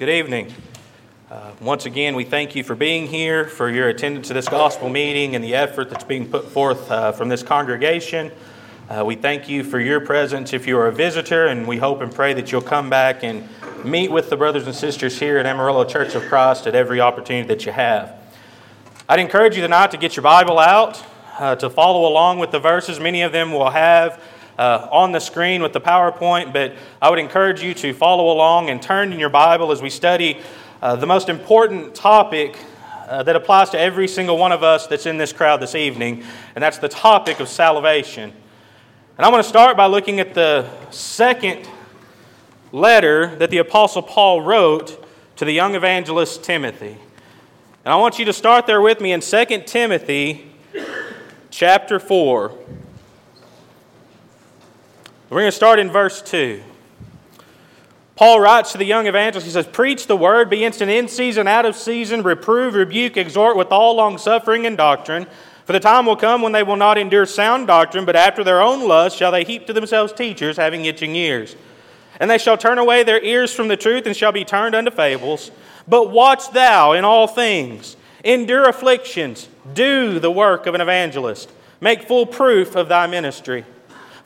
Good 0.00 0.08
evening. 0.08 0.50
Uh, 1.30 1.52
once 1.60 1.84
again, 1.84 2.14
we 2.14 2.24
thank 2.24 2.56
you 2.56 2.64
for 2.64 2.74
being 2.74 3.06
here, 3.06 3.44
for 3.44 3.68
your 3.68 3.90
attendance 3.90 4.28
to 4.28 4.32
this 4.32 4.48
gospel 4.48 4.88
meeting, 4.88 5.34
and 5.34 5.44
the 5.44 5.54
effort 5.54 5.90
that's 5.90 6.04
being 6.04 6.26
put 6.26 6.46
forth 6.46 6.90
uh, 6.90 7.12
from 7.12 7.28
this 7.28 7.42
congregation. 7.42 8.32
Uh, 8.88 9.04
we 9.04 9.14
thank 9.14 9.46
you 9.46 9.62
for 9.62 9.78
your 9.78 10.00
presence 10.00 10.54
if 10.54 10.66
you 10.66 10.78
are 10.78 10.86
a 10.86 10.90
visitor, 10.90 11.48
and 11.48 11.68
we 11.68 11.76
hope 11.76 12.00
and 12.00 12.14
pray 12.14 12.32
that 12.32 12.50
you'll 12.50 12.62
come 12.62 12.88
back 12.88 13.22
and 13.22 13.46
meet 13.84 14.10
with 14.10 14.30
the 14.30 14.38
brothers 14.38 14.64
and 14.64 14.74
sisters 14.74 15.18
here 15.18 15.36
at 15.36 15.44
Amarillo 15.44 15.84
Church 15.84 16.14
of 16.14 16.22
Christ 16.22 16.66
at 16.66 16.74
every 16.74 16.98
opportunity 16.98 17.46
that 17.48 17.66
you 17.66 17.72
have. 17.72 18.16
I'd 19.06 19.20
encourage 19.20 19.54
you 19.54 19.60
tonight 19.60 19.90
to 19.90 19.98
get 19.98 20.16
your 20.16 20.22
Bible 20.22 20.58
out, 20.58 21.04
uh, 21.38 21.56
to 21.56 21.68
follow 21.68 22.08
along 22.08 22.38
with 22.38 22.52
the 22.52 22.58
verses. 22.58 22.98
Many 22.98 23.20
of 23.20 23.32
them 23.32 23.52
will 23.52 23.68
have 23.68 24.18
uh, 24.60 24.86
on 24.92 25.10
the 25.10 25.18
screen 25.18 25.62
with 25.62 25.72
the 25.72 25.80
PowerPoint, 25.80 26.52
but 26.52 26.74
I 27.00 27.08
would 27.08 27.18
encourage 27.18 27.62
you 27.62 27.72
to 27.72 27.94
follow 27.94 28.30
along 28.30 28.68
and 28.68 28.82
turn 28.82 29.10
in 29.10 29.18
your 29.18 29.30
Bible 29.30 29.72
as 29.72 29.80
we 29.80 29.88
study 29.88 30.38
uh, 30.82 30.96
the 30.96 31.06
most 31.06 31.30
important 31.30 31.94
topic 31.94 32.58
uh, 33.08 33.22
that 33.22 33.36
applies 33.36 33.70
to 33.70 33.80
every 33.80 34.06
single 34.06 34.36
one 34.36 34.52
of 34.52 34.62
us 34.62 34.86
that's 34.86 35.06
in 35.06 35.16
this 35.16 35.32
crowd 35.32 35.62
this 35.62 35.74
evening, 35.74 36.22
and 36.54 36.62
that's 36.62 36.76
the 36.76 36.90
topic 36.90 37.40
of 37.40 37.48
salvation. 37.48 38.34
And 39.16 39.24
I 39.24 39.30
want 39.30 39.42
to 39.42 39.48
start 39.48 39.78
by 39.78 39.86
looking 39.86 40.20
at 40.20 40.34
the 40.34 40.68
second 40.90 41.66
letter 42.70 43.34
that 43.36 43.48
the 43.48 43.58
Apostle 43.58 44.02
Paul 44.02 44.42
wrote 44.42 45.02
to 45.36 45.46
the 45.46 45.52
young 45.52 45.74
evangelist 45.74 46.44
Timothy. 46.44 46.98
And 47.86 47.94
I 47.94 47.96
want 47.96 48.18
you 48.18 48.26
to 48.26 48.32
start 48.34 48.66
there 48.66 48.82
with 48.82 49.00
me 49.00 49.12
in 49.12 49.20
2 49.20 49.62
Timothy 49.64 50.52
chapter 51.48 51.98
4. 51.98 52.79
We're 55.30 55.42
going 55.42 55.46
to 55.46 55.56
start 55.56 55.78
in 55.78 55.92
verse 55.92 56.20
2. 56.22 56.60
Paul 58.16 58.40
writes 58.40 58.72
to 58.72 58.78
the 58.78 58.84
young 58.84 59.06
evangelist, 59.06 59.46
he 59.46 59.52
says, 59.52 59.66
Preach 59.66 60.08
the 60.08 60.16
word, 60.16 60.50
be 60.50 60.64
instant 60.64 60.90
in 60.90 61.06
season, 61.06 61.46
out 61.46 61.64
of 61.64 61.76
season, 61.76 62.24
reprove, 62.24 62.74
rebuke, 62.74 63.16
exhort 63.16 63.56
with 63.56 63.68
all 63.70 63.94
long 63.94 64.18
suffering 64.18 64.66
and 64.66 64.76
doctrine. 64.76 65.28
For 65.66 65.72
the 65.72 65.78
time 65.78 66.04
will 66.04 66.16
come 66.16 66.42
when 66.42 66.50
they 66.50 66.64
will 66.64 66.74
not 66.74 66.98
endure 66.98 67.26
sound 67.26 67.68
doctrine, 67.68 68.04
but 68.04 68.16
after 68.16 68.42
their 68.42 68.60
own 68.60 68.88
lust 68.88 69.16
shall 69.16 69.30
they 69.30 69.44
heap 69.44 69.68
to 69.68 69.72
themselves 69.72 70.12
teachers 70.12 70.56
having 70.56 70.84
itching 70.84 71.14
ears. 71.14 71.54
And 72.18 72.28
they 72.28 72.36
shall 72.36 72.58
turn 72.58 72.78
away 72.78 73.04
their 73.04 73.22
ears 73.22 73.54
from 73.54 73.68
the 73.68 73.76
truth 73.76 74.06
and 74.06 74.16
shall 74.16 74.32
be 74.32 74.44
turned 74.44 74.74
unto 74.74 74.90
fables. 74.90 75.52
But 75.86 76.10
watch 76.10 76.50
thou 76.50 76.90
in 76.92 77.04
all 77.04 77.28
things, 77.28 77.96
endure 78.24 78.68
afflictions, 78.68 79.48
do 79.72 80.18
the 80.18 80.30
work 80.32 80.66
of 80.66 80.74
an 80.74 80.80
evangelist, 80.80 81.52
make 81.80 82.08
full 82.08 82.26
proof 82.26 82.74
of 82.74 82.88
thy 82.88 83.06
ministry. 83.06 83.64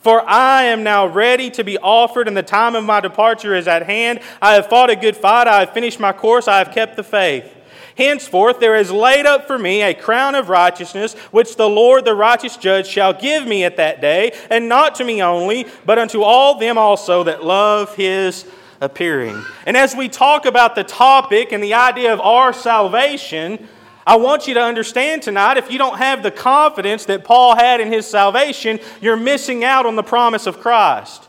For 0.04 0.22
I 0.28 0.64
am 0.64 0.82
now 0.82 1.06
ready 1.06 1.50
to 1.52 1.64
be 1.64 1.78
offered, 1.78 2.28
and 2.28 2.36
the 2.36 2.42
time 2.42 2.74
of 2.74 2.84
my 2.84 3.00
departure 3.00 3.54
is 3.54 3.66
at 3.66 3.86
hand. 3.86 4.20
I 4.42 4.52
have 4.52 4.66
fought 4.66 4.90
a 4.90 4.96
good 4.96 5.16
fight, 5.16 5.48
I 5.48 5.60
have 5.60 5.72
finished 5.72 5.98
my 5.98 6.12
course, 6.12 6.46
I 6.46 6.58
have 6.58 6.72
kept 6.72 6.96
the 6.96 7.02
faith. 7.02 7.50
Henceforth 7.96 8.60
there 8.60 8.76
is 8.76 8.90
laid 8.90 9.24
up 9.24 9.46
for 9.46 9.58
me 9.58 9.80
a 9.80 9.94
crown 9.94 10.34
of 10.34 10.50
righteousness, 10.50 11.14
which 11.30 11.56
the 11.56 11.70
Lord 11.70 12.04
the 12.04 12.14
righteous 12.14 12.58
judge 12.58 12.86
shall 12.86 13.14
give 13.14 13.46
me 13.46 13.64
at 13.64 13.78
that 13.78 14.02
day, 14.02 14.36
and 14.50 14.68
not 14.68 14.94
to 14.96 15.04
me 15.04 15.22
only, 15.22 15.64
but 15.86 15.98
unto 15.98 16.22
all 16.22 16.58
them 16.58 16.76
also 16.76 17.24
that 17.24 17.42
love 17.42 17.96
his 17.96 18.44
appearing. 18.82 19.42
And 19.64 19.74
as 19.74 19.96
we 19.96 20.10
talk 20.10 20.44
about 20.44 20.74
the 20.74 20.84
topic 20.84 21.50
and 21.50 21.62
the 21.62 21.72
idea 21.72 22.12
of 22.12 22.20
our 22.20 22.52
salvation, 22.52 23.68
I 24.06 24.16
want 24.16 24.46
you 24.46 24.54
to 24.54 24.62
understand 24.62 25.22
tonight 25.22 25.56
if 25.56 25.70
you 25.70 25.78
don't 25.78 25.96
have 25.98 26.22
the 26.22 26.30
confidence 26.30 27.06
that 27.06 27.24
Paul 27.24 27.56
had 27.56 27.80
in 27.80 27.90
his 27.90 28.06
salvation, 28.06 28.78
you're 29.00 29.16
missing 29.16 29.64
out 29.64 29.86
on 29.86 29.96
the 29.96 30.02
promise 30.02 30.46
of 30.46 30.60
Christ. 30.60 31.26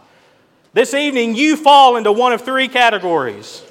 This 0.73 0.93
evening, 0.93 1.35
you 1.35 1.55
fall 1.55 1.95
into 1.95 2.11
one 2.11 2.33
of 2.33 2.41
three 2.41 2.67
categories. 2.67 3.63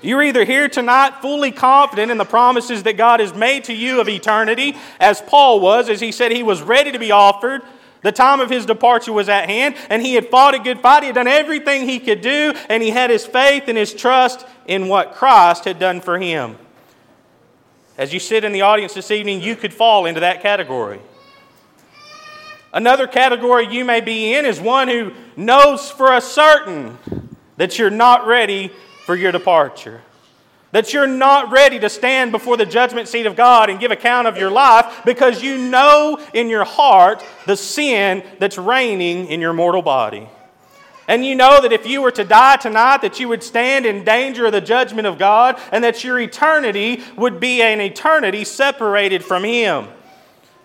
You're 0.00 0.22
either 0.22 0.44
here 0.44 0.68
tonight 0.68 1.20
fully 1.20 1.52
confident 1.52 2.10
in 2.10 2.16
the 2.16 2.24
promises 2.24 2.82
that 2.84 2.96
God 2.96 3.20
has 3.20 3.34
made 3.34 3.64
to 3.64 3.74
you 3.74 4.00
of 4.00 4.08
eternity, 4.08 4.76
as 5.00 5.20
Paul 5.20 5.60
was, 5.60 5.90
as 5.90 6.00
he 6.00 6.12
said 6.12 6.32
he 6.32 6.42
was 6.42 6.62
ready 6.62 6.92
to 6.92 6.98
be 6.98 7.10
offered. 7.10 7.60
The 8.02 8.12
time 8.12 8.40
of 8.40 8.48
his 8.48 8.64
departure 8.64 9.12
was 9.12 9.28
at 9.28 9.50
hand, 9.50 9.74
and 9.90 10.00
he 10.00 10.14
had 10.14 10.28
fought 10.28 10.54
a 10.54 10.58
good 10.58 10.80
fight. 10.80 11.02
He 11.02 11.08
had 11.08 11.16
done 11.16 11.26
everything 11.26 11.86
he 11.88 11.98
could 11.98 12.20
do, 12.22 12.54
and 12.70 12.82
he 12.82 12.90
had 12.90 13.10
his 13.10 13.26
faith 13.26 13.64
and 13.68 13.76
his 13.76 13.92
trust 13.92 14.46
in 14.66 14.88
what 14.88 15.14
Christ 15.14 15.64
had 15.64 15.78
done 15.78 16.00
for 16.00 16.18
him. 16.18 16.56
As 17.98 18.12
you 18.12 18.20
sit 18.20 18.44
in 18.44 18.52
the 18.52 18.62
audience 18.62 18.94
this 18.94 19.10
evening, 19.10 19.40
you 19.40 19.56
could 19.56 19.72
fall 19.72 20.06
into 20.06 20.20
that 20.20 20.42
category. 20.42 21.00
Another 22.72 23.06
category 23.06 23.66
you 23.68 23.84
may 23.84 24.02
be 24.02 24.34
in 24.34 24.44
is 24.44 24.60
one 24.60 24.88
who 24.88 25.12
knows 25.34 25.90
for 25.90 26.12
a 26.12 26.20
certain 26.20 26.98
that 27.56 27.78
you're 27.78 27.88
not 27.88 28.26
ready 28.26 28.70
for 29.06 29.16
your 29.16 29.32
departure. 29.32 30.02
That 30.72 30.92
you're 30.92 31.06
not 31.06 31.50
ready 31.50 31.78
to 31.78 31.88
stand 31.88 32.32
before 32.32 32.58
the 32.58 32.66
judgment 32.66 33.08
seat 33.08 33.24
of 33.24 33.34
God 33.34 33.70
and 33.70 33.80
give 33.80 33.92
account 33.92 34.26
of 34.26 34.36
your 34.36 34.50
life 34.50 35.02
because 35.06 35.42
you 35.42 35.56
know 35.56 36.18
in 36.34 36.50
your 36.50 36.64
heart 36.64 37.24
the 37.46 37.56
sin 37.56 38.22
that's 38.38 38.58
reigning 38.58 39.28
in 39.28 39.40
your 39.40 39.54
mortal 39.54 39.80
body. 39.80 40.28
And 41.08 41.24
you 41.24 41.34
know 41.34 41.60
that 41.60 41.72
if 41.72 41.86
you 41.86 42.02
were 42.02 42.10
to 42.12 42.24
die 42.24 42.56
tonight, 42.56 43.02
that 43.02 43.20
you 43.20 43.28
would 43.28 43.42
stand 43.42 43.86
in 43.86 44.04
danger 44.04 44.46
of 44.46 44.52
the 44.52 44.60
judgment 44.60 45.06
of 45.06 45.18
God 45.18 45.60
and 45.70 45.84
that 45.84 46.02
your 46.02 46.18
eternity 46.18 47.02
would 47.16 47.38
be 47.38 47.62
an 47.62 47.80
eternity 47.80 48.44
separated 48.44 49.24
from 49.24 49.44
Him. 49.44 49.86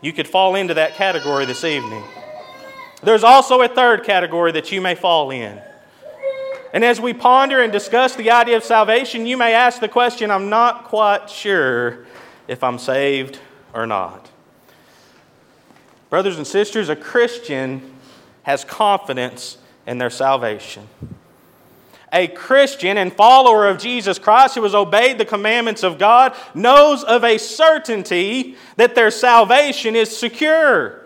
You 0.02 0.14
could 0.14 0.28
fall 0.28 0.56
into 0.56 0.74
that 0.74 0.96
category 0.96 1.46
this 1.46 1.64
evening. 1.64 2.04
There's 3.04 3.24
also 3.24 3.62
a 3.62 3.68
third 3.68 4.04
category 4.04 4.52
that 4.54 4.72
you 4.72 4.82
may 4.82 4.96
fall 4.96 5.30
in. 5.30 5.62
And 6.74 6.86
as 6.86 7.02
we 7.02 7.14
ponder 7.14 7.62
and 7.62 7.72
discuss 7.72 8.16
the 8.16 8.32
idea 8.32 8.58
of 8.58 8.64
salvation, 8.64 9.26
you 9.26 9.38
may 9.38 9.54
ask 9.54 9.80
the 9.80 9.90
question 9.90 10.32
I'm 10.32 10.50
not 10.50 10.86
quite 10.86 11.30
sure 11.30 12.06
if 12.48 12.64
I'm 12.64 12.80
saved 12.80 13.40
or 13.74 13.86
not. 13.86 14.30
Brothers 16.10 16.38
and 16.38 16.48
sisters, 16.48 16.90
a 16.90 16.96
Christian 16.96 17.94
has 18.44 18.64
confidence 18.64 19.58
in 19.86 19.98
their 19.98 20.10
salvation. 20.10 20.88
A 22.14 22.28
Christian 22.28 22.98
and 22.98 23.14
follower 23.14 23.68
of 23.68 23.78
Jesus 23.78 24.20
Christ 24.20 24.56
who 24.56 24.64
has 24.64 24.76
obeyed 24.76 25.18
the 25.18 25.26
commandments 25.26 25.82
of 25.82 25.98
God 25.98 26.36
knows 26.54 27.04
of 27.04 27.24
a 27.24 27.38
certainty 27.38 28.58
that 28.76 28.96
their 28.96 29.12
salvation 29.12 29.96
is 29.96 30.16
secure. 30.16 31.06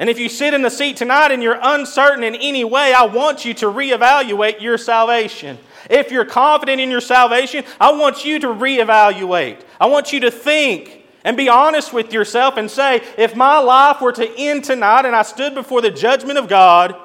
And 0.00 0.10
if 0.10 0.18
you 0.18 0.28
sit 0.28 0.54
in 0.54 0.62
the 0.62 0.70
seat 0.70 0.96
tonight 0.96 1.30
and 1.30 1.42
you're 1.42 1.58
uncertain 1.60 2.24
in 2.24 2.34
any 2.34 2.64
way, 2.64 2.92
I 2.92 3.04
want 3.04 3.44
you 3.44 3.54
to 3.54 3.66
reevaluate 3.66 4.60
your 4.60 4.78
salvation. 4.78 5.58
If 5.88 6.10
you're 6.10 6.24
confident 6.24 6.80
in 6.80 6.90
your 6.90 7.00
salvation, 7.00 7.64
I 7.80 7.92
want 7.92 8.24
you 8.24 8.38
to 8.40 8.48
reevaluate. 8.48 9.60
I 9.80 9.86
want 9.86 10.12
you 10.12 10.20
to 10.20 10.30
think 10.30 11.04
and 11.22 11.36
be 11.36 11.48
honest 11.48 11.92
with 11.92 12.12
yourself 12.12 12.56
and 12.56 12.70
say, 12.70 13.02
if 13.18 13.36
my 13.36 13.58
life 13.58 14.00
were 14.00 14.12
to 14.12 14.38
end 14.38 14.64
tonight 14.64 15.04
and 15.04 15.14
I 15.14 15.22
stood 15.22 15.54
before 15.54 15.82
the 15.82 15.90
judgment 15.90 16.38
of 16.38 16.48
God, 16.48 16.96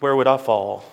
where 0.00 0.14
would 0.14 0.26
I 0.26 0.36
fall? 0.36 0.84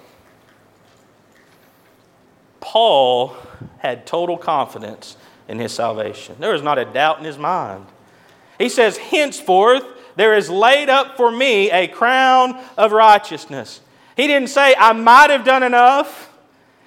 Paul 2.59 3.35
had 3.79 4.07
total 4.07 4.37
confidence 4.37 5.17
in 5.47 5.59
his 5.59 5.73
salvation. 5.73 6.35
There 6.39 6.53
was 6.53 6.61
not 6.61 6.79
a 6.79 6.85
doubt 6.85 7.19
in 7.19 7.25
his 7.25 7.37
mind. 7.37 7.85
He 8.57 8.69
says, 8.69 8.97
Henceforth, 8.97 9.83
there 10.15 10.35
is 10.35 10.49
laid 10.49 10.89
up 10.89 11.17
for 11.17 11.31
me 11.31 11.69
a 11.71 11.87
crown 11.87 12.59
of 12.77 12.91
righteousness. 12.91 13.81
He 14.15 14.27
didn't 14.27 14.49
say, 14.49 14.75
I 14.77 14.93
might 14.93 15.29
have 15.29 15.43
done 15.43 15.63
enough. 15.63 16.31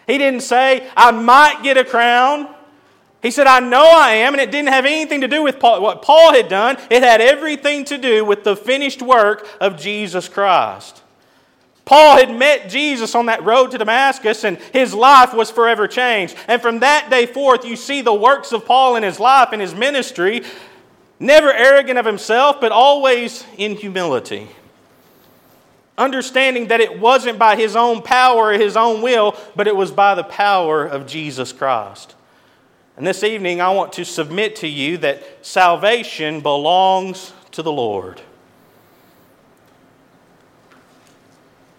He 0.06 0.16
didn't 0.19 0.41
say, 0.41 0.88
I 0.97 1.10
might 1.10 1.62
get 1.62 1.76
a 1.76 1.84
crown. 1.84 2.49
He 3.21 3.31
said, 3.31 3.47
I 3.47 3.60
know 3.60 3.84
I 3.84 4.12
am, 4.12 4.34
and 4.34 4.41
it 4.41 4.53
didn't 4.53 4.69
have 4.69 4.87
anything 4.87 5.22
to 5.22 5.28
do 5.28 5.43
with 5.43 5.59
Paul, 5.59 5.82
what 5.82 6.03
Paul 6.03 6.32
had 6.32 6.49
done. 6.49 6.76
It 6.91 7.03
had 7.03 7.21
everything 7.21 7.84
to 7.87 7.99
do 7.99 8.25
with 8.25 8.44
the 8.44 8.55
finished 8.55 9.03
work 9.03 9.49
of 9.60 9.76
Jesus 9.76 10.28
Christ. 10.28 11.03
Paul 11.87 12.19
had 12.19 12.37
met 12.37 12.69
Jesus 12.69 13.15
on 13.15 13.27
that 13.27 13.45
road 13.45 13.71
to 13.71 13.79
Damascus, 13.79 14.45
and 14.45 14.59
his 14.73 14.93
life 14.93 15.33
was 15.33 15.53
forever 15.53 15.87
changed. 15.87 16.37
And 16.49 16.61
from 16.61 16.81
that 16.81 17.09
day 17.11 17.27
forth, 17.27 17.65
you 17.65 17.77
see 17.77 18.03
the 18.03 18.12
works 18.12 18.53
of 18.53 18.67
Paul 18.67 18.97
in 18.97 19.05
his 19.05 19.21
life 19.21 19.50
and 19.53 19.62
his 19.62 19.73
ministry, 19.73 20.43
never 21.21 21.53
arrogant 21.53 21.97
of 21.97 22.05
himself, 22.05 22.61
but 22.61 22.73
always 22.73 23.47
in 23.56 23.77
humility. 23.77 24.49
Understanding 25.97 26.67
that 26.69 26.81
it 26.81 26.99
wasn't 26.99 27.38
by 27.38 27.55
his 27.55 27.77
own 27.77 28.03
power 28.03 28.53
his 28.53 28.77
own 28.77 29.00
will, 29.00 29.37
but 29.55 29.69
it 29.69 29.77
was 29.77 29.93
by 29.93 30.17
the 30.17 30.25
power 30.25 30.85
of 30.85 31.06
Jesus 31.06 31.53
Christ. 31.53 32.17
And 32.97 33.06
this 33.06 33.23
evening, 33.23 33.61
I 33.61 33.71
want 33.71 33.93
to 33.94 34.05
submit 34.05 34.56
to 34.56 34.67
you 34.67 34.99
that 34.99 35.23
salvation 35.47 36.41
belongs 36.41 37.32
to 37.53 37.62
the 37.62 37.73
Lord. 37.73 38.21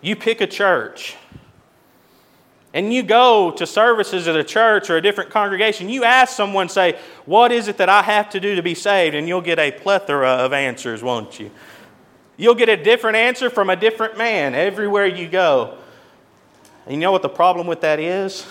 You 0.08 0.16
pick 0.16 0.42
a 0.42 0.48
church 0.48 1.16
and 2.74 2.94
you 2.94 3.04
go 3.04 3.52
to 3.52 3.66
services 3.66 4.28
at 4.28 4.36
a 4.36 4.44
church 4.44 4.90
or 4.90 4.98
a 4.98 5.02
different 5.02 5.30
congregation, 5.30 5.90
you 5.90 6.04
ask 6.04 6.36
someone, 6.36 6.70
say, 6.70 6.98
What 7.26 7.52
is 7.52 7.68
it 7.68 7.78
that 7.78 7.90
I 7.90 8.02
have 8.02 8.30
to 8.32 8.40
do 8.40 8.56
to 8.56 8.62
be 8.62 8.76
saved? 8.76 9.16
And 9.16 9.28
you'll 9.28 9.42
get 9.42 9.60
a 9.60 9.72
plethora 9.72 10.30
of 10.30 10.54
answers, 10.54 11.04
won't 11.04 11.40
you? 11.40 11.52
You'll 12.38 12.56
get 12.56 12.70
a 12.70 12.78
different 12.78 13.18
answer 13.18 13.50
from 13.50 13.70
a 13.70 13.76
different 13.76 14.18
man 14.18 14.54
everywhere 14.54 15.08
you 15.08 15.28
go. 15.28 15.78
And 16.86 16.94
you 16.94 17.00
know 17.00 17.12
what 17.12 17.24
the 17.24 17.30
problem 17.30 17.68
with 17.68 17.82
that 17.82 18.00
is? 18.00 18.46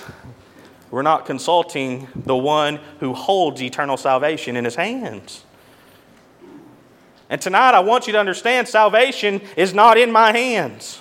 we're 0.90 1.02
not 1.02 1.26
consulting 1.26 2.08
the 2.14 2.36
one 2.36 2.76
who 3.00 3.12
holds 3.12 3.60
eternal 3.60 3.96
salvation 3.96 4.56
in 4.56 4.64
his 4.64 4.76
hands. 4.76 5.44
And 7.28 7.40
tonight, 7.40 7.74
I 7.74 7.80
want 7.80 8.06
you 8.06 8.12
to 8.12 8.20
understand 8.20 8.68
salvation 8.68 9.40
is 9.56 9.74
not 9.74 9.98
in 9.98 10.12
my 10.12 10.32
hands. 10.32 11.00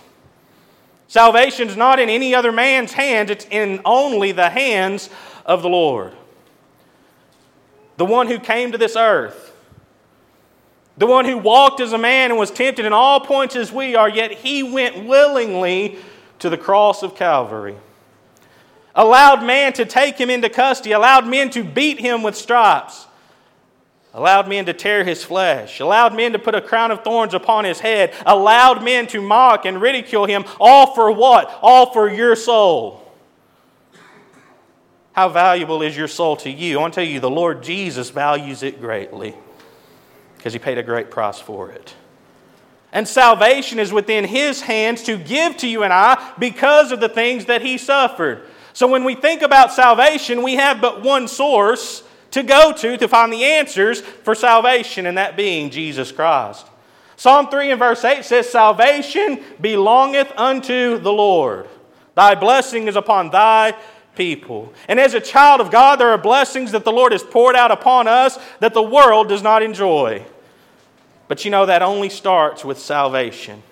Salvation 1.16 1.70
is 1.70 1.78
not 1.78 1.98
in 1.98 2.10
any 2.10 2.36
other 2.36 2.52
man's 2.52 2.92
hands, 2.92 3.32
it's 3.32 3.48
in 3.50 3.80
only 3.86 4.34
the 4.34 4.50
hands 4.50 5.10
of 5.46 5.62
the 5.62 5.70
Lord. 5.70 6.12
The 7.96 8.04
one 8.04 8.28
who 8.28 8.38
came 8.38 8.74
to 8.74 8.78
this 8.78 8.98
earth, 8.98 9.56
the 10.98 11.06
one 11.06 11.24
who 11.24 11.38
walked 11.38 11.80
as 11.80 11.94
a 11.94 11.98
man 11.98 12.32
and 12.32 12.38
was 12.38 12.52
tempted 12.52 12.84
in 12.84 12.92
all 12.92 13.22
points 13.22 13.56
as 13.56 13.72
we 13.72 13.96
are, 13.96 14.10
yet 14.10 14.34
he 14.34 14.62
went 14.62 15.06
willingly 15.06 16.00
to 16.40 16.50
the 16.50 16.58
cross 16.58 17.02
of 17.02 17.16
Calvary. 17.16 17.78
Allowed 18.94 19.42
man 19.42 19.72
to 19.72 19.86
take 19.86 20.18
him 20.18 20.30
into 20.30 20.50
custody, 20.50 20.92
allowed 20.92 21.26
men 21.28 21.50
to 21.52 21.64
beat 21.64 21.98
him 21.98 22.24
with 22.24 22.36
stripes, 22.36 23.08
allowed 24.16 24.48
men 24.48 24.66
to 24.66 24.74
tear 24.74 25.04
his 25.04 25.26
flesh, 25.26 25.82
allowed 25.82 26.16
men 26.16 26.32
to 26.32 26.40
put 26.40 26.56
a 26.56 26.62
crown 26.62 26.90
of 26.90 27.04
thorns 27.04 27.34
upon 27.34 27.66
his 27.66 27.82
head, 27.82 28.14
allowed 28.26 28.82
men 28.82 29.06
to 29.08 29.22
mock 29.22 29.66
and 29.66 29.82
ridicule 29.82 30.26
him, 30.26 30.46
all 30.58 30.96
for 30.96 31.12
what? 31.12 31.60
All 31.62 31.92
for 31.92 32.10
your 32.10 32.34
soul. 32.38 33.04
How 35.12 35.28
valuable 35.28 35.82
is 35.82 35.98
your 35.98 36.08
soul 36.08 36.38
to 36.38 36.50
you? 36.50 36.78
I 36.78 36.82
want 36.82 36.94
to 36.94 37.02
tell 37.02 37.10
you, 37.10 37.20
the 37.20 37.30
Lord 37.30 37.62
Jesus 37.62 38.10
values 38.10 38.64
it 38.64 38.80
greatly 38.80 39.36
because 40.38 40.54
he 40.54 40.60
paid 40.60 40.78
a 40.78 40.84
great 40.84 41.12
price 41.12 41.40
for 41.40 41.70
it. 41.72 41.94
And 42.94 43.06
salvation 43.06 43.80
is 43.80 43.92
within 43.92 44.24
his 44.24 44.62
hands 44.62 45.04
to 45.04 45.18
give 45.18 45.58
to 45.58 45.68
you 45.68 45.84
and 45.84 45.92
I 45.92 46.34
because 46.40 46.94
of 46.94 47.02
the 47.02 47.10
things 47.10 47.46
that 47.46 47.62
he 47.62 47.78
suffered. 47.78 48.46
So 48.72 48.88
when 48.88 49.04
we 49.04 49.16
think 49.16 49.42
about 49.42 49.74
salvation, 49.74 50.42
we 50.42 50.56
have 50.56 50.80
but 50.80 51.02
one 51.02 51.28
source 51.28 52.04
to 52.36 52.44
go 52.44 52.74
to 52.74 52.98
to 52.98 53.08
find 53.08 53.32
the 53.32 53.46
answers 53.46 54.02
for 54.02 54.36
salvation, 54.36 55.06
and 55.06 55.18
that 55.18 55.38
being 55.38 55.70
Jesus 55.70 56.12
Christ. 56.12 56.68
Psalm 57.16 57.48
3 57.48 57.72
and 57.72 57.80
verse 57.80 58.04
8 58.04 58.26
says, 58.26 58.50
Salvation 58.50 59.42
belongeth 59.62 60.34
unto 60.36 61.00
the 61.00 61.14
Lord. 61.14 61.70
Thy 62.14 62.36
blessing 62.36 62.90
is 62.90 62.98
upon 62.98 63.30
thy 63.30 63.74
people. 64.18 64.74
And 64.90 65.00
as 65.00 65.14
a 65.14 65.22
child 65.22 65.62
of 65.62 65.72
God, 65.72 65.96
there 65.96 66.10
are 66.10 66.18
blessings 66.18 66.74
that 66.74 66.84
the 66.84 66.92
Lord 66.92 67.14
has 67.14 67.24
poured 67.24 67.56
out 67.56 67.72
upon 67.72 68.10
us 68.10 68.38
that 68.60 68.74
the 68.74 68.84
world 68.84 69.30
does 69.30 69.42
not 69.42 69.64
enjoy. 69.64 70.26
But 71.30 71.46
you 71.46 71.52
know, 71.52 71.66
that 71.66 71.82
only 71.82 72.10
starts 72.10 72.66
with 72.66 72.78
salvation. 72.78 73.64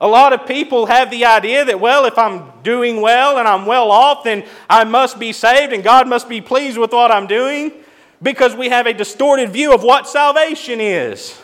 A 0.00 0.08
lot 0.08 0.32
of 0.32 0.46
people 0.46 0.86
have 0.86 1.10
the 1.10 1.24
idea 1.24 1.64
that, 1.64 1.80
well, 1.80 2.04
if 2.04 2.18
I'm 2.18 2.50
doing 2.62 3.00
well 3.00 3.38
and 3.38 3.46
I'm 3.46 3.64
well 3.64 3.90
off, 3.90 4.24
then 4.24 4.44
I 4.68 4.84
must 4.84 5.18
be 5.18 5.32
saved 5.32 5.72
and 5.72 5.84
God 5.84 6.08
must 6.08 6.28
be 6.28 6.40
pleased 6.40 6.76
with 6.78 6.92
what 6.92 7.10
I'm 7.10 7.26
doing 7.26 7.72
because 8.22 8.56
we 8.56 8.68
have 8.68 8.86
a 8.86 8.92
distorted 8.92 9.50
view 9.50 9.72
of 9.72 9.82
what 9.82 10.08
salvation 10.08 10.80
is. 10.80 11.38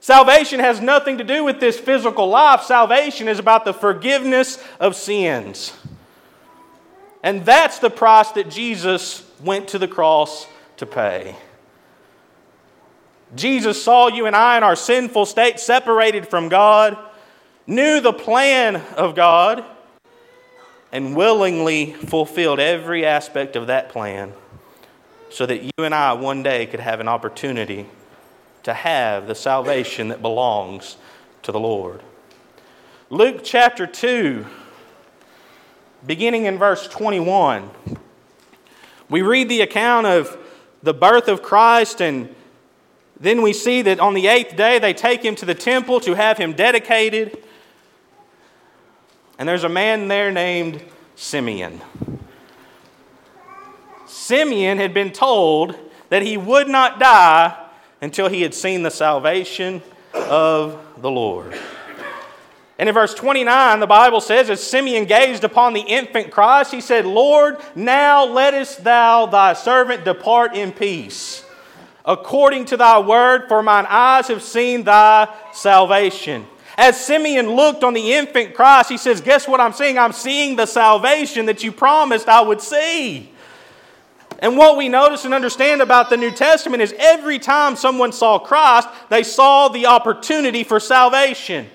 Salvation 0.00 0.60
has 0.60 0.80
nothing 0.80 1.18
to 1.18 1.24
do 1.24 1.44
with 1.44 1.60
this 1.60 1.78
physical 1.78 2.28
life. 2.28 2.62
Salvation 2.62 3.28
is 3.28 3.38
about 3.38 3.64
the 3.64 3.74
forgiveness 3.74 4.62
of 4.80 4.96
sins. 4.96 5.72
And 7.22 7.44
that's 7.44 7.78
the 7.78 7.90
price 7.90 8.32
that 8.32 8.50
Jesus 8.50 9.30
went 9.44 9.68
to 9.68 9.78
the 9.78 9.88
cross 9.88 10.46
to 10.78 10.86
pay. 10.86 11.36
Jesus 13.36 13.82
saw 13.82 14.08
you 14.08 14.26
and 14.26 14.34
I 14.34 14.56
in 14.56 14.64
our 14.64 14.74
sinful 14.74 15.26
state, 15.26 15.60
separated 15.60 16.26
from 16.26 16.48
God 16.48 16.96
knew 17.70 18.00
the 18.00 18.12
plan 18.12 18.76
of 18.96 19.14
God, 19.14 19.64
and 20.92 21.14
willingly 21.14 21.92
fulfilled 21.92 22.58
every 22.58 23.06
aspect 23.06 23.54
of 23.54 23.68
that 23.68 23.90
plan 23.90 24.32
so 25.30 25.46
that 25.46 25.62
you 25.62 25.70
and 25.78 25.94
I 25.94 26.14
one 26.14 26.42
day 26.42 26.66
could 26.66 26.80
have 26.80 26.98
an 26.98 27.06
opportunity 27.06 27.86
to 28.64 28.74
have 28.74 29.28
the 29.28 29.36
salvation 29.36 30.08
that 30.08 30.20
belongs 30.20 30.96
to 31.44 31.52
the 31.52 31.60
Lord. 31.60 32.02
Luke 33.08 33.42
chapter 33.44 33.86
2, 33.86 34.44
beginning 36.04 36.46
in 36.46 36.58
verse 36.58 36.88
21, 36.88 37.70
we 39.08 39.22
read 39.22 39.48
the 39.48 39.60
account 39.60 40.08
of 40.08 40.36
the 40.82 40.94
birth 40.94 41.28
of 41.28 41.40
Christ 41.40 42.02
and 42.02 42.34
then 43.20 43.42
we 43.42 43.52
see 43.52 43.82
that 43.82 44.00
on 44.00 44.14
the 44.14 44.26
eighth 44.26 44.56
day 44.56 44.78
they 44.80 44.94
take 44.94 45.24
him 45.24 45.36
to 45.36 45.46
the 45.46 45.54
temple 45.54 46.00
to 46.00 46.14
have 46.14 46.38
him 46.38 46.54
dedicated. 46.54 47.38
And 49.40 49.48
there's 49.48 49.64
a 49.64 49.70
man 49.70 50.08
there 50.08 50.30
named 50.30 50.82
Simeon. 51.16 51.80
Simeon 54.06 54.76
had 54.76 54.92
been 54.92 55.12
told 55.12 55.78
that 56.10 56.20
he 56.20 56.36
would 56.36 56.68
not 56.68 57.00
die 57.00 57.56
until 58.02 58.28
he 58.28 58.42
had 58.42 58.52
seen 58.52 58.82
the 58.82 58.90
salvation 58.90 59.80
of 60.12 60.78
the 60.98 61.10
Lord. 61.10 61.58
And 62.78 62.86
in 62.86 62.94
verse 62.94 63.14
29, 63.14 63.80
the 63.80 63.86
Bible 63.86 64.20
says, 64.20 64.50
As 64.50 64.62
Simeon 64.62 65.06
gazed 65.06 65.42
upon 65.42 65.72
the 65.72 65.80
infant 65.80 66.30
Christ, 66.30 66.70
he 66.70 66.82
said, 66.82 67.06
Lord, 67.06 67.56
now 67.74 68.26
lettest 68.26 68.84
thou 68.84 69.24
thy 69.24 69.54
servant 69.54 70.04
depart 70.04 70.54
in 70.54 70.70
peace, 70.70 71.46
according 72.04 72.66
to 72.66 72.76
thy 72.76 72.98
word, 72.98 73.48
for 73.48 73.62
mine 73.62 73.86
eyes 73.88 74.28
have 74.28 74.42
seen 74.42 74.84
thy 74.84 75.34
salvation 75.54 76.44
as 76.80 76.98
Simeon 76.98 77.50
looked 77.50 77.84
on 77.84 77.92
the 77.92 78.14
infant 78.14 78.54
Christ, 78.54 78.88
he 78.88 78.96
says, 78.96 79.20
Guess 79.20 79.46
what 79.46 79.60
I'm 79.60 79.74
seeing? 79.74 79.98
I'm 79.98 80.12
seeing 80.12 80.56
the 80.56 80.64
salvation 80.64 81.44
that 81.44 81.62
you 81.62 81.72
promised 81.72 82.26
I 82.26 82.40
would 82.40 82.62
see. 82.62 83.30
And 84.38 84.56
what 84.56 84.78
we 84.78 84.88
notice 84.88 85.26
and 85.26 85.34
understand 85.34 85.82
about 85.82 86.08
the 86.08 86.16
New 86.16 86.30
Testament 86.30 86.82
is 86.82 86.94
every 86.98 87.38
time 87.38 87.76
someone 87.76 88.12
saw 88.12 88.38
Christ, 88.38 88.88
they 89.10 89.22
saw 89.22 89.68
the 89.68 89.84
opportunity 89.84 90.64
for 90.64 90.80
salvation. 90.80 91.68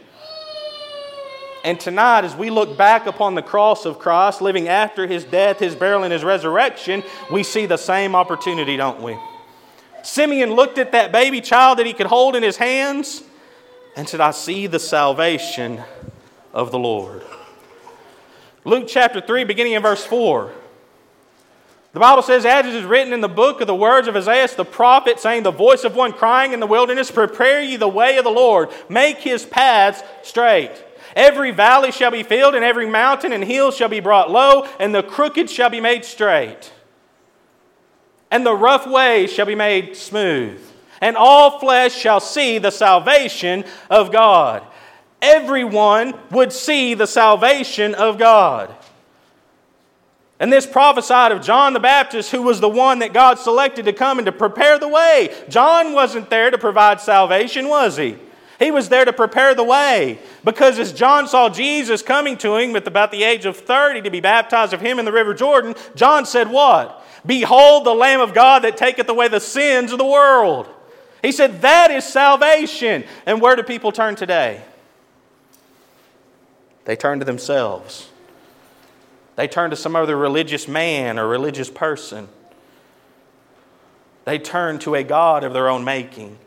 And 1.63 1.80
tonight, 1.80 2.24
as 2.24 2.36
we 2.36 2.50
look 2.50 2.75
back 2.75 3.06
upon 3.06 3.36
the 3.36 3.44
cross 3.44 3.86
of 3.86 4.00
Christ, 4.00 4.42
living 4.42 4.68
after 4.68 5.06
his 5.06 5.24
death, 5.24 5.60
his 5.60 5.75
burial, 5.75 6.02
and 6.02 6.12
his 6.12 6.24
resurrection, 6.24 7.04
we 7.31 7.44
see 7.44 7.68
the 7.68 7.78
same 7.78 8.16
opportunity, 8.16 8.75
don't 8.75 9.04
we? 9.04 9.16
Simeon 10.02 10.54
looked 10.54 10.80
at 10.80 10.94
that 10.94 11.12
baby 11.12 11.42
child 11.42 11.78
that 11.78 11.86
he 11.86 11.94
could 11.94 12.07
hold 12.07 12.36
in 12.36 12.42
his 12.42 12.57
hands 12.57 13.22
and 13.95 14.07
said, 14.07 14.19
I 14.19 14.31
see 14.31 14.68
the 14.68 14.80
salvation 14.80 15.81
of 16.53 16.71
the 16.71 16.80
Lord. 16.80 17.24
Luke 18.65 18.86
chapter 18.88 19.21
3, 19.21 19.44
beginning 19.44 19.74
in 19.74 19.81
verse 19.81 20.06
4. 20.06 20.51
The 21.94 22.00
Bible 22.01 22.24
says, 22.24 22.45
As 22.45 22.65
it 22.65 22.74
is 22.74 22.83
written 22.83 23.13
in 23.13 23.21
the 23.21 23.30
book 23.30 23.61
of 23.61 23.68
the 23.68 23.75
words 23.75 24.07
of 24.07 24.16
Isaiah 24.18 24.49
the 24.49 24.66
prophet, 24.66 25.19
saying, 25.19 25.44
The 25.44 25.52
voice 25.52 25.85
of 25.85 25.95
one 25.95 26.11
crying 26.11 26.52
in 26.52 26.59
the 26.59 26.68
wilderness, 26.68 27.09
Prepare 27.09 27.61
ye 27.61 27.78
the 27.78 27.87
way 27.87 28.18
of 28.18 28.25
the 28.25 28.31
Lord, 28.31 28.69
make 28.90 29.19
his 29.19 29.45
paths 29.45 30.04
straight. 30.21 30.71
Every 31.16 31.52
valley 31.52 31.94
shall 31.94 32.11
be 32.11 32.23
filled, 32.23 32.56
and 32.56 32.66
every 32.66 32.90
mountain 32.90 33.31
and 33.31 33.44
hill 33.44 33.71
shall 33.71 33.87
be 33.87 34.02
brought 34.02 34.30
low, 34.30 34.68
and 34.78 34.94
the 34.94 35.04
crooked 35.04 35.49
shall 35.49 35.69
be 35.69 35.80
made 35.80 36.04
straight, 36.04 36.73
and 38.30 38.45
the 38.45 38.56
rough 38.56 38.85
ways 38.85 39.31
shall 39.31 39.45
be 39.45 39.56
made 39.56 39.95
smooth 39.95 40.65
and 41.02 41.16
all 41.18 41.59
flesh 41.59 41.95
shall 41.95 42.19
see 42.19 42.57
the 42.57 42.71
salvation 42.71 43.66
of 43.90 44.11
God. 44.11 44.64
Everyone 45.21 46.14
would 46.31 46.54
see 46.54 46.94
the 46.94 47.07
salvation 47.07 47.95
of 47.95 48.18
God. 48.18 48.73
And 50.40 50.52
this 50.52 50.66
prophesied 50.66 51.31
of 51.31 51.42
John 51.42 51.73
the 51.73 51.80
Baptist, 51.80 52.31
who 52.31 52.42
was 52.42 52.59
the 52.59 52.69
one 52.69 52.99
that 52.99 53.14
God 53.14 53.40
selected 53.40 53.85
to 53.85 53.94
come 53.94 54.19
and 54.19 54.25
to 54.25 54.31
prepare 54.31 54.78
the 54.78 54.87
way. 54.87 55.33
John 55.47 55.94
wasn't 55.94 56.30
there 56.30 56.52
to 56.52 56.57
provide 56.57 56.99
salvation, 56.99 57.69
was 57.69 57.95
he? 57.95 58.18
He 58.59 58.71
was 58.71 58.90
there 58.90 59.06
to 59.06 59.14
prepare 59.14 59.54
the 59.56 59.64
way. 59.64 60.19
Because 60.44 60.78
as 60.80 60.94
John 60.94 61.28
saw 61.28 61.49
Jesus 61.49 62.02
coming 62.02 62.37
to 62.37 62.56
him 62.56 62.75
at 62.75 62.87
about 62.87 63.11
the 63.11 63.23
age 63.23 63.45
of 63.45 63.57
30 63.57 64.02
to 64.04 64.09
be 64.09 64.21
baptized 64.21 64.73
of 64.73 64.81
him 64.81 64.99
in 64.99 65.06
the 65.06 65.11
River 65.11 65.33
Jordan, 65.33 65.75
John 65.95 66.25
said, 66.25 66.49
What? 66.49 67.06
Behold 67.25 67.85
the 67.85 67.94
Lamb 67.94 68.21
of 68.21 68.33
God 68.33 68.64
that 68.64 68.78
taketh 68.78 69.09
away 69.09 69.28
the 69.28 69.40
sins 69.40 69.92
of 69.92 69.97
the 69.97 70.06
world. 70.06 70.69
He 71.22 71.31
said, 71.31 71.62
That 71.62 71.92
is 71.92 72.04
salvation. 72.04 73.04
And 73.26 73.42
where 73.42 73.56
do 73.56 73.64
people 73.64 73.92
turn 73.92 74.16
today? 74.16 74.62
They 76.86 76.95
turn 76.95 77.19
to 77.19 77.26
themselves. 77.26 78.10
They 79.36 79.48
turn 79.48 79.72
to 79.72 79.76
some 79.76 79.95
other 79.95 80.16
religious 80.16 80.68
man 80.68 81.19
or 81.19 81.28
religious 81.28 81.69
person. 81.69 82.30
They 84.24 84.40
turn 84.40 84.80
to 84.80 84.95
a 84.95 85.04
God 85.04 85.44
of 85.44 85.54
their 85.54 85.69
own 85.69 85.84
making 85.84 86.38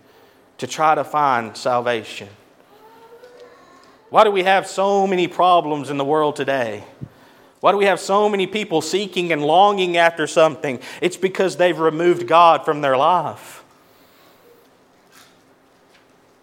to 0.59 0.67
try 0.67 0.95
to 0.95 1.05
find 1.05 1.57
salvation. 1.57 2.29
Why 4.11 4.25
do 4.25 4.31
we 4.31 4.43
have 4.45 4.67
so 4.67 5.07
many 5.07 5.29
problems 5.29 5.91
in 5.91 5.99
the 5.99 6.05
world 6.05 6.35
today? 6.35 6.85
Why 7.61 7.73
do 7.73 7.79
we 7.79 7.85
have 7.85 8.01
so 8.01 8.29
many 8.29 8.47
people 8.47 8.81
seeking 8.81 9.33
and 9.33 9.43
longing 9.45 9.97
after 9.97 10.27
something? 10.27 10.81
It's 11.01 11.17
because 11.17 11.57
they've 11.57 11.79
removed 11.79 12.27
God 12.27 12.65
from 12.65 12.81
their 12.81 12.97
life. 12.97 13.58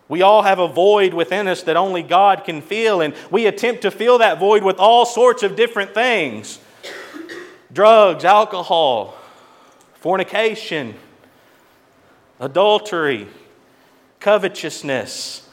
We 0.08 0.22
all 0.22 0.44
have 0.44 0.60
a 0.60 0.68
void 0.68 1.14
within 1.14 1.48
us 1.48 1.64
that 1.64 1.78
only 1.78 2.04
God 2.04 2.44
can 2.44 2.62
fill, 2.62 3.02
and 3.02 3.14
we 3.32 3.48
attempt 3.48 3.82
to 3.82 3.92
fill 3.92 4.20
that 4.20 4.40
void 4.40 4.64
with 4.64 4.78
all 4.78 5.06
sorts 5.06 5.44
of 5.44 5.56
different 5.56 5.94
things 5.94 6.60
drugs, 7.74 8.24
alcohol, 8.24 9.18
fornication, 9.96 10.96
adultery, 12.40 13.28
covetousness. 14.20 15.48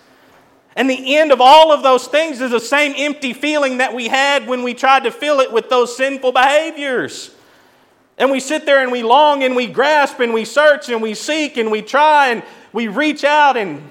And 0.76 0.88
the 0.88 1.16
end 1.16 1.32
of 1.32 1.40
all 1.40 1.72
of 1.72 1.82
those 1.82 2.06
things 2.06 2.40
is 2.40 2.50
the 2.50 2.60
same 2.60 2.94
empty 2.96 3.32
feeling 3.32 3.78
that 3.78 3.94
we 3.94 4.08
had 4.08 4.46
when 4.46 4.62
we 4.62 4.72
tried 4.72 5.04
to 5.04 5.10
fill 5.10 5.40
it 5.40 5.52
with 5.52 5.68
those 5.68 5.96
sinful 5.96 6.32
behaviors. 6.32 7.34
And 8.16 8.30
we 8.30 8.40
sit 8.40 8.64
there 8.64 8.82
and 8.82 8.92
we 8.92 9.02
long 9.02 9.42
and 9.42 9.56
we 9.56 9.66
grasp 9.66 10.20
and 10.20 10.32
we 10.32 10.44
search 10.44 10.88
and 10.88 11.02
we 11.02 11.14
seek 11.14 11.56
and 11.56 11.70
we 11.70 11.82
try 11.82 12.28
and 12.28 12.42
we 12.72 12.88
reach 12.88 13.24
out 13.24 13.56
and 13.56 13.90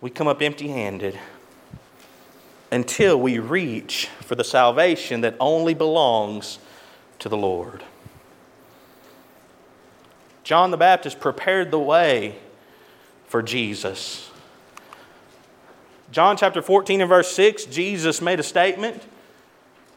we 0.00 0.10
come 0.10 0.28
up 0.28 0.42
empty 0.42 0.68
handed 0.68 1.18
until 2.70 3.18
we 3.20 3.38
reach 3.38 4.08
for 4.20 4.34
the 4.34 4.44
salvation 4.44 5.20
that 5.22 5.36
only 5.40 5.74
belongs 5.74 6.58
to 7.18 7.28
the 7.28 7.36
Lord. 7.36 7.82
John 10.44 10.70
the 10.70 10.76
Baptist 10.76 11.18
prepared 11.18 11.70
the 11.70 11.78
way 11.78 12.36
for 13.26 13.42
Jesus. 13.42 14.30
John 16.12 16.36
chapter 16.36 16.62
14 16.62 17.00
and 17.00 17.08
verse 17.08 17.32
6, 17.32 17.64
Jesus 17.66 18.22
made 18.22 18.38
a 18.38 18.44
statement, 18.44 19.02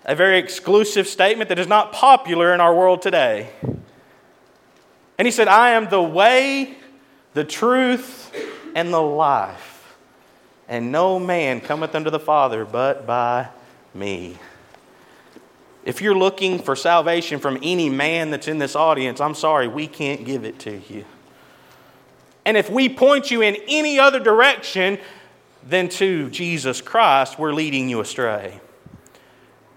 a 0.06 0.15
very 0.15 0.39
exclusive 0.39 1.08
statement 1.08 1.50
that 1.50 1.60
is 1.60 1.68
not 1.68 1.94
popular 1.94 2.53
in 2.53 2.62
our 2.62 2.74
world 2.74 3.01
today. 3.01 3.51
And 5.20 5.27
he 5.27 5.32
said, 5.32 5.48
I 5.48 5.72
am 5.72 5.89
the 5.89 6.01
way, 6.01 6.77
the 7.34 7.44
truth, 7.44 8.34
and 8.74 8.91
the 8.91 9.01
life. 9.01 9.78
And 10.69 10.91
no 10.91 11.19
man 11.19 11.59
cometh 11.59 11.95
unto 11.95 12.11
the 12.11 12.19
Father 12.19 12.63
but 12.63 13.07
by 13.07 13.49
me. 13.93 14.38
If 15.83 15.99
you're 15.99 16.15
looking 16.15 16.59
for 16.59 16.75
salvation 16.75 17.39
from 17.39 17.57
any 17.63 17.89
man 17.89 18.29
that's 18.29 18.47
in 18.47 18.59
this 18.59 18.75
audience, 18.75 19.19
I'm 19.19 19.33
sorry, 19.33 19.67
we 19.67 19.88
can't 19.88 20.23
give 20.23 20.45
it 20.45 20.59
to 20.59 20.79
you. 20.88 21.05
And 22.45 22.55
if 22.55 22.69
we 22.69 22.88
point 22.88 23.31
you 23.31 23.41
in 23.41 23.57
any 23.67 23.99
other 23.99 24.19
direction 24.19 24.99
than 25.67 25.89
to 25.89 26.29
Jesus 26.29 26.81
Christ, 26.81 27.39
we're 27.39 27.53
leading 27.53 27.89
you 27.89 27.99
astray. 27.99 28.61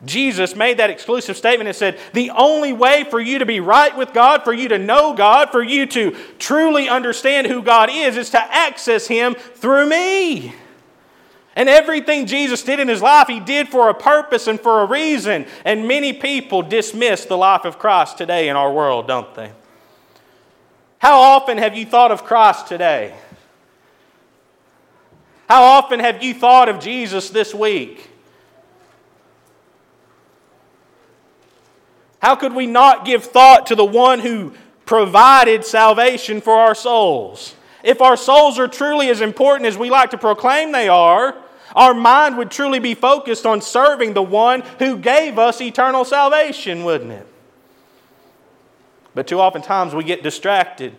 Jesus 0.04 0.54
made 0.54 0.78
that 0.78 0.90
exclusive 0.90 1.36
statement 1.36 1.68
and 1.68 1.76
said, 1.76 1.98
The 2.12 2.30
only 2.30 2.72
way 2.72 3.04
for 3.04 3.20
you 3.20 3.38
to 3.38 3.46
be 3.46 3.60
right 3.60 3.96
with 3.96 4.12
God, 4.12 4.42
for 4.42 4.52
you 4.52 4.68
to 4.68 4.78
know 4.78 5.14
God, 5.14 5.50
for 5.50 5.62
you 5.62 5.86
to 5.86 6.16
truly 6.38 6.88
understand 6.88 7.46
who 7.46 7.62
God 7.62 7.88
is, 7.90 8.16
is 8.16 8.30
to 8.30 8.40
access 8.40 9.06
Him 9.06 9.34
through 9.34 9.88
me. 9.88 10.54
And 11.54 11.68
everything 11.68 12.26
Jesus 12.26 12.62
did 12.62 12.80
in 12.80 12.88
his 12.88 13.02
life, 13.02 13.28
he 13.28 13.40
did 13.40 13.68
for 13.68 13.90
a 13.90 13.94
purpose 13.94 14.46
and 14.46 14.58
for 14.58 14.80
a 14.80 14.86
reason. 14.86 15.46
And 15.64 15.86
many 15.86 16.12
people 16.12 16.62
dismiss 16.62 17.26
the 17.26 17.36
life 17.36 17.64
of 17.64 17.78
Christ 17.78 18.16
today 18.16 18.48
in 18.48 18.56
our 18.56 18.72
world, 18.72 19.06
don't 19.06 19.34
they? 19.34 19.52
How 20.98 21.20
often 21.20 21.58
have 21.58 21.76
you 21.76 21.84
thought 21.84 22.10
of 22.10 22.24
Christ 22.24 22.68
today? 22.68 23.14
How 25.48 25.62
often 25.64 26.00
have 26.00 26.22
you 26.22 26.32
thought 26.32 26.68
of 26.70 26.80
Jesus 26.80 27.28
this 27.28 27.54
week? 27.54 28.08
How 32.20 32.36
could 32.36 32.54
we 32.54 32.66
not 32.66 33.04
give 33.04 33.24
thought 33.24 33.66
to 33.66 33.74
the 33.74 33.84
one 33.84 34.20
who 34.20 34.54
provided 34.86 35.64
salvation 35.64 36.40
for 36.40 36.54
our 36.54 36.74
souls? 36.74 37.56
If 37.82 38.00
our 38.00 38.16
souls 38.16 38.60
are 38.60 38.68
truly 38.68 39.10
as 39.10 39.20
important 39.20 39.66
as 39.66 39.76
we 39.76 39.90
like 39.90 40.10
to 40.10 40.18
proclaim 40.18 40.70
they 40.70 40.88
are, 40.88 41.36
our 41.74 41.94
mind 41.94 42.36
would 42.38 42.50
truly 42.50 42.78
be 42.78 42.94
focused 42.94 43.46
on 43.46 43.60
serving 43.60 44.14
the 44.14 44.22
one 44.22 44.62
who 44.78 44.96
gave 44.96 45.38
us 45.38 45.60
eternal 45.60 46.04
salvation, 46.04 46.84
wouldn't 46.84 47.12
it? 47.12 47.26
But 49.14 49.26
too 49.26 49.40
often 49.40 49.62
times 49.62 49.94
we 49.94 50.04
get 50.04 50.22
distracted. 50.22 50.94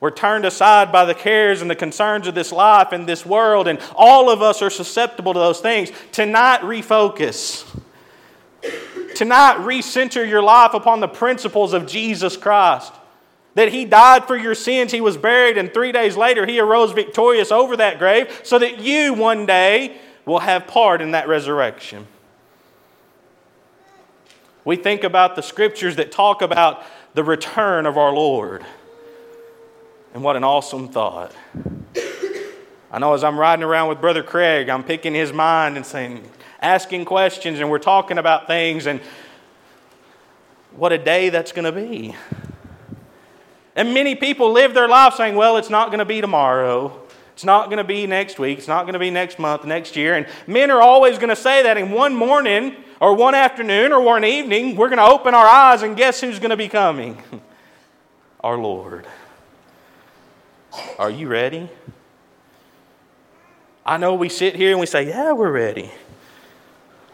We're 0.00 0.10
turned 0.10 0.44
aside 0.44 0.90
by 0.90 1.04
the 1.04 1.14
cares 1.14 1.62
and 1.62 1.70
the 1.70 1.76
concerns 1.76 2.26
of 2.26 2.34
this 2.34 2.50
life 2.50 2.92
and 2.92 3.08
this 3.08 3.24
world, 3.24 3.68
and 3.68 3.78
all 3.94 4.30
of 4.30 4.42
us 4.42 4.60
are 4.60 4.70
susceptible 4.70 5.32
to 5.32 5.38
those 5.38 5.60
things. 5.60 5.92
Tonight, 6.10 6.60
refocus. 6.62 7.64
Tonight, 9.14 9.58
recenter 9.58 10.28
your 10.28 10.42
life 10.42 10.74
upon 10.74 11.00
the 11.00 11.08
principles 11.08 11.72
of 11.72 11.86
Jesus 11.86 12.36
Christ 12.36 12.92
that 13.54 13.70
he 13.70 13.84
died 13.84 14.26
for 14.26 14.36
your 14.36 14.54
sins, 14.54 14.92
he 14.92 15.00
was 15.00 15.16
buried, 15.16 15.58
and 15.58 15.72
three 15.72 15.92
days 15.92 16.16
later 16.16 16.46
he 16.46 16.58
arose 16.58 16.92
victorious 16.92 17.52
over 17.52 17.76
that 17.76 17.98
grave, 17.98 18.40
so 18.42 18.58
that 18.58 18.80
you 18.80 19.12
one 19.14 19.46
day 19.46 19.98
will 20.24 20.38
have 20.38 20.66
part 20.66 21.02
in 21.02 21.10
that 21.10 21.28
resurrection. 21.28 22.06
We 24.64 24.76
think 24.76 25.04
about 25.04 25.36
the 25.36 25.42
scriptures 25.42 25.96
that 25.96 26.12
talk 26.12 26.40
about 26.40 26.84
the 27.14 27.24
return 27.24 27.84
of 27.84 27.98
our 27.98 28.12
Lord. 28.12 28.64
And 30.14 30.22
what 30.22 30.36
an 30.36 30.44
awesome 30.44 30.88
thought. 30.88 31.34
I 32.90 32.98
know 32.98 33.14
as 33.14 33.24
I'm 33.24 33.38
riding 33.38 33.64
around 33.64 33.88
with 33.88 34.00
Brother 34.00 34.22
Craig, 34.22 34.68
I'm 34.68 34.84
picking 34.84 35.14
his 35.14 35.32
mind 35.32 35.76
and 35.76 35.84
saying, 35.84 36.28
asking 36.60 37.06
questions, 37.06 37.58
and 37.58 37.70
we're 37.70 37.78
talking 37.78 38.18
about 38.18 38.46
things, 38.46 38.86
and 38.86 39.00
what 40.76 40.92
a 40.92 40.98
day 40.98 41.30
that's 41.30 41.52
going 41.52 41.64
to 41.64 41.72
be. 41.72 42.14
And 43.74 43.94
many 43.94 44.14
people 44.14 44.52
live 44.52 44.74
their 44.74 44.88
life 44.88 45.14
saying, 45.14 45.34
well, 45.34 45.56
it's 45.56 45.70
not 45.70 45.88
going 45.88 45.98
to 45.98 46.04
be 46.04 46.20
tomorrow. 46.20 47.00
It's 47.32 47.44
not 47.44 47.66
going 47.66 47.78
to 47.78 47.84
be 47.84 48.06
next 48.06 48.38
week. 48.38 48.58
It's 48.58 48.68
not 48.68 48.82
going 48.82 48.92
to 48.92 48.98
be 48.98 49.10
next 49.10 49.38
month, 49.38 49.64
next 49.64 49.96
year. 49.96 50.14
And 50.14 50.26
men 50.46 50.70
are 50.70 50.82
always 50.82 51.16
going 51.16 51.30
to 51.30 51.36
say 51.36 51.62
that. 51.62 51.78
And 51.78 51.92
one 51.92 52.14
morning, 52.14 52.76
or 53.00 53.14
one 53.14 53.34
afternoon, 53.34 53.92
or 53.92 54.02
one 54.02 54.24
evening, 54.24 54.76
we're 54.76 54.88
going 54.88 54.98
to 54.98 55.06
open 55.06 55.34
our 55.34 55.46
eyes 55.46 55.82
and 55.82 55.96
guess 55.96 56.20
who's 56.20 56.38
going 56.38 56.50
to 56.50 56.56
be 56.56 56.68
coming? 56.68 57.20
Our 58.40 58.58
Lord. 58.58 59.06
Are 60.98 61.10
you 61.10 61.28
ready? 61.28 61.70
I 63.84 63.96
know 63.96 64.14
we 64.14 64.28
sit 64.28 64.54
here 64.54 64.70
and 64.70 64.80
we 64.80 64.86
say, 64.86 65.08
yeah, 65.08 65.32
we're 65.32 65.50
ready. 65.50 65.90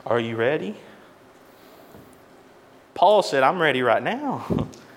Are 0.05 0.21
you 0.21 0.37
ready? 0.37 0.75
Paul 2.95 3.23
said, 3.23 3.43
I'm 3.43 3.61
ready 3.61 3.83
right 3.83 4.03
now. 4.03 4.69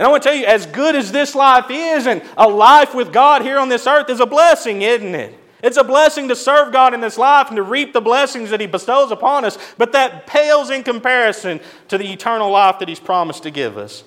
And 0.00 0.06
I 0.06 0.10
want 0.10 0.22
to 0.22 0.30
tell 0.30 0.38
you, 0.38 0.46
as 0.46 0.64
good 0.64 0.96
as 0.96 1.12
this 1.12 1.34
life 1.34 1.66
is, 1.68 2.06
and 2.06 2.22
a 2.38 2.48
life 2.48 2.94
with 2.94 3.12
God 3.12 3.42
here 3.42 3.58
on 3.58 3.68
this 3.68 3.86
earth 3.86 4.08
is 4.08 4.18
a 4.18 4.24
blessing, 4.24 4.80
isn't 4.80 5.14
it? 5.14 5.38
It's 5.62 5.76
a 5.76 5.84
blessing 5.84 6.28
to 6.28 6.34
serve 6.34 6.72
God 6.72 6.94
in 6.94 7.02
this 7.02 7.18
life 7.18 7.48
and 7.48 7.56
to 7.56 7.62
reap 7.62 7.92
the 7.92 8.00
blessings 8.00 8.48
that 8.48 8.62
He 8.62 8.66
bestows 8.66 9.10
upon 9.10 9.44
us, 9.44 9.58
but 9.76 9.92
that 9.92 10.26
pales 10.26 10.70
in 10.70 10.84
comparison 10.84 11.60
to 11.88 11.98
the 11.98 12.10
eternal 12.10 12.50
life 12.50 12.78
that 12.78 12.88
He's 12.88 12.98
promised 12.98 13.42
to 13.42 13.50
give 13.50 13.76
us. 13.76 14.02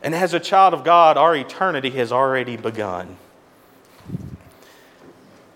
And 0.00 0.14
as 0.14 0.32
a 0.32 0.38
child 0.38 0.74
of 0.74 0.84
God, 0.84 1.16
our 1.16 1.34
eternity 1.34 1.90
has 1.90 2.12
already 2.12 2.56
begun. 2.56 3.16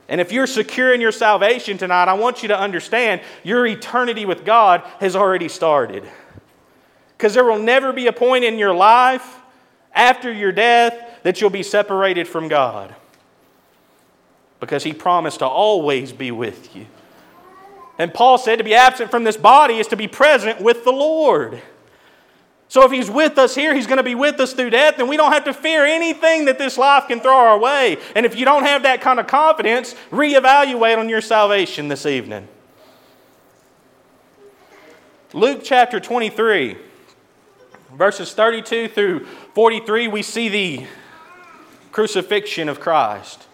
And 0.09 0.21
if 0.21 0.33
you're 0.33 0.49
secure 0.49 0.93
in 0.93 1.01
your 1.01 1.13
salvation 1.13 1.79
tonight, 1.79 2.09
I 2.09 2.15
want 2.15 2.43
you 2.43 2.49
to 2.49 2.59
understand 2.59 3.21
your 3.45 3.65
eternity 3.69 4.25
with 4.25 4.45
God 4.45 4.83
has 4.99 5.15
already 5.15 5.49
started. 5.49 6.03
Because 7.17 7.35
there 7.35 7.45
will 7.45 7.61
never 7.61 7.93
be 7.93 8.09
a 8.09 8.13
point 8.13 8.43
in 8.43 8.59
your 8.59 8.75
life 8.75 9.37
after 9.95 10.33
your 10.33 10.53
death 10.53 11.23
that 11.23 11.41
you'll 11.41 11.51
be 11.51 11.63
separated 11.63 12.27
from 12.29 12.49
God. 12.49 12.95
Because 14.59 14.85
he 14.85 14.93
promised 14.93 15.39
to 15.39 15.47
always 15.47 16.13
be 16.13 16.31
with 16.31 16.75
you. 16.77 16.87
And 17.99 18.15
Paul 18.15 18.39
said 18.39 18.57
to 18.57 18.65
be 18.65 18.75
absent 18.75 19.11
from 19.11 19.25
this 19.25 19.37
body 19.37 19.79
is 19.79 19.87
to 19.89 19.97
be 19.97 20.09
present 20.09 20.61
with 20.61 20.85
the 20.85 20.93
Lord. 20.93 21.61
So 22.69 22.85
if 22.85 22.93
he's 22.93 23.11
with 23.11 23.37
us 23.37 23.55
here, 23.55 23.75
he's 23.75 23.87
going 23.87 23.97
to 23.97 24.05
be 24.05 24.15
with 24.15 24.39
us 24.39 24.53
through 24.53 24.71
death, 24.71 25.01
and 25.01 25.09
we 25.09 25.17
don't 25.17 25.33
have 25.33 25.45
to 25.45 25.53
fear 25.53 25.85
anything 25.85 26.45
that 26.45 26.57
this 26.57 26.79
life 26.79 27.09
can 27.09 27.21
throw 27.21 27.35
our 27.35 27.59
way. 27.59 27.99
And 28.15 28.25
if 28.25 28.37
you 28.37 28.45
don't 28.45 28.63
have 28.63 28.85
that 28.85 29.01
kind 29.01 29.19
of 29.19 29.27
confidence, 29.27 29.97
reevaluate 30.11 30.97
on 30.97 31.09
your 31.09 31.21
salvation 31.21 31.89
this 31.89 32.07
evening. 32.07 32.47
Luke 35.33 35.61
chapter 35.65 35.99
23 35.99 36.77
verses 37.95 38.33
32 38.33 38.89
through 38.89 39.27
43, 39.55 40.09
we 40.09 40.23
see 40.23 40.49
the 40.49 40.87
crucifixion 41.93 42.69
of 42.69 42.81
Christ. 42.81 43.47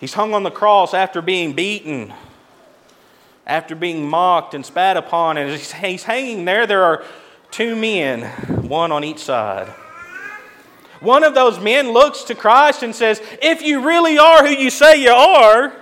He's 0.00 0.14
hung 0.14 0.34
on 0.34 0.42
the 0.42 0.50
cross 0.50 0.92
after 0.92 1.22
being 1.22 1.52
beaten, 1.52 2.12
after 3.46 3.74
being 3.74 4.08
mocked 4.08 4.54
and 4.54 4.64
spat 4.64 4.96
upon, 4.96 5.36
and 5.38 5.50
as 5.50 5.72
he's 5.72 6.02
hanging 6.02 6.44
there, 6.44 6.66
there 6.66 6.82
are 6.82 7.04
two 7.50 7.76
men, 7.76 8.24
one 8.68 8.90
on 8.90 9.04
each 9.04 9.20
side. 9.20 9.68
One 11.00 11.22
of 11.22 11.34
those 11.34 11.60
men 11.60 11.92
looks 11.92 12.24
to 12.24 12.34
Christ 12.34 12.82
and 12.82 12.94
says, 12.94 13.20
If 13.42 13.62
you 13.62 13.86
really 13.86 14.18
are 14.18 14.44
who 14.46 14.52
you 14.52 14.70
say 14.70 15.02
you 15.02 15.12
are, 15.12 15.72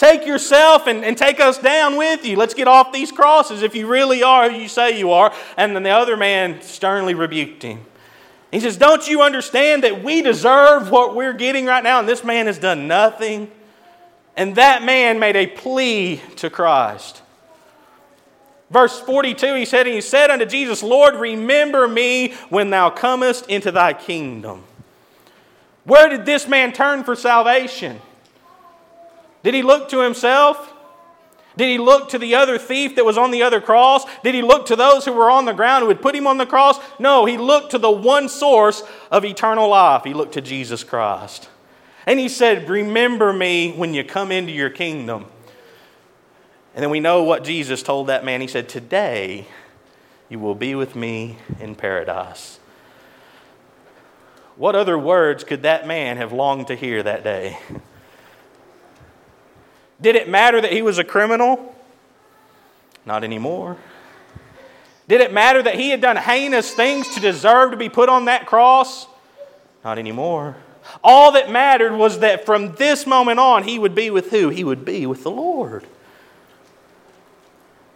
Take 0.00 0.24
yourself 0.24 0.86
and, 0.86 1.04
and 1.04 1.14
take 1.14 1.40
us 1.40 1.58
down 1.58 1.98
with 1.98 2.24
you. 2.24 2.34
Let's 2.34 2.54
get 2.54 2.66
off 2.66 2.90
these 2.90 3.12
crosses 3.12 3.62
if 3.62 3.74
you 3.74 3.86
really 3.86 4.22
are 4.22 4.48
who 4.48 4.56
you 4.56 4.66
say 4.66 4.98
you 4.98 5.10
are. 5.10 5.30
And 5.58 5.76
then 5.76 5.82
the 5.82 5.90
other 5.90 6.16
man 6.16 6.62
sternly 6.62 7.12
rebuked 7.12 7.62
him. 7.62 7.84
He 8.50 8.60
says, 8.60 8.78
Don't 8.78 9.06
you 9.06 9.20
understand 9.20 9.84
that 9.84 10.02
we 10.02 10.22
deserve 10.22 10.90
what 10.90 11.14
we're 11.14 11.34
getting 11.34 11.66
right 11.66 11.84
now? 11.84 12.00
And 12.00 12.08
this 12.08 12.24
man 12.24 12.46
has 12.46 12.58
done 12.58 12.88
nothing. 12.88 13.50
And 14.38 14.56
that 14.56 14.82
man 14.82 15.18
made 15.18 15.36
a 15.36 15.46
plea 15.46 16.22
to 16.36 16.48
Christ. 16.48 17.20
Verse 18.70 18.98
42, 19.00 19.54
he 19.54 19.66
said, 19.66 19.86
And 19.86 19.96
he 19.96 20.00
said 20.00 20.30
unto 20.30 20.46
Jesus, 20.46 20.82
Lord, 20.82 21.14
remember 21.16 21.86
me 21.86 22.32
when 22.48 22.70
thou 22.70 22.88
comest 22.88 23.50
into 23.50 23.70
thy 23.70 23.92
kingdom. 23.92 24.64
Where 25.84 26.08
did 26.08 26.24
this 26.24 26.48
man 26.48 26.72
turn 26.72 27.04
for 27.04 27.14
salvation? 27.14 28.00
Did 29.42 29.54
he 29.54 29.62
look 29.62 29.88
to 29.90 30.00
himself? 30.00 30.72
Did 31.56 31.68
he 31.68 31.78
look 31.78 32.10
to 32.10 32.18
the 32.18 32.36
other 32.36 32.58
thief 32.58 32.96
that 32.96 33.04
was 33.04 33.18
on 33.18 33.30
the 33.30 33.42
other 33.42 33.60
cross? 33.60 34.04
Did 34.22 34.34
he 34.34 34.42
look 34.42 34.66
to 34.66 34.76
those 34.76 35.04
who 35.04 35.12
were 35.12 35.30
on 35.30 35.44
the 35.44 35.52
ground 35.52 35.82
who 35.82 35.88
had 35.88 36.00
put 36.00 36.14
him 36.14 36.26
on 36.26 36.38
the 36.38 36.46
cross? 36.46 36.78
No, 36.98 37.24
he 37.24 37.36
looked 37.36 37.72
to 37.72 37.78
the 37.78 37.90
one 37.90 38.28
source 38.28 38.82
of 39.10 39.24
eternal 39.24 39.68
life. 39.68 40.04
He 40.04 40.14
looked 40.14 40.34
to 40.34 40.40
Jesus 40.40 40.84
Christ. 40.84 41.48
And 42.06 42.18
he 42.18 42.28
said, 42.28 42.68
Remember 42.68 43.32
me 43.32 43.72
when 43.72 43.94
you 43.94 44.04
come 44.04 44.32
into 44.32 44.52
your 44.52 44.70
kingdom. 44.70 45.26
And 46.74 46.82
then 46.82 46.90
we 46.90 47.00
know 47.00 47.24
what 47.24 47.44
Jesus 47.44 47.82
told 47.82 48.06
that 48.06 48.24
man. 48.24 48.40
He 48.40 48.46
said, 48.46 48.68
Today 48.68 49.46
you 50.28 50.38
will 50.38 50.54
be 50.54 50.74
with 50.74 50.94
me 50.94 51.36
in 51.58 51.74
paradise. 51.74 52.60
What 54.56 54.76
other 54.76 54.98
words 54.98 55.42
could 55.42 55.62
that 55.62 55.86
man 55.86 56.16
have 56.16 56.32
longed 56.32 56.68
to 56.68 56.74
hear 56.74 57.02
that 57.02 57.24
day? 57.24 57.58
Did 60.00 60.16
it 60.16 60.28
matter 60.28 60.60
that 60.60 60.72
he 60.72 60.82
was 60.82 60.98
a 60.98 61.04
criminal? 61.04 61.74
Not 63.04 63.24
anymore. 63.24 63.76
Did 65.08 65.20
it 65.20 65.32
matter 65.32 65.62
that 65.62 65.74
he 65.74 65.90
had 65.90 66.00
done 66.00 66.16
heinous 66.16 66.72
things 66.72 67.08
to 67.14 67.20
deserve 67.20 67.72
to 67.72 67.76
be 67.76 67.88
put 67.88 68.08
on 68.08 68.26
that 68.26 68.46
cross? 68.46 69.06
Not 69.84 69.98
anymore. 69.98 70.56
All 71.02 71.32
that 71.32 71.50
mattered 71.50 71.94
was 71.94 72.20
that 72.20 72.46
from 72.46 72.74
this 72.76 73.06
moment 73.06 73.40
on, 73.40 73.64
he 73.64 73.78
would 73.78 73.94
be 73.94 74.10
with 74.10 74.30
who? 74.30 74.48
He 74.48 74.64
would 74.64 74.84
be 74.84 75.06
with 75.06 75.22
the 75.22 75.30
Lord. 75.30 75.84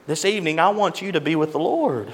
This 0.06 0.24
evening, 0.24 0.58
I 0.58 0.68
want 0.68 1.00
you 1.00 1.12
to 1.12 1.20
be 1.20 1.34
with 1.34 1.52
the 1.52 1.58
Lord. 1.58 2.12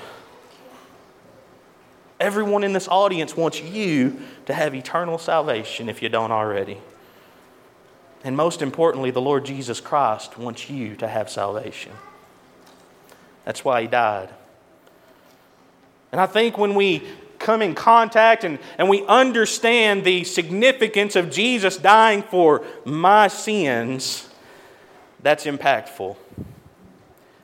Everyone 2.20 2.62
in 2.62 2.73
this 2.73 2.87
audience 2.87 3.37
wants 3.37 3.61
you 3.61 4.20
to 4.47 4.54
have 4.54 4.75
eternal 4.75 5.18
salvation 5.18 5.88
if 5.88 6.02
you 6.02 6.09
don't 6.09 6.30
already. 6.30 6.78
And 8.22 8.36
most 8.36 8.62
importantly, 8.62 9.10
the 9.10 9.20
Lord 9.20 9.44
Jesus 9.44 9.80
Christ 9.80 10.36
wants 10.36 10.68
you 10.68 10.94
to 10.96 11.08
have 11.08 11.30
salvation. 11.30 11.92
That's 13.44 13.64
why 13.64 13.82
He 13.82 13.88
died. 13.88 14.30
And 16.12 16.20
I 16.20 16.26
think 16.26 16.58
when 16.58 16.74
we 16.74 17.02
come 17.38 17.62
in 17.62 17.74
contact 17.74 18.44
and, 18.44 18.58
and 18.78 18.88
we 18.88 19.04
understand 19.06 20.04
the 20.04 20.24
significance 20.24 21.16
of 21.16 21.30
Jesus 21.30 21.76
dying 21.76 22.22
for 22.22 22.64
my 22.84 23.28
sins, 23.28 24.28
that's 25.22 25.46
impactful. 25.46 26.16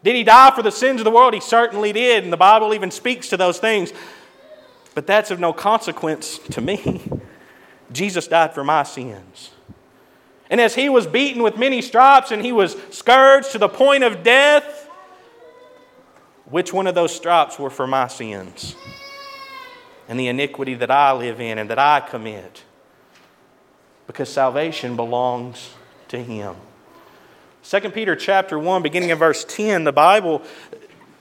Did 0.04 0.14
he 0.14 0.22
die 0.22 0.54
for 0.54 0.62
the 0.62 0.70
sins 0.70 1.00
of 1.00 1.04
the 1.04 1.10
world? 1.10 1.34
He 1.34 1.40
certainly 1.40 1.92
did, 1.92 2.22
and 2.22 2.32
the 2.32 2.36
Bible 2.36 2.74
even 2.74 2.90
speaks 2.90 3.28
to 3.30 3.36
those 3.36 3.58
things. 3.58 3.92
But 4.94 5.06
that's 5.06 5.30
of 5.30 5.40
no 5.40 5.52
consequence 5.52 6.38
to 6.50 6.60
me. 6.60 7.02
Jesus 7.92 8.28
died 8.28 8.54
for 8.54 8.62
my 8.62 8.82
sins. 8.82 9.50
And 10.50 10.60
as 10.60 10.74
he 10.74 10.88
was 10.88 11.06
beaten 11.06 11.42
with 11.42 11.56
many 11.56 11.82
stripes 11.82 12.30
and 12.30 12.44
he 12.44 12.52
was 12.52 12.76
scourged 12.90 13.52
to 13.52 13.58
the 13.58 13.68
point 13.68 14.04
of 14.04 14.22
death, 14.22 14.88
which 16.44 16.72
one 16.72 16.86
of 16.86 16.94
those 16.94 17.14
stripes 17.14 17.58
were 17.58 17.70
for 17.70 17.86
my 17.86 18.06
sins 18.06 18.76
and 20.08 20.18
the 20.18 20.28
iniquity 20.28 20.74
that 20.74 20.90
I 20.90 21.12
live 21.12 21.40
in 21.40 21.58
and 21.58 21.68
that 21.70 21.78
I 21.78 22.00
commit? 22.00 22.62
Because 24.06 24.28
salvation 24.28 24.94
belongs 24.94 25.70
to 26.08 26.22
him. 26.22 26.54
2 27.64 27.80
Peter 27.90 28.14
chapter 28.14 28.56
1, 28.56 28.82
beginning 28.82 29.10
in 29.10 29.18
verse 29.18 29.44
10, 29.44 29.82
the 29.82 29.92
Bible 29.92 30.42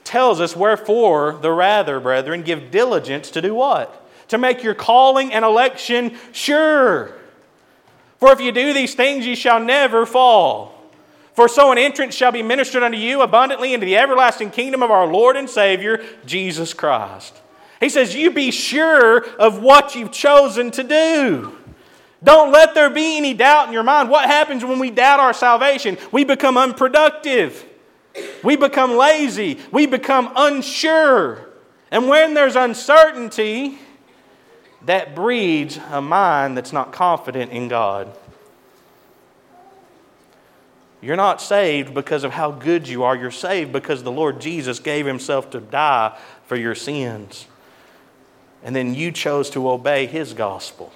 tells 0.03 0.39
us, 0.39 0.55
Wherefore, 0.55 1.39
the 1.41 1.51
rather, 1.51 1.99
brethren, 1.99 2.43
give 2.43 2.69
diligence 2.69 3.31
to 3.31 3.41
do 3.41 3.55
what? 3.55 4.07
To 4.27 4.37
make 4.37 4.61
your 4.61 4.75
calling 4.75 5.33
and 5.33 5.43
election 5.43 6.15
sure. 6.31 7.15
For 8.19 8.31
if 8.31 8.39
you 8.39 8.51
do 8.51 8.73
these 8.73 8.95
things, 8.95 9.25
ye 9.25 9.35
shall 9.35 9.59
never 9.59 10.05
fall. 10.05 10.75
For 11.33 11.49
so 11.49 11.71
an 11.71 11.77
entrance 11.77 12.15
shall 12.15 12.31
be 12.31 12.41
ministered 12.41 12.81
unto 12.81 12.97
you 12.97 13.21
abundantly 13.21 13.73
into 13.73 13.85
the 13.85 13.97
everlasting 13.97 14.51
kingdom 14.51 14.81
of 14.81 14.89
our 14.89 15.05
Lord 15.05 15.35
and 15.35 15.49
Savior, 15.49 16.03
Jesus 16.25 16.73
Christ. 16.73 17.41
He 17.81 17.89
says, 17.89 18.15
You 18.15 18.31
be 18.31 18.51
sure 18.51 19.25
of 19.35 19.61
what 19.61 19.95
you've 19.95 20.13
chosen 20.13 20.71
to 20.71 20.83
do. 20.83 21.57
Don't 22.23 22.51
let 22.51 22.73
there 22.73 22.89
be 22.89 23.17
any 23.17 23.33
doubt 23.33 23.67
in 23.67 23.73
your 23.73 23.83
mind. 23.83 24.09
What 24.09 24.25
happens 24.25 24.63
when 24.63 24.79
we 24.79 24.89
doubt 24.89 25.19
our 25.19 25.33
salvation? 25.33 25.97
We 26.11 26.23
become 26.23 26.57
unproductive. 26.57 27.65
We 28.43 28.55
become 28.55 28.95
lazy. 28.95 29.59
We 29.71 29.85
become 29.85 30.31
unsure. 30.35 31.49
And 31.91 32.07
when 32.07 32.33
there's 32.33 32.55
uncertainty, 32.55 33.77
that 34.85 35.15
breeds 35.15 35.79
a 35.91 36.01
mind 36.01 36.57
that's 36.57 36.73
not 36.73 36.91
confident 36.91 37.51
in 37.51 37.67
God. 37.67 38.15
You're 41.01 41.15
not 41.15 41.41
saved 41.41 41.93
because 41.93 42.23
of 42.23 42.31
how 42.31 42.51
good 42.51 42.87
you 42.87 43.03
are. 43.03 43.15
You're 43.15 43.29
saved 43.29 43.71
because 43.71 44.03
the 44.03 44.11
Lord 44.11 44.41
Jesus 44.41 44.79
gave 44.79 45.05
Himself 45.05 45.51
to 45.51 45.59
die 45.59 46.17
for 46.47 46.55
your 46.55 46.75
sins. 46.75 47.45
And 48.63 48.75
then 48.75 48.95
you 48.95 49.11
chose 49.11 49.49
to 49.51 49.69
obey 49.69 50.07
His 50.07 50.33
gospel. 50.33 50.91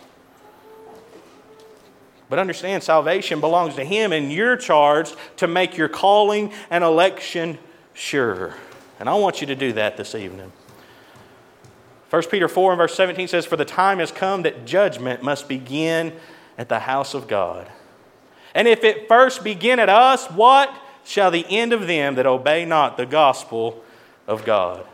But 2.27 2.39
understand, 2.39 2.83
salvation 2.83 3.39
belongs 3.39 3.75
to 3.75 3.83
Him, 3.83 4.11
and 4.11 4.31
you're 4.31 4.57
charged 4.57 5.15
to 5.37 5.47
make 5.47 5.77
your 5.77 5.89
calling 5.89 6.53
and 6.69 6.83
election 6.83 7.57
sure. 7.93 8.55
And 8.99 9.09
I 9.09 9.15
want 9.15 9.41
you 9.41 9.47
to 9.47 9.55
do 9.55 9.73
that 9.73 9.97
this 9.97 10.15
evening. 10.15 10.51
1 12.09 12.23
Peter 12.23 12.47
4 12.47 12.71
and 12.71 12.77
verse 12.77 12.95
17 12.95 13.27
says, 13.27 13.45
For 13.45 13.55
the 13.55 13.65
time 13.65 13.99
has 13.99 14.11
come 14.11 14.41
that 14.43 14.65
judgment 14.65 15.21
must 15.21 15.47
begin 15.47 16.13
at 16.57 16.69
the 16.69 16.79
house 16.79 17.13
of 17.13 17.27
God. 17.27 17.69
And 18.55 18.67
if 18.67 18.83
it 18.83 19.07
first 19.07 19.43
begin 19.43 19.79
at 19.79 19.89
us, 19.89 20.25
what 20.27 20.73
shall 21.03 21.29
the 21.29 21.45
end 21.49 21.71
of 21.71 21.87
them 21.87 22.15
that 22.15 22.25
obey 22.25 22.65
not 22.65 22.97
the 22.97 23.05
gospel 23.05 23.83
of 24.27 24.43
God? 24.43 24.85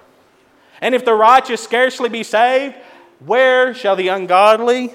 And 0.81 0.93
if 0.93 1.05
the 1.05 1.13
righteous 1.13 1.63
scarcely 1.63 2.09
be 2.09 2.23
saved, 2.23 2.75
where 3.19 3.73
shall 3.73 3.95
the 3.95 4.09
ungodly 4.09 4.93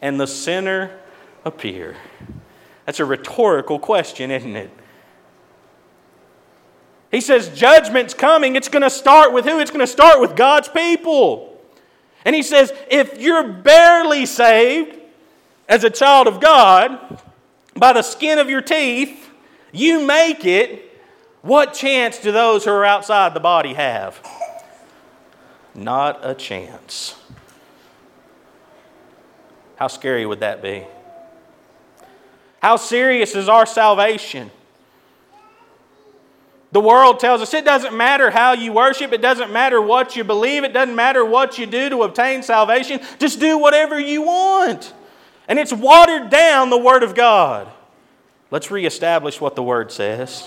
and 0.00 0.18
the 0.18 0.26
sinner 0.26 0.98
appear? 1.44 1.96
That's 2.86 3.00
a 3.00 3.04
rhetorical 3.04 3.78
question, 3.78 4.30
isn't 4.30 4.56
it? 4.56 4.70
He 7.10 7.20
says, 7.20 7.48
Judgment's 7.48 8.14
coming. 8.14 8.56
It's 8.56 8.68
going 8.68 8.82
to 8.82 8.90
start 8.90 9.32
with 9.32 9.44
who? 9.44 9.60
It's 9.60 9.70
going 9.70 9.80
to 9.80 9.86
start 9.86 10.20
with 10.20 10.36
God's 10.36 10.68
people. 10.68 11.58
And 12.24 12.34
he 12.34 12.42
says, 12.42 12.72
if 12.90 13.18
you're 13.18 13.52
barely 13.52 14.26
saved 14.26 15.00
as 15.68 15.84
a 15.84 15.90
child 15.90 16.26
of 16.26 16.40
God 16.40 17.22
by 17.74 17.92
the 17.92 18.02
skin 18.02 18.38
of 18.38 18.50
your 18.50 18.60
teeth, 18.60 19.30
you 19.72 20.04
make 20.04 20.44
it. 20.44 20.84
What 21.40 21.72
chance 21.72 22.18
do 22.18 22.32
those 22.32 22.64
who 22.64 22.70
are 22.70 22.84
outside 22.84 23.32
the 23.32 23.40
body 23.40 23.74
have? 23.74 24.20
Not 25.74 26.18
a 26.22 26.34
chance. 26.34 27.14
How 29.76 29.86
scary 29.86 30.26
would 30.26 30.40
that 30.40 30.60
be? 30.60 30.84
How 32.60 32.76
serious 32.76 33.36
is 33.36 33.48
our 33.48 33.64
salvation? 33.64 34.50
The 36.70 36.80
world 36.80 37.18
tells 37.18 37.40
us 37.40 37.54
it 37.54 37.64
doesn't 37.64 37.96
matter 37.96 38.30
how 38.30 38.52
you 38.52 38.72
worship, 38.72 39.12
it 39.12 39.22
doesn't 39.22 39.50
matter 39.52 39.80
what 39.80 40.16
you 40.16 40.24
believe, 40.24 40.64
it 40.64 40.74
doesn't 40.74 40.94
matter 40.94 41.24
what 41.24 41.58
you 41.58 41.64
do 41.64 41.88
to 41.88 42.02
obtain 42.02 42.42
salvation. 42.42 43.00
Just 43.18 43.40
do 43.40 43.56
whatever 43.56 43.98
you 43.98 44.22
want. 44.22 44.92
And 45.48 45.58
it's 45.58 45.72
watered 45.72 46.28
down 46.28 46.68
the 46.68 46.78
Word 46.78 47.02
of 47.02 47.14
God. 47.14 47.68
Let's 48.50 48.70
reestablish 48.70 49.40
what 49.40 49.56
the 49.56 49.62
Word 49.62 49.90
says. 49.90 50.46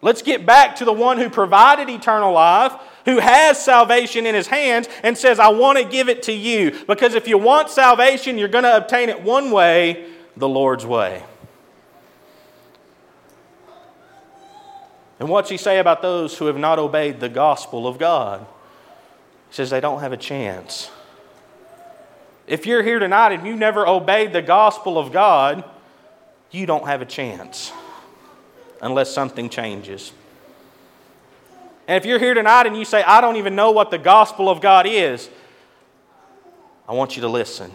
Let's 0.00 0.22
get 0.22 0.46
back 0.46 0.76
to 0.76 0.84
the 0.84 0.92
one 0.92 1.18
who 1.18 1.28
provided 1.28 1.90
eternal 1.90 2.32
life, 2.32 2.72
who 3.04 3.18
has 3.18 3.62
salvation 3.62 4.26
in 4.26 4.34
his 4.34 4.46
hands, 4.46 4.88
and 5.02 5.18
says, 5.18 5.38
I 5.38 5.48
want 5.48 5.78
to 5.78 5.84
give 5.84 6.08
it 6.08 6.22
to 6.24 6.32
you. 6.32 6.70
Because 6.86 7.14
if 7.14 7.26
you 7.26 7.36
want 7.36 7.68
salvation, 7.68 8.38
you're 8.38 8.48
going 8.48 8.64
to 8.64 8.76
obtain 8.76 9.08
it 9.08 9.22
one 9.22 9.50
way 9.50 10.06
the 10.36 10.48
Lord's 10.48 10.86
way. 10.86 11.24
And 15.18 15.28
what's 15.28 15.50
he 15.50 15.56
say 15.56 15.78
about 15.78 16.02
those 16.02 16.38
who 16.38 16.46
have 16.46 16.56
not 16.56 16.78
obeyed 16.78 17.20
the 17.20 17.28
gospel 17.28 17.86
of 17.86 17.98
God? 17.98 18.46
He 19.48 19.54
says 19.54 19.70
they 19.70 19.80
don't 19.80 20.00
have 20.00 20.12
a 20.12 20.16
chance. 20.16 20.90
If 22.46 22.66
you're 22.66 22.82
here 22.82 22.98
tonight 22.98 23.32
and 23.32 23.46
you 23.46 23.56
never 23.56 23.86
obeyed 23.86 24.32
the 24.32 24.42
gospel 24.42 24.98
of 24.98 25.12
God, 25.12 25.64
you 26.50 26.66
don't 26.66 26.86
have 26.86 27.02
a 27.02 27.06
chance 27.06 27.72
unless 28.80 29.12
something 29.12 29.50
changes. 29.50 30.12
And 31.86 31.96
if 31.96 32.06
you're 32.06 32.18
here 32.18 32.34
tonight 32.34 32.66
and 32.66 32.76
you 32.76 32.84
say, 32.84 33.02
I 33.02 33.20
don't 33.20 33.36
even 33.36 33.56
know 33.56 33.70
what 33.70 33.90
the 33.90 33.98
gospel 33.98 34.48
of 34.48 34.60
God 34.60 34.86
is, 34.86 35.28
I 36.88 36.92
want 36.92 37.16
you 37.16 37.22
to 37.22 37.28
listen. 37.28 37.70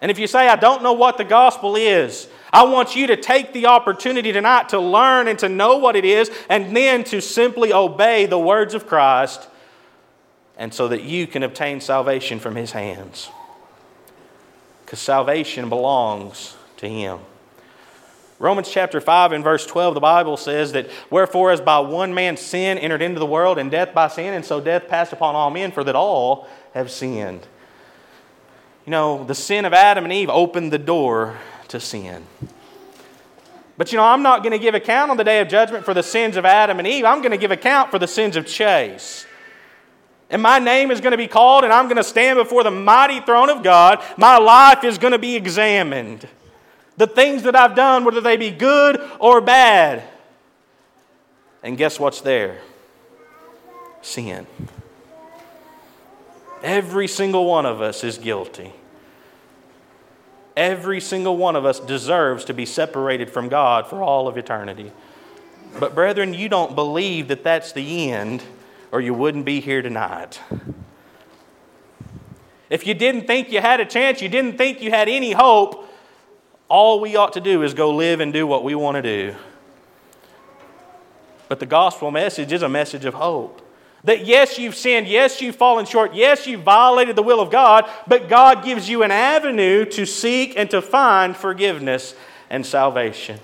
And 0.00 0.10
if 0.10 0.18
you 0.18 0.26
say, 0.26 0.48
I 0.48 0.56
don't 0.56 0.82
know 0.82 0.94
what 0.94 1.16
the 1.16 1.24
gospel 1.24 1.76
is, 1.76 2.28
I 2.52 2.64
want 2.64 2.94
you 2.94 3.06
to 3.06 3.16
take 3.16 3.54
the 3.54 3.66
opportunity 3.66 4.30
tonight 4.30 4.68
to 4.70 4.78
learn 4.78 5.26
and 5.26 5.38
to 5.38 5.48
know 5.48 5.78
what 5.78 5.96
it 5.96 6.04
is, 6.04 6.30
and 6.50 6.76
then 6.76 7.02
to 7.04 7.22
simply 7.22 7.72
obey 7.72 8.26
the 8.26 8.38
words 8.38 8.74
of 8.74 8.86
Christ, 8.86 9.48
and 10.58 10.74
so 10.74 10.88
that 10.88 11.02
you 11.02 11.26
can 11.26 11.42
obtain 11.42 11.80
salvation 11.80 12.38
from 12.38 12.56
His 12.56 12.72
hands. 12.72 13.30
Because 14.84 14.98
salvation 14.98 15.70
belongs 15.70 16.54
to 16.76 16.88
Him. 16.88 17.20
Romans 18.38 18.68
chapter 18.68 19.00
5 19.00 19.32
and 19.32 19.44
verse 19.44 19.64
12, 19.64 19.94
the 19.94 20.00
Bible 20.00 20.36
says 20.36 20.72
that, 20.72 20.90
Wherefore, 21.08 21.52
as 21.52 21.60
by 21.60 21.78
one 21.78 22.12
man 22.12 22.36
sin 22.36 22.76
entered 22.76 23.00
into 23.00 23.18
the 23.18 23.24
world, 23.24 23.56
and 23.56 23.70
death 23.70 23.94
by 23.94 24.08
sin, 24.08 24.34
and 24.34 24.44
so 24.44 24.60
death 24.60 24.88
passed 24.88 25.14
upon 25.14 25.34
all 25.34 25.48
men, 25.48 25.72
for 25.72 25.84
that 25.84 25.96
all 25.96 26.48
have 26.74 26.90
sinned. 26.90 27.46
You 28.84 28.90
know, 28.90 29.24
the 29.24 29.34
sin 29.34 29.64
of 29.64 29.72
Adam 29.72 30.04
and 30.04 30.12
Eve 30.12 30.28
opened 30.28 30.72
the 30.72 30.78
door 30.78 31.38
to 31.72 31.80
sin. 31.80 32.24
But 33.76 33.90
you 33.90 33.98
know, 33.98 34.04
I'm 34.04 34.22
not 34.22 34.42
going 34.42 34.52
to 34.52 34.58
give 34.58 34.74
account 34.74 35.10
on 35.10 35.16
the 35.16 35.24
day 35.24 35.40
of 35.40 35.48
judgment 35.48 35.84
for 35.84 35.92
the 35.92 36.02
sins 36.02 36.36
of 36.36 36.44
Adam 36.44 36.78
and 36.78 36.86
Eve. 36.86 37.04
I'm 37.04 37.18
going 37.18 37.32
to 37.32 37.38
give 37.38 37.50
account 37.50 37.90
for 37.90 37.98
the 37.98 38.06
sins 38.06 38.36
of 38.36 38.46
Chase. 38.46 39.26
And 40.30 40.40
my 40.40 40.58
name 40.58 40.90
is 40.90 41.00
going 41.00 41.10
to 41.10 41.18
be 41.18 41.26
called, 41.26 41.64
and 41.64 41.72
I'm 41.72 41.86
going 41.86 41.96
to 41.96 42.04
stand 42.04 42.38
before 42.38 42.62
the 42.62 42.70
mighty 42.70 43.20
throne 43.20 43.50
of 43.50 43.62
God. 43.62 44.02
My 44.16 44.38
life 44.38 44.84
is 44.84 44.96
going 44.96 45.12
to 45.12 45.18
be 45.18 45.34
examined. 45.34 46.26
The 46.96 47.06
things 47.06 47.42
that 47.42 47.56
I've 47.56 47.74
done, 47.74 48.04
whether 48.04 48.20
they 48.20 48.36
be 48.36 48.50
good 48.50 49.00
or 49.18 49.40
bad. 49.40 50.02
And 51.62 51.76
guess 51.76 51.98
what's 51.98 52.20
there? 52.20 52.60
Sin. 54.00 54.46
Every 56.62 57.08
single 57.08 57.46
one 57.46 57.66
of 57.66 57.80
us 57.80 58.04
is 58.04 58.18
guilty. 58.18 58.72
Every 60.56 61.00
single 61.00 61.36
one 61.36 61.56
of 61.56 61.64
us 61.64 61.80
deserves 61.80 62.44
to 62.46 62.54
be 62.54 62.66
separated 62.66 63.30
from 63.30 63.48
God 63.48 63.86
for 63.86 64.02
all 64.02 64.28
of 64.28 64.36
eternity. 64.36 64.92
But, 65.80 65.94
brethren, 65.94 66.34
you 66.34 66.48
don't 66.48 66.74
believe 66.74 67.28
that 67.28 67.42
that's 67.42 67.72
the 67.72 68.10
end, 68.10 68.42
or 68.90 69.00
you 69.00 69.14
wouldn't 69.14 69.46
be 69.46 69.60
here 69.60 69.80
tonight. 69.80 70.40
If 72.68 72.86
you 72.86 72.92
didn't 72.92 73.26
think 73.26 73.50
you 73.50 73.60
had 73.60 73.80
a 73.80 73.86
chance, 73.86 74.20
you 74.20 74.28
didn't 74.28 74.58
think 74.58 74.82
you 74.82 74.90
had 74.90 75.08
any 75.08 75.32
hope, 75.32 75.88
all 76.68 77.00
we 77.00 77.16
ought 77.16 77.34
to 77.34 77.40
do 77.40 77.62
is 77.62 77.74
go 77.74 77.94
live 77.94 78.20
and 78.20 78.32
do 78.32 78.46
what 78.46 78.64
we 78.64 78.74
want 78.74 78.96
to 78.96 79.02
do. 79.02 79.34
But 81.48 81.60
the 81.60 81.66
gospel 81.66 82.10
message 82.10 82.52
is 82.52 82.62
a 82.62 82.68
message 82.68 83.04
of 83.04 83.14
hope. 83.14 83.61
That 84.04 84.26
yes, 84.26 84.58
you've 84.58 84.74
sinned, 84.74 85.06
yes, 85.06 85.40
you've 85.40 85.56
fallen 85.56 85.86
short, 85.86 86.14
yes, 86.14 86.46
you've 86.46 86.62
violated 86.62 87.14
the 87.14 87.22
will 87.22 87.40
of 87.40 87.50
God, 87.50 87.88
but 88.08 88.28
God 88.28 88.64
gives 88.64 88.88
you 88.88 89.04
an 89.04 89.12
avenue 89.12 89.84
to 89.86 90.06
seek 90.06 90.54
and 90.56 90.68
to 90.70 90.82
find 90.82 91.36
forgiveness 91.36 92.14
and 92.50 92.66
salvation. 92.66 93.38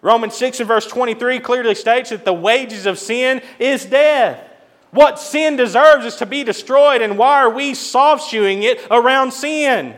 Romans 0.00 0.34
6 0.36 0.60
and 0.60 0.68
verse 0.68 0.86
23 0.86 1.40
clearly 1.40 1.74
states 1.74 2.10
that 2.10 2.24
the 2.24 2.32
wages 2.32 2.86
of 2.86 2.98
sin 2.98 3.42
is 3.58 3.84
death. 3.84 4.42
What 4.90 5.18
sin 5.18 5.56
deserves 5.56 6.06
is 6.06 6.16
to 6.16 6.26
be 6.26 6.44
destroyed, 6.44 7.02
and 7.02 7.18
why 7.18 7.40
are 7.42 7.50
we 7.50 7.74
soft 7.74 8.30
shoeing 8.30 8.62
it 8.62 8.86
around 8.90 9.32
sin? 9.32 9.94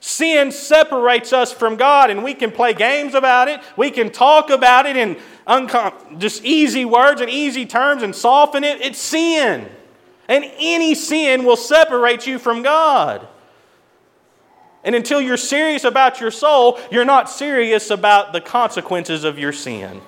Sin 0.00 0.50
separates 0.50 1.32
us 1.32 1.52
from 1.52 1.76
God, 1.76 2.08
and 2.10 2.24
we 2.24 2.32
can 2.32 2.50
play 2.50 2.72
games 2.72 3.14
about 3.14 3.48
it. 3.48 3.60
We 3.76 3.90
can 3.90 4.10
talk 4.10 4.48
about 4.48 4.86
it 4.86 4.96
in 4.96 5.18
uncom- 5.46 6.18
just 6.18 6.42
easy 6.42 6.86
words 6.86 7.20
and 7.20 7.28
easy 7.28 7.66
terms 7.66 8.02
and 8.02 8.16
soften 8.16 8.64
it. 8.64 8.80
It's 8.80 9.00
sin. 9.00 9.68
And 10.26 10.50
any 10.58 10.94
sin 10.94 11.44
will 11.44 11.56
separate 11.56 12.26
you 12.26 12.38
from 12.38 12.62
God. 12.62 13.28
And 14.82 14.94
until 14.94 15.20
you're 15.20 15.36
serious 15.36 15.84
about 15.84 16.20
your 16.20 16.30
soul, 16.30 16.78
you're 16.90 17.04
not 17.04 17.28
serious 17.28 17.90
about 17.90 18.32
the 18.32 18.40
consequences 18.40 19.24
of 19.24 19.38
your 19.38 19.52
sin. 19.52 20.00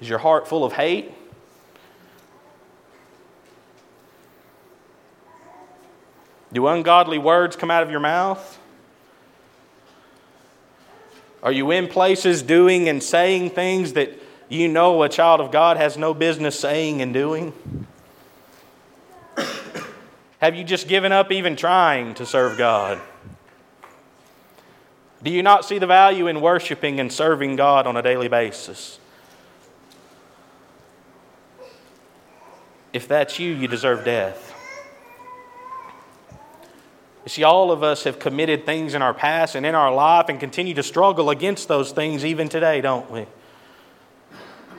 Is 0.00 0.08
your 0.08 0.18
heart 0.18 0.48
full 0.48 0.64
of 0.64 0.72
hate? 0.72 1.12
Do 6.52 6.66
ungodly 6.66 7.18
words 7.18 7.56
come 7.56 7.70
out 7.70 7.82
of 7.82 7.90
your 7.90 8.00
mouth? 8.00 8.58
Are 11.42 11.52
you 11.52 11.70
in 11.70 11.88
places 11.88 12.42
doing 12.42 12.88
and 12.88 13.02
saying 13.02 13.50
things 13.50 13.92
that 13.92 14.10
you 14.48 14.66
know 14.66 15.02
a 15.02 15.08
child 15.08 15.40
of 15.40 15.50
God 15.50 15.76
has 15.76 15.96
no 15.96 16.14
business 16.14 16.58
saying 16.58 17.02
and 17.02 17.12
doing? 17.12 17.52
Have 20.40 20.56
you 20.56 20.64
just 20.64 20.88
given 20.88 21.12
up 21.12 21.30
even 21.30 21.54
trying 21.54 22.14
to 22.14 22.26
serve 22.26 22.58
God? 22.58 23.00
Do 25.22 25.30
you 25.30 25.42
not 25.42 25.64
see 25.64 25.78
the 25.78 25.86
value 25.86 26.28
in 26.28 26.40
worshiping 26.40 27.00
and 27.00 27.12
serving 27.12 27.56
God 27.56 27.86
on 27.86 27.96
a 27.96 28.02
daily 28.02 28.28
basis? 28.28 28.98
If 32.92 33.06
that's 33.06 33.38
you, 33.38 33.52
you 33.52 33.68
deserve 33.68 34.04
death. 34.04 34.57
You 37.28 37.30
see, 37.30 37.42
all 37.44 37.70
of 37.70 37.82
us 37.82 38.04
have 38.04 38.18
committed 38.18 38.64
things 38.64 38.94
in 38.94 39.02
our 39.02 39.12
past 39.12 39.54
and 39.54 39.66
in 39.66 39.74
our 39.74 39.92
life 39.94 40.30
and 40.30 40.40
continue 40.40 40.72
to 40.72 40.82
struggle 40.82 41.28
against 41.28 41.68
those 41.68 41.92
things 41.92 42.24
even 42.24 42.48
today, 42.48 42.80
don't 42.80 43.10
we? 43.10 43.26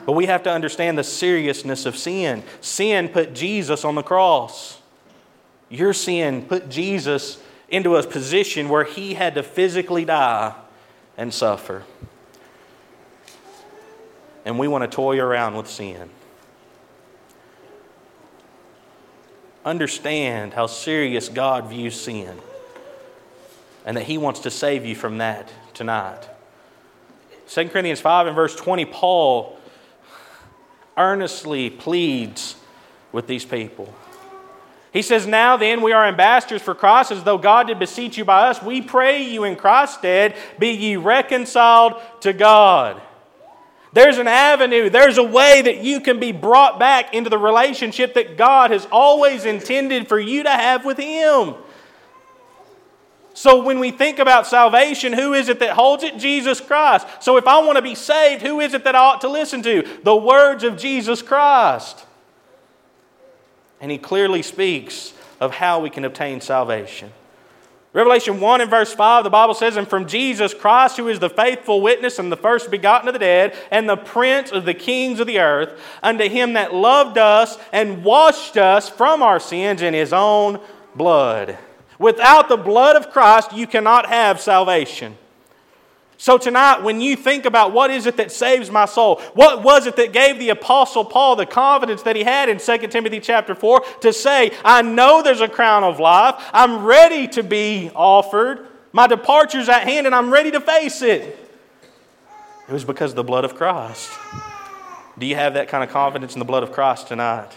But 0.07 0.13
we 0.13 0.25
have 0.25 0.41
to 0.41 0.51
understand 0.51 0.97
the 0.97 1.03
seriousness 1.03 1.85
of 1.85 1.95
sin. 1.95 2.41
Sin 2.59 3.09
put 3.09 3.35
Jesus 3.35 3.85
on 3.85 3.93
the 3.93 4.01
cross. 4.01 4.81
Your 5.69 5.93
sin 5.93 6.43
put 6.43 6.69
Jesus 6.69 7.39
into 7.69 7.95
a 7.97 8.01
position 8.01 8.67
where 8.67 8.83
he 8.83 9.13
had 9.13 9.35
to 9.35 9.43
physically 9.43 10.03
die 10.03 10.55
and 11.17 11.31
suffer. 11.31 11.83
And 14.43 14.57
we 14.57 14.67
want 14.67 14.89
to 14.89 14.95
toy 14.95 15.19
around 15.19 15.53
with 15.53 15.69
sin. 15.69 16.09
Understand 19.69 20.53
how 20.53 20.65
serious 20.65 21.29
God 21.29 21.67
views 21.67 21.99
sin 21.99 22.39
and 23.85 23.95
that 23.95 24.03
He 24.03 24.17
wants 24.17 24.41
to 24.41 24.51
save 24.51 24.83
you 24.83 24.95
from 24.95 25.19
that 25.19 25.49
tonight. 25.73 26.27
2 27.47 27.69
Corinthians 27.69 28.01
5 28.01 28.27
and 28.27 28.35
verse 28.35 28.55
20, 28.55 28.85
Paul 28.85 29.57
earnestly 30.97 31.69
pleads 31.69 32.55
with 33.11 33.27
these 33.27 33.45
people. 33.45 33.93
He 34.91 35.03
says, 35.03 35.27
Now 35.27 35.55
then, 35.55 35.81
we 35.81 35.93
are 35.93 36.05
ambassadors 36.05 36.61
for 36.61 36.73
Christ, 36.73 37.11
as 37.11 37.23
though 37.23 37.37
God 37.37 37.67
did 37.67 37.79
beseech 37.79 38.17
you 38.17 38.25
by 38.25 38.49
us. 38.49 38.61
We 38.61 38.81
pray 38.81 39.23
you 39.23 39.43
in 39.43 39.55
Christ's 39.55 39.99
stead, 39.99 40.35
be 40.57 40.71
ye 40.71 40.95
reconciled 40.95 42.01
to 42.21 42.33
God. 42.33 43.01
There's 43.91 44.19
an 44.19 44.27
avenue, 44.27 44.89
there's 44.89 45.17
a 45.17 45.23
way 45.23 45.63
that 45.63 45.83
you 45.83 45.99
can 45.99 46.19
be 46.19 46.31
brought 46.31 46.79
back 46.79 47.13
into 47.13 47.29
the 47.29 47.39
relationship 47.39 48.13
that 48.13 48.37
God 48.37 48.69
has 48.69 48.87
always 48.91 49.45
intended 49.45 50.07
for 50.07 50.19
you 50.19 50.43
to 50.43 50.49
have 50.49 50.85
with 50.85 50.97
Him. 50.97 51.55
So 53.33 53.63
when 53.63 53.79
we 53.79 53.91
think 53.91 54.19
about 54.19 54.45
salvation, 54.45 55.13
who 55.13 55.33
is 55.33 55.49
it 55.49 55.59
that 55.59 55.71
holds 55.71 56.03
it? 56.03 56.17
Jesus 56.17 56.59
Christ. 56.59 57.07
So 57.21 57.37
if 57.37 57.47
I 57.47 57.59
want 57.63 57.77
to 57.77 57.81
be 57.81 57.95
saved, 57.95 58.41
who 58.41 58.59
is 58.59 58.73
it 58.73 58.83
that 58.83 58.95
I 58.95 58.99
ought 58.99 59.21
to 59.21 59.29
listen 59.29 59.63
to? 59.63 59.87
The 60.03 60.15
words 60.15 60.63
of 60.63 60.77
Jesus 60.77 61.21
Christ. 61.21 62.05
And 63.81 63.89
He 63.89 63.97
clearly 63.97 64.41
speaks 64.41 65.13
of 65.39 65.55
how 65.55 65.79
we 65.79 65.89
can 65.89 66.05
obtain 66.05 66.41
salvation. 66.41 67.11
Revelation 67.99 68.39
1 68.39 68.61
and 68.61 68.69
verse 68.69 68.93
5, 68.93 69.25
the 69.25 69.29
Bible 69.29 69.53
says, 69.53 69.75
And 69.75 69.85
from 69.85 70.07
Jesus 70.07 70.53
Christ, 70.53 70.95
who 70.95 71.09
is 71.09 71.19
the 71.19 71.29
faithful 71.29 71.81
witness 71.81 72.17
and 72.17 72.31
the 72.31 72.37
first 72.37 72.71
begotten 72.71 73.09
of 73.09 73.13
the 73.13 73.19
dead, 73.19 73.53
and 73.71 73.89
the 73.89 73.97
prince 73.97 74.53
of 74.53 74.63
the 74.63 74.73
kings 74.73 75.19
of 75.19 75.27
the 75.27 75.39
earth, 75.39 75.77
unto 76.01 76.29
him 76.29 76.53
that 76.53 76.73
loved 76.73 77.17
us 77.17 77.57
and 77.73 78.05
washed 78.05 78.55
us 78.55 78.87
from 78.87 79.21
our 79.21 79.37
sins 79.37 79.81
in 79.81 79.93
his 79.93 80.13
own 80.13 80.61
blood. 80.95 81.57
Without 81.99 82.47
the 82.47 82.55
blood 82.55 82.95
of 82.95 83.11
Christ, 83.11 83.51
you 83.51 83.67
cannot 83.67 84.05
have 84.05 84.39
salvation. 84.39 85.17
So 86.19 86.37
tonight, 86.37 86.83
when 86.83 86.99
you 86.99 87.15
think 87.15 87.45
about 87.45 87.71
what 87.71 87.91
is 87.91 88.05
it 88.05 88.17
that 88.17 88.29
saves 88.29 88.69
my 88.69 88.83
soul, 88.83 89.21
what 89.35 89.63
was 89.63 89.87
it 89.87 89.95
that 89.95 90.11
gave 90.11 90.37
the 90.37 90.49
apostle 90.49 91.05
Paul 91.05 91.37
the 91.37 91.45
confidence 91.45 92.03
that 92.03 92.17
he 92.17 92.25
had 92.25 92.49
in 92.49 92.57
2 92.57 92.77
Timothy 92.89 93.21
chapter 93.21 93.55
4 93.55 93.81
to 94.01 94.11
say, 94.11 94.51
I 94.65 94.81
know 94.81 95.23
there's 95.23 95.39
a 95.39 95.47
crown 95.47 95.85
of 95.85 95.97
life. 95.97 96.35
I'm 96.51 96.83
ready 96.83 97.29
to 97.29 97.41
be 97.41 97.89
offered. 97.95 98.67
My 98.91 99.07
departure's 99.07 99.69
at 99.69 99.83
hand 99.83 100.07
and 100.07 100.13
I'm 100.13 100.29
ready 100.29 100.51
to 100.51 100.59
face 100.59 101.01
it. 101.01 101.39
It 102.67 102.73
was 102.73 102.83
because 102.83 103.13
of 103.13 103.15
the 103.15 103.23
blood 103.23 103.45
of 103.45 103.55
Christ. 103.55 104.11
Do 105.17 105.25
you 105.25 105.35
have 105.35 105.53
that 105.53 105.69
kind 105.69 105.85
of 105.85 105.89
confidence 105.89 106.33
in 106.33 106.39
the 106.39 106.45
blood 106.45 106.63
of 106.63 106.73
Christ 106.73 107.07
tonight? 107.07 107.53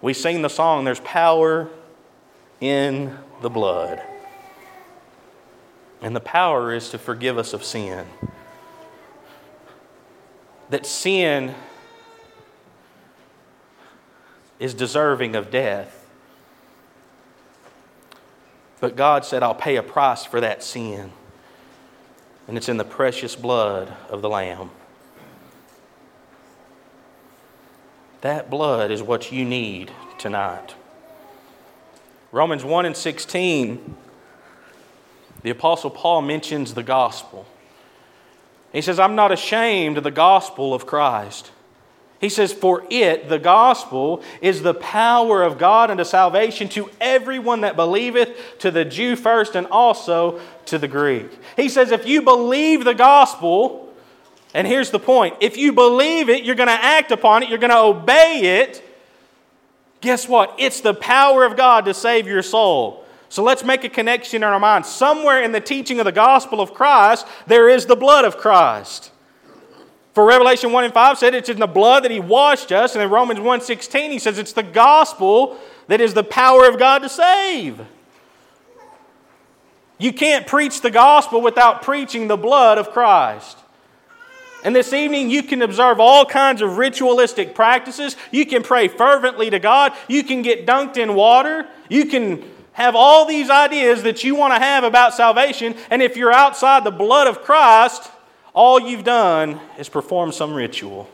We 0.00 0.14
sing 0.14 0.42
the 0.42 0.48
song, 0.48 0.84
There's 0.84 1.00
Power 1.00 1.70
in 2.60 3.18
the 3.42 3.50
Blood. 3.50 4.00
And 6.04 6.14
the 6.14 6.20
power 6.20 6.74
is 6.74 6.90
to 6.90 6.98
forgive 6.98 7.38
us 7.38 7.54
of 7.54 7.64
sin. 7.64 8.06
That 10.68 10.84
sin 10.84 11.54
is 14.60 14.74
deserving 14.74 15.34
of 15.34 15.50
death. 15.50 16.06
But 18.80 18.96
God 18.96 19.24
said, 19.24 19.42
I'll 19.42 19.54
pay 19.54 19.76
a 19.76 19.82
price 19.82 20.26
for 20.26 20.42
that 20.42 20.62
sin. 20.62 21.10
And 22.46 22.58
it's 22.58 22.68
in 22.68 22.76
the 22.76 22.84
precious 22.84 23.34
blood 23.34 23.90
of 24.10 24.20
the 24.20 24.28
Lamb. 24.28 24.72
That 28.20 28.50
blood 28.50 28.90
is 28.90 29.02
what 29.02 29.32
you 29.32 29.46
need 29.46 29.90
tonight. 30.18 30.74
Romans 32.30 32.62
1 32.62 32.84
and 32.84 32.94
16, 32.94 33.96
the 35.44 35.50
Apostle 35.50 35.90
Paul 35.90 36.22
mentions 36.22 36.72
the 36.72 36.82
gospel. 36.82 37.44
He 38.72 38.80
says, 38.80 38.98
I'm 38.98 39.14
not 39.14 39.30
ashamed 39.30 39.98
of 39.98 40.02
the 40.02 40.10
gospel 40.10 40.72
of 40.72 40.86
Christ. 40.86 41.52
He 42.18 42.30
says, 42.30 42.50
For 42.50 42.82
it, 42.88 43.28
the 43.28 43.38
gospel, 43.38 44.22
is 44.40 44.62
the 44.62 44.72
power 44.72 45.42
of 45.42 45.58
God 45.58 45.90
unto 45.90 46.02
salvation 46.02 46.70
to 46.70 46.90
everyone 46.98 47.60
that 47.60 47.76
believeth, 47.76 48.58
to 48.60 48.70
the 48.70 48.86
Jew 48.86 49.16
first, 49.16 49.54
and 49.54 49.66
also 49.66 50.40
to 50.64 50.78
the 50.78 50.88
Greek. 50.88 51.30
He 51.56 51.68
says, 51.68 51.90
If 51.90 52.06
you 52.06 52.22
believe 52.22 52.86
the 52.86 52.94
gospel, 52.94 53.92
and 54.54 54.66
here's 54.66 54.90
the 54.90 54.98
point 54.98 55.36
if 55.40 55.58
you 55.58 55.74
believe 55.74 56.30
it, 56.30 56.44
you're 56.44 56.54
going 56.54 56.68
to 56.68 56.72
act 56.72 57.12
upon 57.12 57.42
it, 57.42 57.50
you're 57.50 57.58
going 57.58 57.68
to 57.68 57.76
obey 57.76 58.60
it, 58.62 58.82
guess 60.00 60.26
what? 60.26 60.54
It's 60.56 60.80
the 60.80 60.94
power 60.94 61.44
of 61.44 61.54
God 61.54 61.84
to 61.84 61.92
save 61.92 62.26
your 62.26 62.42
soul. 62.42 63.03
So 63.34 63.42
let's 63.42 63.64
make 63.64 63.82
a 63.82 63.88
connection 63.88 64.36
in 64.36 64.42
our 64.44 64.60
minds. 64.60 64.88
Somewhere 64.88 65.42
in 65.42 65.50
the 65.50 65.60
teaching 65.60 65.98
of 65.98 66.04
the 66.04 66.12
gospel 66.12 66.60
of 66.60 66.72
Christ, 66.72 67.26
there 67.48 67.68
is 67.68 67.84
the 67.84 67.96
blood 67.96 68.24
of 68.24 68.36
Christ. 68.36 69.10
For 70.12 70.24
Revelation 70.24 70.70
1 70.70 70.84
and 70.84 70.94
5 70.94 71.18
said 71.18 71.34
it's 71.34 71.48
in 71.48 71.58
the 71.58 71.66
blood 71.66 72.04
that 72.04 72.12
he 72.12 72.20
washed 72.20 72.70
us, 72.70 72.94
and 72.94 73.02
in 73.02 73.10
Romans 73.10 73.40
1:16 73.40 74.12
he 74.12 74.20
says 74.20 74.38
it's 74.38 74.52
the 74.52 74.62
gospel 74.62 75.58
that 75.88 76.00
is 76.00 76.14
the 76.14 76.22
power 76.22 76.68
of 76.68 76.78
God 76.78 77.00
to 77.00 77.08
save. 77.08 77.80
You 79.98 80.12
can't 80.12 80.46
preach 80.46 80.80
the 80.80 80.92
gospel 80.92 81.40
without 81.40 81.82
preaching 81.82 82.28
the 82.28 82.36
blood 82.36 82.78
of 82.78 82.92
Christ. 82.92 83.58
And 84.62 84.76
this 84.76 84.92
evening, 84.92 85.28
you 85.28 85.42
can 85.42 85.60
observe 85.60 85.98
all 85.98 86.24
kinds 86.24 86.62
of 86.62 86.78
ritualistic 86.78 87.56
practices. 87.56 88.16
You 88.30 88.46
can 88.46 88.62
pray 88.62 88.86
fervently 88.86 89.50
to 89.50 89.58
God. 89.58 89.92
You 90.06 90.22
can 90.22 90.42
get 90.42 90.68
dunked 90.68 90.96
in 90.96 91.16
water. 91.16 91.66
You 91.88 92.04
can 92.04 92.53
have 92.74 92.94
all 92.94 93.24
these 93.24 93.50
ideas 93.50 94.02
that 94.02 94.22
you 94.22 94.34
want 94.34 94.52
to 94.52 94.60
have 94.60 94.84
about 94.84 95.14
salvation. 95.14 95.74
And 95.90 96.02
if 96.02 96.16
you're 96.16 96.32
outside 96.32 96.84
the 96.84 96.90
blood 96.90 97.26
of 97.26 97.42
Christ, 97.42 98.10
all 98.52 98.78
you've 98.78 99.04
done 99.04 99.60
is 99.78 99.88
perform 99.88 100.32
some 100.32 100.52
ritual 100.52 101.08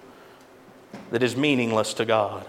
that 1.10 1.22
is 1.22 1.36
meaningless 1.36 1.94
to 1.94 2.04
God. 2.04 2.46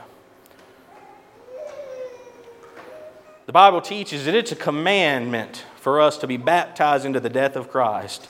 The 3.45 3.51
Bible 3.51 3.81
teaches 3.81 4.25
that 4.25 4.35
it's 4.35 4.53
a 4.53 4.55
commandment 4.55 5.65
for 5.75 5.99
us 5.99 6.17
to 6.19 6.27
be 6.27 6.37
baptized 6.37 7.05
into 7.05 7.19
the 7.19 7.29
death 7.29 7.57
of 7.57 7.69
Christ. 7.69 8.29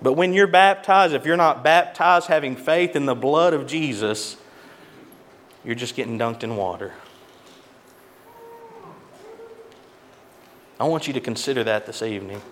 But 0.00 0.14
when 0.14 0.32
you're 0.32 0.46
baptized, 0.46 1.12
if 1.14 1.26
you're 1.26 1.36
not 1.36 1.62
baptized 1.62 2.28
having 2.28 2.56
faith 2.56 2.96
in 2.96 3.04
the 3.04 3.14
blood 3.14 3.52
of 3.52 3.66
Jesus, 3.66 4.38
you're 5.62 5.74
just 5.74 5.94
getting 5.94 6.18
dunked 6.18 6.42
in 6.42 6.56
water. 6.56 6.94
I 10.78 10.84
want 10.84 11.06
you 11.06 11.12
to 11.12 11.20
consider 11.20 11.64
that 11.64 11.86
this 11.86 12.02
evening. 12.02 12.42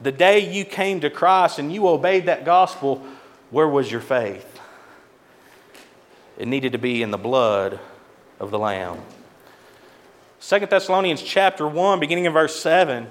The 0.00 0.12
day 0.12 0.38
you 0.52 0.64
came 0.64 1.00
to 1.00 1.10
Christ 1.10 1.58
and 1.58 1.72
you 1.72 1.88
obeyed 1.88 2.26
that 2.26 2.44
gospel, 2.44 3.04
where 3.50 3.68
was 3.68 3.90
your 3.90 4.00
faith? 4.00 4.60
It 6.38 6.46
needed 6.46 6.72
to 6.72 6.78
be 6.78 7.02
in 7.02 7.10
the 7.10 7.18
blood 7.18 7.80
of 8.38 8.50
the 8.50 8.58
Lamb. 8.58 9.00
2 10.40 10.66
Thessalonians 10.66 11.22
chapter 11.22 11.66
1, 11.66 12.00
beginning 12.00 12.26
in 12.26 12.32
verse 12.32 12.58
7 12.60 13.06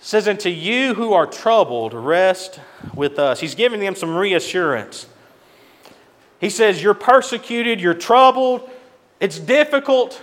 says, 0.00 0.26
And 0.26 0.38
to 0.40 0.50
you 0.50 0.94
who 0.94 1.14
are 1.14 1.26
troubled, 1.26 1.94
rest 1.94 2.60
with 2.94 3.18
us. 3.18 3.40
He's 3.40 3.54
giving 3.54 3.80
them 3.80 3.94
some 3.94 4.14
reassurance. 4.14 5.06
He 6.40 6.50
says, 6.50 6.82
You're 6.82 6.94
persecuted, 6.94 7.80
you're 7.80 7.94
troubled, 7.94 8.68
it's 9.20 9.38
difficult. 9.38 10.22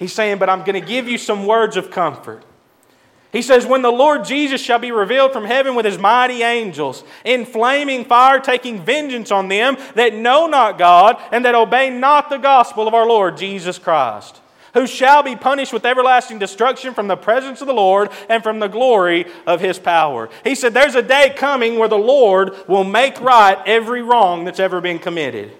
He's 0.00 0.12
saying, 0.12 0.38
But 0.38 0.50
I'm 0.50 0.64
going 0.64 0.80
to 0.80 0.86
give 0.86 1.08
you 1.08 1.16
some 1.16 1.46
words 1.46 1.76
of 1.76 1.92
comfort. 1.92 2.42
He 3.30 3.42
says, 3.42 3.66
When 3.66 3.82
the 3.82 3.92
Lord 3.92 4.24
Jesus 4.24 4.60
shall 4.60 4.80
be 4.80 4.90
revealed 4.90 5.32
from 5.32 5.44
heaven 5.44 5.76
with 5.76 5.84
his 5.84 5.98
mighty 5.98 6.42
angels, 6.42 7.04
in 7.24 7.44
flaming 7.44 8.04
fire, 8.04 8.40
taking 8.40 8.82
vengeance 8.82 9.30
on 9.30 9.46
them 9.46 9.76
that 9.94 10.14
know 10.14 10.48
not 10.48 10.76
God 10.76 11.22
and 11.30 11.44
that 11.44 11.54
obey 11.54 11.90
not 11.90 12.30
the 12.30 12.38
gospel 12.38 12.88
of 12.88 12.94
our 12.94 13.06
Lord 13.06 13.36
Jesus 13.36 13.78
Christ 13.78 14.40
who 14.74 14.86
shall 14.86 15.22
be 15.22 15.36
punished 15.36 15.72
with 15.72 15.84
everlasting 15.84 16.38
destruction 16.38 16.94
from 16.94 17.08
the 17.08 17.16
presence 17.16 17.60
of 17.60 17.66
the 17.66 17.72
Lord 17.74 18.10
and 18.28 18.42
from 18.42 18.58
the 18.58 18.68
glory 18.68 19.26
of 19.46 19.60
his 19.60 19.78
power. 19.78 20.28
He 20.44 20.54
said, 20.54 20.74
There's 20.74 20.94
a 20.94 21.02
day 21.02 21.32
coming 21.36 21.78
where 21.78 21.88
the 21.88 21.98
Lord 21.98 22.54
will 22.68 22.84
make 22.84 23.20
right 23.20 23.58
every 23.66 24.02
wrong 24.02 24.44
that's 24.44 24.60
ever 24.60 24.80
been 24.80 24.98
committed. 24.98 25.52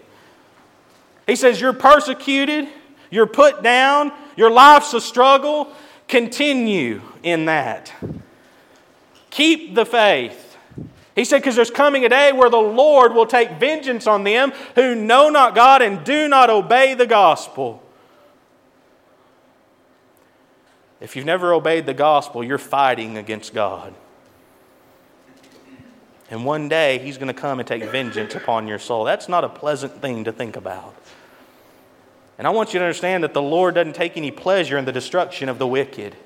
He 1.27 1.37
says, 1.37 1.61
You're 1.61 1.73
persecuted, 1.73 2.69
you're 3.11 3.27
put 3.27 3.63
down, 3.63 4.13
your 4.37 4.51
life's 4.51 4.95
a 4.95 5.01
struggle. 5.01 5.73
Continue 6.09 7.03
in 7.23 7.45
that. 7.45 7.93
Keep 9.31 9.75
the 9.75 9.87
faith. 9.87 10.57
He 11.15 11.25
said, 11.25 11.39
because 11.39 11.57
there's 11.57 11.71
coming 11.71 12.05
a 12.05 12.09
day 12.09 12.33
where 12.33 12.51
the 12.51 12.57
Lord 12.57 13.15
will 13.15 13.27
take 13.27 13.53
vengeance 13.53 14.07
on 14.07 14.25
them 14.25 14.53
who 14.75 14.95
know 14.95 15.29
not 15.29 15.55
God 15.55 15.83
and 15.83 16.05
do 16.05 16.29
not 16.29 16.51
obey 16.51 16.95
the 16.95 17.07
gospel. 17.07 17.83
If 21.01 21.17
you've 21.17 21.27
never 21.27 21.53
obeyed 21.53 21.87
the 21.87 21.95
gospel, 21.95 22.45
you're 22.45 22.59
fighting 22.59 23.17
against 23.17 23.55
God. 23.55 23.95
And 26.31 26.45
one 26.45 26.69
day, 26.69 26.99
He's 26.99 27.19
going 27.19 27.29
to 27.29 27.35
come 27.35 27.59
and 27.59 27.67
take 27.67 27.83
vengeance 27.85 28.35
upon 28.35 28.69
your 28.69 28.79
soul. 28.79 29.05
That's 29.05 29.29
not 29.29 29.43
a 29.43 29.49
pleasant 29.49 30.01
thing 30.01 30.25
to 30.25 30.33
think 30.33 30.57
about. 30.57 30.95
And 32.41 32.47
I 32.47 32.51
want 32.53 32.73
you 32.73 32.79
to 32.79 32.87
understand 32.87 33.23
that 33.23 33.35
the 33.35 33.43
Lord 33.43 33.75
doesn't 33.75 33.93
take 33.93 34.17
any 34.17 34.31
pleasure 34.31 34.79
in 34.79 34.87
the 34.87 34.93
destruction 34.93 35.51
of 35.51 35.59
the 35.59 35.67
wicked. 35.67 36.17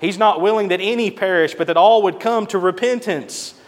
He's 0.00 0.16
not 0.16 0.40
willing 0.40 0.68
that 0.68 0.80
any 0.80 1.10
perish, 1.10 1.54
but 1.54 1.66
that 1.66 1.76
all 1.76 2.02
would 2.04 2.18
come 2.18 2.46
to 2.46 2.58
repentance. 2.58 3.60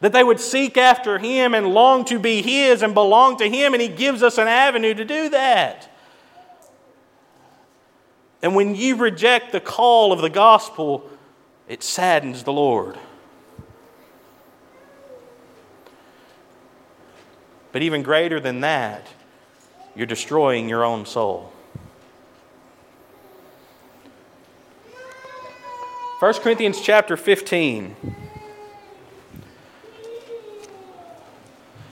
That 0.00 0.14
they 0.14 0.24
would 0.24 0.40
seek 0.40 0.78
after 0.78 1.18
Him 1.18 1.52
and 1.52 1.74
long 1.74 2.06
to 2.06 2.18
be 2.18 2.40
His 2.40 2.80
and 2.80 2.94
belong 2.94 3.36
to 3.40 3.50
Him, 3.50 3.74
and 3.74 3.82
He 3.82 3.88
gives 3.88 4.22
us 4.22 4.38
an 4.38 4.48
avenue 4.48 4.94
to 4.94 5.04
do 5.04 5.28
that. 5.28 5.94
And 8.40 8.54
when 8.54 8.74
you 8.74 8.96
reject 8.96 9.52
the 9.52 9.60
call 9.60 10.14
of 10.14 10.22
the 10.22 10.30
gospel, 10.30 11.10
it 11.68 11.82
saddens 11.82 12.44
the 12.44 12.54
Lord. 12.54 12.96
But 17.70 17.82
even 17.82 18.02
greater 18.02 18.40
than 18.40 18.62
that, 18.62 19.06
you're 19.94 20.06
destroying 20.06 20.68
your 20.68 20.84
own 20.84 21.06
soul. 21.06 21.52
1 26.18 26.34
Corinthians 26.34 26.80
chapter 26.80 27.16
15. 27.16 27.96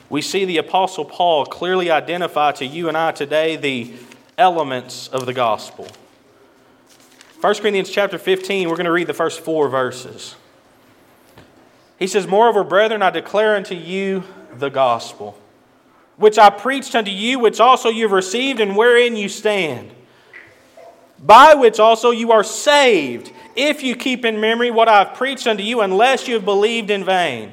We 0.08 0.22
see 0.22 0.44
the 0.44 0.58
Apostle 0.58 1.04
Paul 1.04 1.46
clearly 1.46 1.90
identify 1.90 2.52
to 2.52 2.66
you 2.66 2.88
and 2.88 2.96
I 2.96 3.12
today 3.12 3.56
the 3.56 3.92
elements 4.38 5.08
of 5.08 5.26
the 5.26 5.32
gospel. 5.32 5.88
1 7.40 7.54
Corinthians 7.56 7.90
chapter 7.90 8.18
15, 8.18 8.68
we're 8.68 8.76
going 8.76 8.84
to 8.84 8.92
read 8.92 9.06
the 9.06 9.14
first 9.14 9.40
four 9.40 9.68
verses. 9.68 10.36
He 11.98 12.06
says, 12.06 12.26
Moreover, 12.26 12.64
brethren, 12.64 13.02
I 13.02 13.10
declare 13.10 13.56
unto 13.56 13.74
you 13.74 14.24
the 14.52 14.68
gospel, 14.68 15.38
which 16.20 16.38
I 16.38 16.50
preached 16.50 16.94
unto 16.94 17.10
you, 17.10 17.38
which 17.38 17.60
also 17.60 17.88
you 17.88 18.04
have 18.04 18.12
received, 18.12 18.60
and 18.60 18.76
wherein 18.76 19.16
you 19.16 19.28
stand, 19.28 19.90
by 21.18 21.54
which 21.54 21.80
also 21.80 22.10
you 22.10 22.30
are 22.30 22.44
saved, 22.44 23.32
if 23.56 23.82
you 23.82 23.96
keep 23.96 24.24
in 24.24 24.38
memory 24.38 24.70
what 24.70 24.86
I 24.86 25.04
have 25.04 25.16
preached 25.16 25.46
unto 25.46 25.62
you, 25.62 25.80
unless 25.80 26.28
you 26.28 26.34
have 26.34 26.44
believed 26.44 26.90
in 26.90 27.04
vain. 27.04 27.52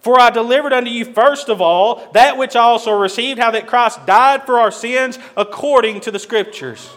For 0.00 0.18
I 0.18 0.30
delivered 0.30 0.72
unto 0.72 0.90
you 0.90 1.04
first 1.04 1.48
of 1.48 1.60
all 1.60 2.10
that 2.12 2.36
which 2.36 2.56
I 2.56 2.60
also 2.60 2.92
received, 2.92 3.38
how 3.38 3.50
that 3.52 3.66
Christ 3.66 4.04
died 4.06 4.44
for 4.44 4.58
our 4.58 4.70
sins 4.70 5.18
according 5.36 6.00
to 6.00 6.10
the 6.10 6.18
Scriptures 6.18 6.90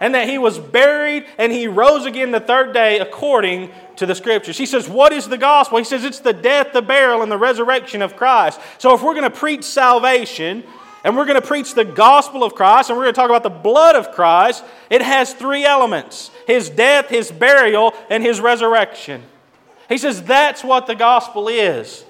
and 0.00 0.14
that 0.14 0.28
he 0.28 0.38
was 0.38 0.58
buried 0.58 1.26
and 1.38 1.52
he 1.52 1.68
rose 1.68 2.06
again 2.06 2.30
the 2.30 2.40
third 2.40 2.72
day 2.72 2.98
according 2.98 3.70
to 3.96 4.06
the 4.06 4.14
scriptures. 4.14 4.58
He 4.58 4.66
says, 4.66 4.88
What 4.88 5.12
is 5.12 5.28
the 5.28 5.38
gospel? 5.38 5.78
He 5.78 5.84
says, 5.84 6.04
It's 6.04 6.20
the 6.20 6.32
death, 6.32 6.72
the 6.72 6.82
burial, 6.82 7.22
and 7.22 7.30
the 7.30 7.38
resurrection 7.38 8.02
of 8.02 8.16
Christ. 8.16 8.60
So 8.78 8.94
if 8.94 9.02
we're 9.02 9.14
going 9.14 9.30
to 9.30 9.36
preach 9.36 9.64
salvation, 9.64 10.64
and 11.04 11.16
we're 11.16 11.24
going 11.24 11.40
to 11.40 11.46
preach 11.46 11.74
the 11.74 11.84
gospel 11.84 12.42
of 12.42 12.54
Christ, 12.54 12.90
and 12.90 12.98
we're 12.98 13.04
going 13.04 13.14
to 13.14 13.20
talk 13.20 13.30
about 13.30 13.44
the 13.44 13.48
blood 13.48 13.94
of 13.94 14.10
Christ, 14.10 14.64
it 14.90 15.02
has 15.02 15.32
three 15.32 15.64
elements 15.64 16.30
his 16.46 16.68
death, 16.68 17.08
his 17.08 17.30
burial, 17.30 17.94
and 18.10 18.22
his 18.22 18.40
resurrection. 18.40 19.22
He 19.88 19.98
says 19.98 20.22
that's 20.22 20.64
what 20.64 20.86
the 20.86 20.94
gospel 20.94 21.48
is. 21.48 22.04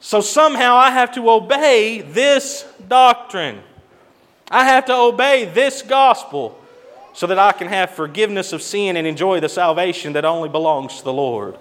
So 0.00 0.20
somehow 0.20 0.74
I 0.74 0.90
have 0.90 1.12
to 1.14 1.30
obey 1.30 2.02
this 2.02 2.66
doctrine. 2.88 3.62
I 4.54 4.62
have 4.66 4.84
to 4.86 4.94
obey 4.94 5.46
this 5.46 5.82
gospel. 5.82 6.60
so 7.12 7.28
that 7.28 7.38
I 7.38 7.52
can 7.52 7.68
have 7.68 7.90
forgiveness 7.90 8.52
of 8.52 8.60
sin 8.60 8.96
and 8.96 9.06
enjoy 9.06 9.38
the 9.38 9.48
salvation 9.48 10.14
that 10.14 10.24
only 10.24 10.48
belongs 10.48 10.98
to 10.98 11.04
the 11.04 11.12
Lord. 11.12 11.56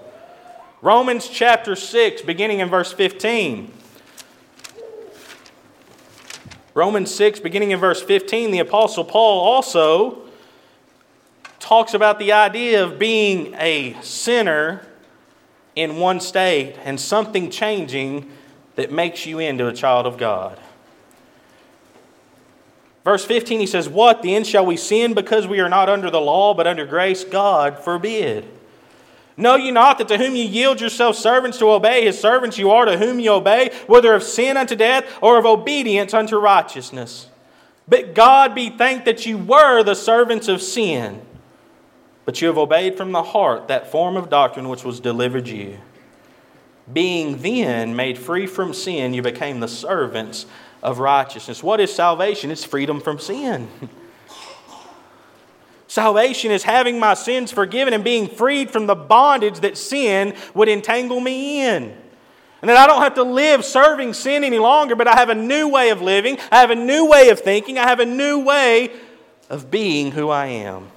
Romans 0.82 1.30
chapter 1.30 1.76
6, 1.76 2.24
beginning 2.24 2.60
in 2.60 2.70
verse 2.70 2.92
15. 2.92 3.72
Romans 6.74 7.14
6, 7.14 7.40
beginning 7.40 7.70
in 7.70 7.80
verse 7.80 8.02
15, 8.02 8.50
the 8.50 8.58
Apostle 8.58 9.06
Paul 9.06 9.42
also 9.42 10.24
talks 11.60 11.94
about 11.94 12.18
the 12.18 12.32
idea 12.32 12.84
of 12.84 12.98
being 12.98 13.54
a 13.60 13.96
sinner 14.02 14.88
in 15.76 15.98
one 15.98 16.20
state 16.20 16.76
and 16.84 17.00
something 17.00 17.52
changing 17.52 18.28
that 18.76 18.92
makes 18.92 19.28
you 19.28 19.38
into 19.38 19.68
a 19.68 19.74
child 19.74 20.08
of 20.08 20.18
God. 20.18 20.60
Verse 23.04 23.26
15, 23.26 23.60
he 23.60 23.68
says, 23.68 23.90
What 23.90 24.22
then? 24.22 24.44
Shall 24.44 24.66
we 24.66 24.78
sin 24.78 25.14
because 25.14 25.46
we 25.46 25.60
are 25.60 25.70
not 25.70 25.90
under 25.90 26.10
the 26.10 26.22
law, 26.22 26.54
but 26.54 26.68
under 26.68 26.86
grace? 26.86 27.24
God 27.24 27.80
forbid. 27.80 28.46
Know 29.36 29.56
ye 29.56 29.72
not 29.72 29.98
that 29.98 30.08
to 30.10 30.18
whom 30.18 30.36
ye 30.36 30.46
yield 30.46 30.80
yourselves 30.80 31.18
servants 31.18 31.58
to 31.58 31.72
obey, 31.72 32.06
his 32.06 32.20
servants 32.20 32.58
you 32.58 32.70
are 32.70 32.86
to 32.86 32.98
whom 32.98 33.20
ye 33.20 33.30
obey, 33.30 33.72
whether 33.88 34.14
of 34.14 34.24
sin 34.24 34.58
unto 34.58 34.76
death 34.76 35.06
or 35.22 35.38
of 35.38 35.46
obedience 35.46 36.14
unto 36.14 36.38
righteousness? 36.38 37.28
But 37.88 38.14
God 38.14 38.56
be 38.56 38.70
thanked 38.70 39.06
that 39.06 39.26
you 39.26 39.38
were 39.38 39.84
the 39.84 39.96
servants 39.96 40.48
of 40.48 40.62
sin, 40.62 41.22
but 42.26 42.42
you 42.42 42.48
have 42.48 42.58
obeyed 42.58 42.96
from 42.96 43.12
the 43.12 43.24
heart 43.24 43.68
that 43.68 43.92
form 43.92 44.16
of 44.16 44.30
doctrine 44.30 44.70
which 44.70 44.84
was 44.84 45.00
delivered 45.00 45.48
you. 45.48 45.80
Being 46.92 47.40
then 47.40 47.96
made 47.96 48.18
free 48.18 48.46
from 48.46 48.74
sin, 48.74 49.14
you 49.14 49.22
became 49.22 49.60
the 49.60 49.68
servants 49.68 50.46
of 50.84 51.00
righteousness. 51.00 51.64
What 51.64 51.80
is 51.80 51.92
salvation? 51.92 52.52
It's 52.52 52.66
freedom 52.66 53.00
from 53.00 53.18
sin. 53.18 53.68
Salvation 55.88 56.52
is 56.52 56.64
having 56.64 57.00
my 57.00 57.14
sins 57.14 57.52
forgiven 57.52 57.94
and 57.94 58.04
being 58.04 58.28
freed 58.28 58.70
from 58.70 58.86
the 58.86 58.96
bondage 58.96 59.62
that 59.62 59.78
sin 59.78 60.36
would 60.54 60.68
entangle 60.68 61.20
me 61.20 61.62
in. 61.62 61.96
And 62.62 62.70
that 62.70 62.78
I 62.78 62.88
don't 62.88 63.02
have 63.02 63.16
to 63.16 63.24
live 63.24 63.64
serving 63.64 64.14
sin 64.14 64.44
any 64.44 64.60
longer, 64.60 64.96
but 64.96 65.08
I 65.08 65.16
have 65.16 65.30
a 65.30 65.36
new 65.36 65.70
way 65.70 65.90
of 65.90 66.02
living. 66.02 66.38
I 66.52 66.60
have 66.60 66.72
a 66.72 66.76
new 66.76 67.10
way 67.10 67.30
of 67.30 67.40
thinking. 67.40 67.78
I 67.78 67.88
have 67.88 68.00
a 68.00 68.06
new 68.06 68.40
way 68.40 68.92
of 69.50 69.70
being 69.72 70.12
who 70.12 70.30
I 70.30 70.48
am. 70.48 70.88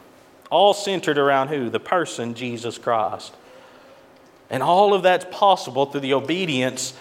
All 0.50 0.74
centered 0.74 1.18
around 1.18 1.48
who? 1.48 1.70
The 1.70 1.80
person, 1.80 2.34
Jesus 2.34 2.78
Christ. 2.78 3.34
And 4.48 4.62
all 4.62 4.94
of 4.94 5.02
that's 5.02 5.26
possible 5.30 5.86
through 5.86 6.00
the 6.00 6.14
obedience 6.14 6.94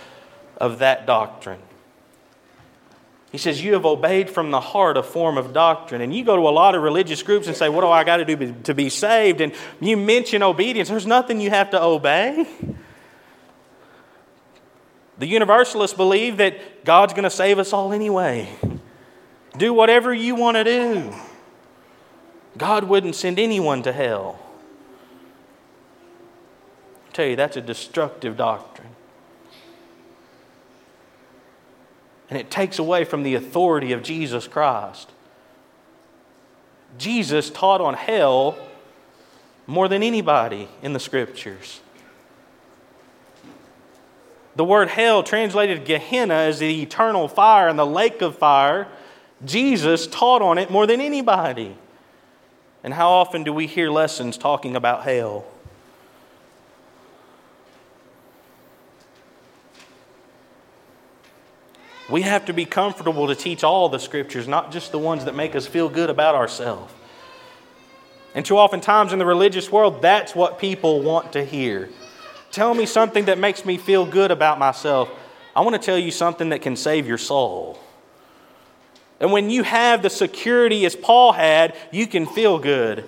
of 0.57 0.79
that 0.79 1.05
doctrine. 1.05 1.61
He 3.35 3.39
says, 3.39 3.61
You 3.61 3.73
have 3.73 3.85
obeyed 3.85 4.29
from 4.29 4.49
the 4.51 4.61
heart 4.61 4.95
a 4.95 5.03
form 5.03 5.37
of 5.37 5.51
doctrine. 5.51 5.99
And 5.99 6.15
you 6.15 6.23
go 6.23 6.37
to 6.37 6.41
a 6.43 6.55
lot 6.55 6.73
of 6.73 6.81
religious 6.81 7.21
groups 7.21 7.47
and 7.47 7.57
say, 7.57 7.67
What 7.67 7.81
do 7.81 7.87
I 7.87 8.05
got 8.05 8.15
to 8.15 8.23
do 8.23 8.55
to 8.63 8.73
be 8.73 8.87
saved? 8.87 9.41
And 9.41 9.51
you 9.81 9.97
mention 9.97 10.41
obedience. 10.41 10.87
There's 10.87 11.05
nothing 11.05 11.41
you 11.41 11.49
have 11.49 11.69
to 11.71 11.83
obey. 11.83 12.47
The 15.17 15.27
universalists 15.27 15.97
believe 15.97 16.37
that 16.37 16.85
God's 16.85 17.11
going 17.11 17.25
to 17.25 17.29
save 17.29 17.59
us 17.59 17.73
all 17.73 17.91
anyway. 17.91 18.47
Do 19.57 19.73
whatever 19.73 20.13
you 20.13 20.35
want 20.35 20.55
to 20.55 20.63
do. 20.63 21.13
God 22.57 22.85
wouldn't 22.85 23.15
send 23.15 23.37
anyone 23.37 23.83
to 23.83 23.91
hell. 23.91 24.39
I 27.09 27.11
tell 27.11 27.25
you, 27.25 27.35
that's 27.35 27.57
a 27.57 27.61
destructive 27.61 28.37
doctrine. 28.37 28.74
And 32.35 32.41
it 32.41 32.51
takes 32.51 32.79
away 32.79 33.05
from 33.05 33.23
the 33.23 33.33
authority 33.35 33.93
of 33.93 34.03
Jesus 34.03 34.45
Christ. 34.45 35.09
Jesus 36.97 37.49
taught 37.49 37.79
on 37.79 37.93
hell 37.93 38.57
more 39.67 39.87
than 39.87 40.03
anybody 40.03 40.67
in 40.81 40.91
the 40.91 40.99
scriptures. 40.99 41.79
The 44.57 44.65
word 44.65 44.89
hell, 44.89 45.23
translated 45.23 45.85
Gehenna, 45.85 46.41
is 46.41 46.59
the 46.59 46.81
eternal 46.81 47.29
fire 47.29 47.69
and 47.69 47.79
the 47.79 47.85
lake 47.85 48.21
of 48.21 48.37
fire. 48.37 48.89
Jesus 49.45 50.05
taught 50.05 50.41
on 50.41 50.57
it 50.57 50.69
more 50.69 50.85
than 50.85 50.99
anybody. 50.99 51.77
And 52.83 52.93
how 52.93 53.11
often 53.11 53.45
do 53.45 53.53
we 53.53 53.65
hear 53.65 53.89
lessons 53.89 54.37
talking 54.37 54.75
about 54.75 55.03
hell? 55.03 55.45
We 62.09 62.21
have 62.21 62.45
to 62.45 62.53
be 62.53 62.65
comfortable 62.65 63.27
to 63.27 63.35
teach 63.35 63.63
all 63.63 63.89
the 63.89 63.97
scriptures, 63.97 64.47
not 64.47 64.71
just 64.71 64.91
the 64.91 64.99
ones 64.99 65.25
that 65.25 65.35
make 65.35 65.55
us 65.55 65.65
feel 65.65 65.89
good 65.89 66.09
about 66.09 66.35
ourselves. 66.35 66.93
And 68.35 68.45
too 68.45 68.57
often 68.57 68.81
times 68.81 69.13
in 69.13 69.19
the 69.19 69.25
religious 69.25 69.71
world, 69.71 70.01
that's 70.01 70.35
what 70.35 70.59
people 70.59 71.01
want 71.01 71.33
to 71.33 71.43
hear. 71.43 71.89
Tell 72.51 72.73
me 72.73 72.85
something 72.85 73.25
that 73.25 73.39
makes 73.39 73.65
me 73.65 73.77
feel 73.77 74.05
good 74.05 74.29
about 74.29 74.59
myself. 74.59 75.09
I 75.55 75.61
want 75.61 75.75
to 75.75 75.81
tell 75.81 75.97
you 75.97 76.11
something 76.11 76.49
that 76.49 76.61
can 76.61 76.75
save 76.75 77.07
your 77.07 77.17
soul. 77.17 77.79
And 79.19 79.31
when 79.31 79.49
you 79.49 79.63
have 79.63 80.01
the 80.01 80.09
security 80.09 80.85
as 80.85 80.95
Paul 80.95 81.31
had, 81.31 81.75
you 81.91 82.05
can 82.05 82.25
feel 82.25 82.59
good 82.59 83.07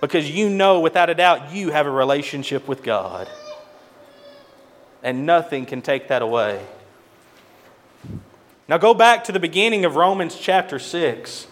because 0.00 0.28
you 0.28 0.50
know 0.50 0.80
without 0.80 1.08
a 1.08 1.14
doubt 1.14 1.52
you 1.52 1.70
have 1.70 1.86
a 1.86 1.90
relationship 1.90 2.66
with 2.66 2.82
God. 2.82 3.28
And 5.02 5.24
nothing 5.24 5.64
can 5.64 5.80
take 5.80 6.08
that 6.08 6.22
away. 6.22 6.66
Now 8.70 8.78
go 8.78 8.94
back 8.94 9.24
to 9.24 9.32
the 9.32 9.40
beginning 9.40 9.84
of 9.84 9.96
Romans 9.96 10.36
chapter 10.36 10.78
6 10.78 11.48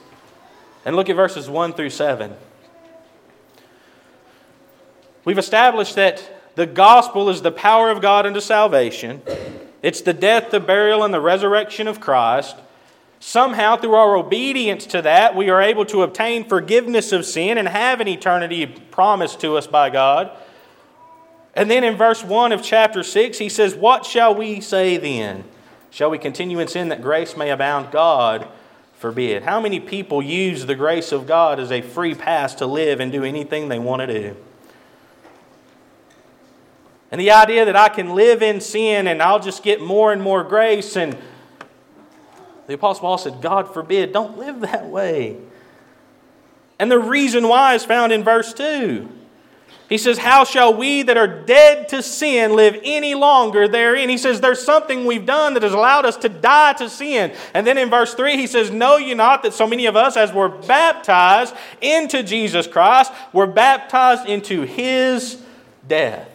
and 0.84 0.94
look 0.94 1.10
at 1.10 1.16
verses 1.16 1.50
1 1.50 1.72
through 1.72 1.90
7. 1.90 2.32
We've 5.24 5.36
established 5.36 5.96
that 5.96 6.22
the 6.54 6.64
gospel 6.64 7.28
is 7.28 7.42
the 7.42 7.50
power 7.50 7.90
of 7.90 8.00
God 8.00 8.24
unto 8.24 8.38
salvation. 8.38 9.20
It's 9.82 10.00
the 10.00 10.12
death, 10.12 10.52
the 10.52 10.60
burial, 10.60 11.02
and 11.02 11.12
the 11.12 11.20
resurrection 11.20 11.88
of 11.88 11.98
Christ. 11.98 12.54
Somehow, 13.18 13.76
through 13.76 13.96
our 13.96 14.14
obedience 14.14 14.86
to 14.86 15.02
that, 15.02 15.34
we 15.34 15.50
are 15.50 15.60
able 15.60 15.86
to 15.86 16.04
obtain 16.04 16.48
forgiveness 16.48 17.10
of 17.10 17.26
sin 17.26 17.58
and 17.58 17.66
have 17.66 18.00
an 18.00 18.06
eternity 18.06 18.64
promised 18.64 19.40
to 19.40 19.56
us 19.56 19.66
by 19.66 19.90
God. 19.90 20.30
And 21.52 21.68
then 21.68 21.82
in 21.82 21.96
verse 21.96 22.22
1 22.22 22.52
of 22.52 22.62
chapter 22.62 23.02
6, 23.02 23.38
he 23.38 23.48
says, 23.48 23.74
What 23.74 24.06
shall 24.06 24.36
we 24.36 24.60
say 24.60 24.98
then? 24.98 25.42
Shall 25.90 26.10
we 26.10 26.18
continue 26.18 26.58
in 26.58 26.68
sin 26.68 26.88
that 26.88 27.02
grace 27.02 27.36
may 27.36 27.50
abound? 27.50 27.90
God 27.90 28.48
forbid. 28.98 29.44
How 29.44 29.60
many 29.60 29.80
people 29.80 30.22
use 30.22 30.66
the 30.66 30.74
grace 30.74 31.12
of 31.12 31.26
God 31.26 31.60
as 31.60 31.70
a 31.70 31.80
free 31.80 32.14
pass 32.14 32.54
to 32.56 32.66
live 32.66 33.00
and 33.00 33.10
do 33.10 33.24
anything 33.24 33.68
they 33.68 33.78
want 33.78 34.00
to 34.00 34.06
do? 34.06 34.36
And 37.10 37.20
the 37.20 37.30
idea 37.30 37.64
that 37.64 37.76
I 37.76 37.88
can 37.88 38.14
live 38.14 38.42
in 38.42 38.60
sin 38.60 39.06
and 39.06 39.22
I'll 39.22 39.40
just 39.40 39.62
get 39.62 39.80
more 39.80 40.12
and 40.12 40.20
more 40.20 40.44
grace. 40.44 40.96
And 40.96 41.16
the 42.66 42.74
Apostle 42.74 43.02
Paul 43.02 43.18
said, 43.18 43.40
God 43.40 43.72
forbid, 43.72 44.12
don't 44.12 44.36
live 44.36 44.60
that 44.60 44.86
way. 44.86 45.38
And 46.78 46.90
the 46.90 46.98
reason 46.98 47.48
why 47.48 47.74
is 47.74 47.84
found 47.84 48.12
in 48.12 48.22
verse 48.22 48.52
2. 48.52 49.08
He 49.88 49.96
says, 49.96 50.18
How 50.18 50.44
shall 50.44 50.74
we 50.74 51.02
that 51.02 51.16
are 51.16 51.26
dead 51.26 51.88
to 51.88 52.02
sin 52.02 52.54
live 52.54 52.78
any 52.84 53.14
longer 53.14 53.66
therein? 53.66 54.10
He 54.10 54.18
says, 54.18 54.40
There's 54.40 54.62
something 54.62 55.06
we've 55.06 55.24
done 55.24 55.54
that 55.54 55.62
has 55.62 55.72
allowed 55.72 56.04
us 56.04 56.16
to 56.18 56.28
die 56.28 56.74
to 56.74 56.90
sin. 56.90 57.34
And 57.54 57.66
then 57.66 57.78
in 57.78 57.88
verse 57.88 58.12
3, 58.14 58.36
he 58.36 58.46
says, 58.46 58.70
Know 58.70 58.98
ye 58.98 59.14
not 59.14 59.42
that 59.42 59.54
so 59.54 59.66
many 59.66 59.86
of 59.86 59.96
us, 59.96 60.16
as 60.16 60.32
were 60.32 60.50
baptized 60.50 61.54
into 61.80 62.22
Jesus 62.22 62.66
Christ, 62.66 63.12
were 63.32 63.46
baptized 63.46 64.28
into 64.28 64.62
his 64.62 65.42
death? 65.86 66.28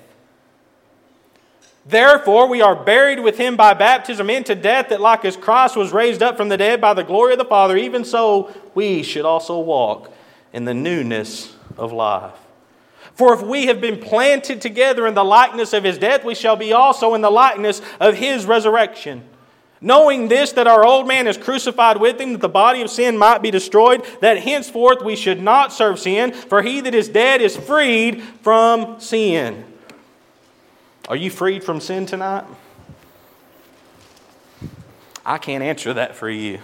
Therefore, 1.86 2.48
we 2.48 2.62
are 2.62 2.82
buried 2.82 3.20
with 3.20 3.38
him 3.38 3.56
by 3.56 3.76
baptism 3.76 4.30
into 4.30 4.56
death, 4.56 4.90
that 4.90 5.02
like 5.02 5.26
as 5.26 5.38
Christ 5.38 5.76
was 5.76 5.92
raised 5.92 6.24
up 6.24 6.38
from 6.38 6.50
the 6.50 6.58
dead 6.58 6.82
by 6.82 6.96
the 6.96 7.04
glory 7.04 7.34
of 7.34 7.40
the 7.40 7.46
Father, 7.46 7.78
even 7.78 8.04
so 8.04 8.52
we 8.74 9.04
should 9.04 9.26
also 9.26 9.60
walk 9.60 10.12
in 10.54 10.66
the 10.66 10.74
newness 10.74 11.56
of 11.78 11.92
life. 11.92 12.43
For 13.16 13.34
if 13.34 13.42
we 13.42 13.68
have 13.68 13.80
been 13.80 14.00
planted 14.00 14.62
together 14.62 15.06
in 15.06 15.14
the 15.14 15.24
likeness 15.24 15.74
of 15.74 15.84
his 15.84 15.98
death, 15.98 16.24
we 16.24 16.34
shall 16.34 16.56
be 16.56 16.74
also 16.74 17.14
in 17.14 17.22
the 17.22 17.30
likeness 17.30 17.82
of 18.00 18.16
his 18.16 18.46
resurrection. 18.46 19.24
Knowing 19.82 20.30
this, 20.30 20.54
that 20.54 20.66
our 20.66 20.86
old 20.86 21.08
man 21.08 21.28
is 21.28 21.38
crucified 21.38 21.98
with 21.98 22.20
him, 22.20 22.32
that 22.32 22.42
the 22.42 22.50
body 22.50 22.82
of 22.82 22.90
sin 22.90 23.18
might 23.18 23.42
be 23.42 23.52
destroyed, 23.52 24.04
that 24.22 24.38
henceforth 24.40 25.04
we 25.04 25.16
should 25.16 25.42
not 25.42 25.74
serve 25.74 26.00
sin, 26.00 26.32
for 26.32 26.62
he 26.62 26.80
that 26.82 26.96
is 26.96 27.10
dead 27.10 27.42
is 27.42 27.56
freed 27.58 28.24
from 28.42 29.00
sin. 29.00 29.66
Are 31.10 31.18
you 31.18 31.30
freed 31.30 31.64
from 31.64 31.82
sin 31.82 32.06
tonight? 32.06 32.46
I 35.26 35.38
can't 35.38 35.64
answer 35.64 35.94
that 35.94 36.16
for 36.16 36.30
you. 36.30 36.60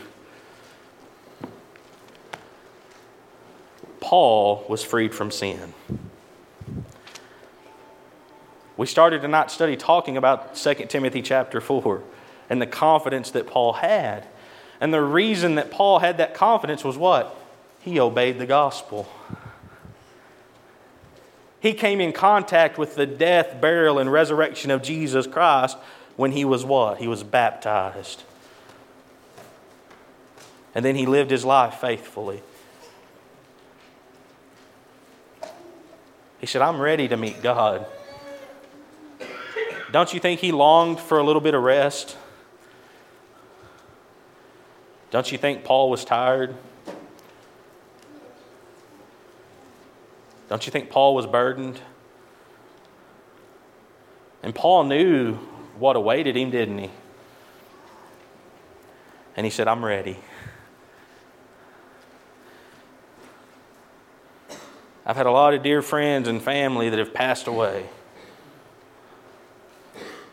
Paul 3.99 4.65
was 4.67 4.81
freed 4.81 5.13
from 5.13 5.29
sin. 5.29 5.73
We 8.79 8.85
started 8.85 9.21
tonight's 9.21 9.53
study 9.53 9.75
talking 9.75 10.15
about 10.15 10.55
2 10.55 10.73
Timothy 10.87 11.21
chapter 11.21 11.59
4 11.59 12.01
and 12.49 12.61
the 12.61 12.65
confidence 12.65 13.29
that 13.31 13.45
Paul 13.45 13.73
had. 13.73 14.25
And 14.79 14.93
the 14.93 15.01
reason 15.01 15.55
that 15.55 15.69
Paul 15.69 15.99
had 15.99 16.17
that 16.19 16.33
confidence 16.33 16.85
was 16.85 16.97
what? 16.97 17.35
he 17.81 17.99
obeyed 17.99 18.39
the 18.39 18.45
gospel. 18.45 19.09
He 21.59 21.73
came 21.73 21.99
in 21.99 22.13
contact 22.13 22.77
with 22.77 22.95
the 22.95 23.05
death, 23.05 23.59
burial, 23.59 23.99
and 23.99 24.09
resurrection 24.09 24.71
of 24.71 24.81
Jesus 24.81 25.27
Christ 25.27 25.77
when 26.15 26.31
he 26.31 26.45
was 26.45 26.63
what? 26.63 26.99
He 26.99 27.07
was 27.09 27.21
baptized. 27.21 28.23
And 30.73 30.85
then 30.85 30.95
he 30.95 31.05
lived 31.05 31.31
his 31.31 31.43
life 31.43 31.75
faithfully. 31.75 32.41
He 36.39 36.47
said, 36.47 36.61
I'm 36.61 36.79
ready 36.79 37.09
to 37.09 37.17
meet 37.17 37.41
God. 37.41 37.85
Don't 39.91 40.13
you 40.13 40.19
think 40.19 40.39
he 40.39 40.51
longed 40.51 40.99
for 40.99 41.17
a 41.17 41.23
little 41.23 41.41
bit 41.41 41.53
of 41.53 41.63
rest? 41.63 42.15
Don't 45.09 45.31
you 45.31 45.37
think 45.37 45.63
Paul 45.63 45.89
was 45.89 46.05
tired? 46.05 46.55
Don't 50.47 50.65
you 50.65 50.71
think 50.71 50.89
Paul 50.89 51.15
was 51.15 51.25
burdened? 51.25 51.79
And 54.43 54.53
Paul 54.53 54.83
knew 54.83 55.35
what 55.77 55.95
awaited 55.95 56.35
him, 56.37 56.51
didn't 56.51 56.77
he? 56.77 56.91
And 59.35 59.45
he 59.45 59.49
said, 59.49 59.67
I'm 59.67 59.83
ready. 59.83 60.19
I've 65.05 65.15
had 65.15 65.25
a 65.25 65.31
lot 65.31 65.53
of 65.55 65.63
dear 65.63 65.81
friends 65.81 66.27
and 66.27 66.41
family 66.41 66.89
that 66.89 66.99
have 66.99 67.13
passed 67.13 67.47
away. 67.47 67.87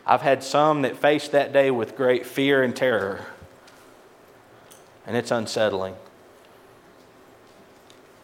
I've 0.09 0.21
had 0.21 0.41
some 0.41 0.83
that 0.83 0.95
faced 0.95 1.33
that 1.33 1.51
day 1.51 1.69
with 1.69 1.97
great 1.97 2.25
fear 2.25 2.63
and 2.63 2.73
terror, 2.73 3.25
and 5.05 5.17
it's 5.17 5.31
unsettling. 5.31 5.95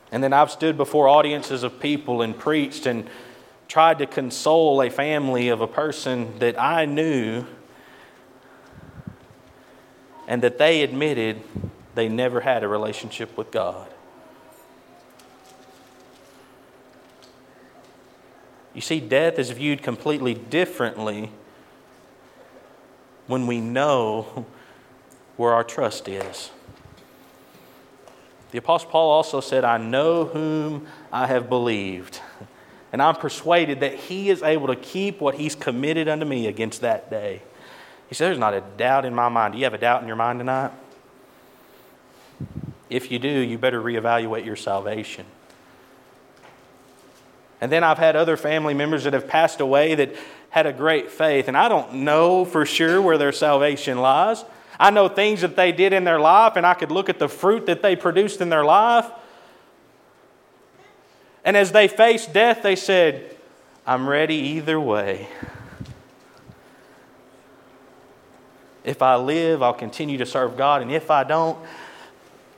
And 0.10 0.24
then 0.24 0.32
I've 0.32 0.50
stood 0.50 0.78
before 0.78 1.10
audiences 1.10 1.62
of 1.62 1.82
people 1.82 2.22
and 2.22 2.40
preached 2.40 2.86
and 2.86 3.10
tried 3.68 3.98
to 3.98 4.06
console 4.06 4.82
a 4.82 4.90
family 4.90 5.50
of 5.50 5.60
a 5.60 5.68
person 5.68 6.40
that 6.40 6.58
I 6.58 6.86
knew 6.86 7.46
and 10.26 10.42
that 10.42 10.58
they 10.58 10.84
admitted 10.84 11.42
they 11.96 12.08
never 12.08 12.42
had 12.42 12.64
a 12.64 12.68
relationship 12.68 13.36
with 13.36 13.52
God. 13.52 13.90
You 18.74 18.82
see, 18.82 19.02
death 19.02 19.38
is 19.38 19.50
viewed 19.50 19.84
completely 19.84 20.34
differently 20.34 21.30
when 23.28 23.48
we 23.48 23.60
know 23.62 24.46
where 25.38 25.54
our 25.54 25.64
trust 25.64 26.08
is. 26.08 26.52
The 28.52 28.60
Apostle 28.60 28.90
Paul 28.92 29.10
also 29.10 29.42
said, 29.42 29.64
I 29.64 29.78
know 29.78 30.26
whom 30.26 30.86
I 31.12 31.26
have 31.26 31.50
believed, 31.50 32.22
and 32.94 33.02
I'm 33.02 33.16
persuaded 33.16 33.80
that 33.80 33.96
he 33.96 34.30
is 34.30 34.44
able 34.44 34.68
to 34.68 34.76
keep 34.76 35.20
what 35.20 35.36
he's 35.36 35.56
committed 35.56 36.08
unto 36.08 36.26
me 36.26 36.48
against 36.48 36.82
that 36.82 37.10
day. 37.10 37.42
He 38.10 38.16
said, 38.16 38.28
There's 38.28 38.38
not 38.38 38.54
a 38.54 38.62
doubt 38.78 39.06
in 39.06 39.16
my 39.16 39.28
mind. 39.28 39.54
Do 39.54 39.58
you 39.58 39.64
have 39.64 39.74
a 39.74 39.80
doubt 39.80 40.04
in 40.04 40.08
your 40.08 40.16
mind 40.16 40.40
tonight? 40.40 40.72
If 42.92 43.10
you 43.10 43.18
do, 43.18 43.28
you 43.28 43.58
better 43.58 43.82
reevaluate 43.82 44.46
your 44.46 44.56
salvation. 44.56 45.26
And 47.62 47.72
then 47.72 47.84
I've 47.84 47.98
had 47.98 48.16
other 48.16 48.36
family 48.36 48.74
members 48.74 49.06
that 49.06 49.14
have 49.14 49.28
passed 49.28 49.62
away 49.62 49.96
that 49.96 50.16
had 50.50 50.66
a 50.66 50.74
great 50.74 51.10
faith, 51.10 51.48
and 51.48 51.58
I 51.58 51.68
don't 51.68 51.94
know 51.94 52.46
for 52.46 52.66
sure 52.66 53.02
where 53.02 53.18
their 53.18 53.32
salvation 53.32 53.98
lies. 53.98 54.44
I 54.80 54.92
know 54.92 55.08
things 55.08 55.42
that 55.42 55.56
they 55.56 55.72
did 55.72 55.94
in 55.94 56.04
their 56.04 56.20
life, 56.20 56.54
and 56.56 56.66
I 56.66 56.76
could 56.76 56.92
look 56.92 57.10
at 57.10 57.18
the 57.18 57.28
fruit 57.28 57.66
that 57.66 57.82
they 57.82 57.96
produced 57.96 58.42
in 58.42 58.50
their 58.50 58.64
life. 58.64 59.10
And 61.44 61.58
as 61.58 61.72
they 61.72 61.88
faced 61.88 62.34
death, 62.34 62.62
they 62.62 62.76
said, 62.76 63.36
I'm 63.86 64.08
ready 64.08 64.36
either 64.36 64.80
way. 64.80 65.28
If 68.84 69.02
I 69.02 69.16
live, 69.16 69.64
I'll 69.64 69.74
continue 69.74 70.18
to 70.18 70.26
serve 70.26 70.58
God, 70.58 70.82
and 70.82 70.92
if 70.92 71.10
I 71.10 71.24
don't, 71.24 71.58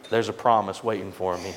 there's 0.09 0.29
a 0.29 0.33
promise 0.33 0.83
waiting 0.83 1.11
for 1.11 1.37
me. 1.37 1.53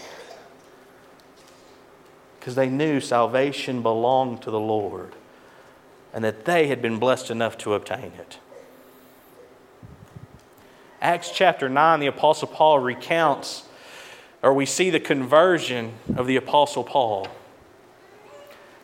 Because 2.39 2.55
they 2.55 2.69
knew 2.69 3.01
salvation 3.01 3.83
belonged 3.83 4.43
to 4.43 4.51
the 4.51 4.61
Lord 4.61 5.15
and 6.13 6.25
that 6.25 6.45
they 6.45 6.69
had 6.69 6.81
been 6.81 6.99
blessed 6.99 7.31
enough 7.31 7.59
to 7.59 7.75
obtain 7.75 8.13
it. 8.19 8.39
Acts 11.01 11.31
chapter 11.31 11.69
9, 11.69 12.01
the 12.01 12.07
Apostle 12.07 12.49
Paul 12.49 12.81
recounts, 12.81 13.65
or 14.43 14.53
we 14.53 14.67
see 14.67 14.91
the 14.91 15.01
conversion 15.01 15.95
of 16.17 16.27
the 16.27 16.37
Apostle 16.37 16.83
Paul. 16.83 17.29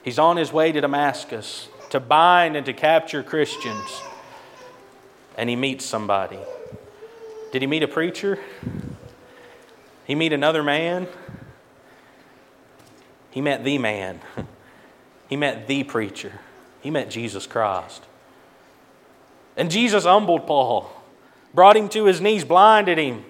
He's 0.02 0.18
on 0.18 0.36
his 0.36 0.52
way 0.52 0.70
to 0.70 0.80
Damascus 0.80 1.68
to 1.90 1.98
bind 1.98 2.56
and 2.56 2.66
to 2.66 2.72
capture 2.72 3.22
Christians, 3.22 4.02
and 5.36 5.48
he 5.48 5.56
meets 5.56 5.84
somebody. 5.84 6.38
Did 7.52 7.62
he 7.62 7.66
meet 7.66 7.82
a 7.82 7.88
preacher? 7.88 8.38
He 10.06 10.14
meet 10.14 10.32
another 10.32 10.62
man? 10.62 11.08
He 13.34 13.40
met 13.40 13.64
the 13.64 13.78
man. 13.78 14.20
He 15.26 15.36
met 15.36 15.66
the 15.66 15.82
preacher. 15.84 16.32
He 16.82 16.90
met 16.90 17.10
Jesus 17.10 17.46
Christ. 17.46 18.04
And 19.56 19.70
Jesus 19.70 20.04
humbled 20.04 20.46
Paul 20.46 20.92
brought 21.54 21.76
him 21.76 21.88
to 21.88 22.04
his 22.04 22.20
knees, 22.20 22.44
blinded 22.44 22.98
him, 22.98 23.24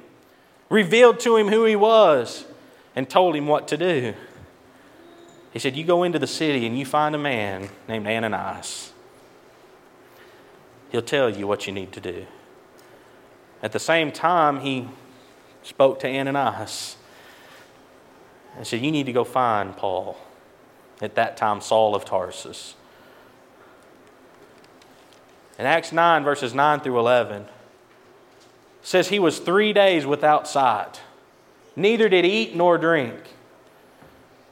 revealed 0.69 1.21
to 1.21 1.37
him 1.37 1.49
who 1.49 1.65
he 1.65 1.77
was, 1.77 2.45
and 2.97 3.09
told 3.09 3.37
him 3.37 3.47
what 3.47 3.69
to 3.69 3.77
do. 3.77 4.15
He 5.53 5.59
said, 5.59 5.77
You 5.77 5.85
go 5.85 6.03
into 6.03 6.19
the 6.19 6.27
city 6.27 6.67
and 6.67 6.79
you 6.79 6.85
find 6.85 7.15
a 7.15 7.19
man 7.19 7.69
named 7.87 8.07
Ananias. 8.07 8.93
He'll 10.91 11.01
tell 11.01 11.31
you 11.31 11.47
what 11.47 11.67
you 11.67 11.73
need 11.73 11.93
to 11.93 12.01
do. 12.01 12.27
At 13.63 13.73
the 13.73 13.79
same 13.79 14.13
time, 14.13 14.61
he 14.61 14.89
spoke 15.63 16.01
to 16.01 16.09
Ananias 16.09 16.97
and 18.57 18.67
said, 18.67 18.81
You 18.83 18.93
need 18.93 19.07
to 19.07 19.13
go 19.13 19.25
find 19.25 19.77
Paul. 19.77 20.17
At 21.03 21.17
that 21.17 21.37
time, 21.37 21.61
Saul 21.61 21.95
of 21.95 22.05
Tarsus. 22.05 22.75
In 25.59 25.67
Acts 25.67 25.93
9, 25.93 26.25
verses 26.25 26.55
9 26.55 26.81
through 26.81 26.99
11, 26.99 27.47
says 28.83 29.09
he 29.09 29.19
was 29.19 29.39
three 29.39 29.73
days 29.73 30.07
without 30.07 30.49
sight. 30.49 31.01
Neither 31.77 32.09
did 32.09 32.25
eat 32.25 32.55
nor 32.55 32.79
drink. 32.79 33.21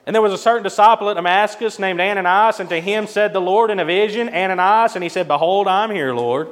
And 0.06 0.14
there 0.14 0.22
was 0.22 0.32
a 0.32 0.38
certain 0.38 0.64
disciple 0.64 1.10
at 1.10 1.14
Damascus 1.14 1.78
named 1.78 2.00
Ananias, 2.00 2.58
and 2.58 2.68
to 2.70 2.80
him 2.80 3.06
said 3.06 3.32
the 3.32 3.40
Lord 3.40 3.70
in 3.70 3.78
a 3.78 3.84
vision, 3.84 4.28
Ananias, 4.28 4.96
and 4.96 5.02
he 5.02 5.08
said, 5.08 5.28
Behold, 5.28 5.68
I'm 5.68 5.90
here, 5.90 6.12
Lord. 6.12 6.48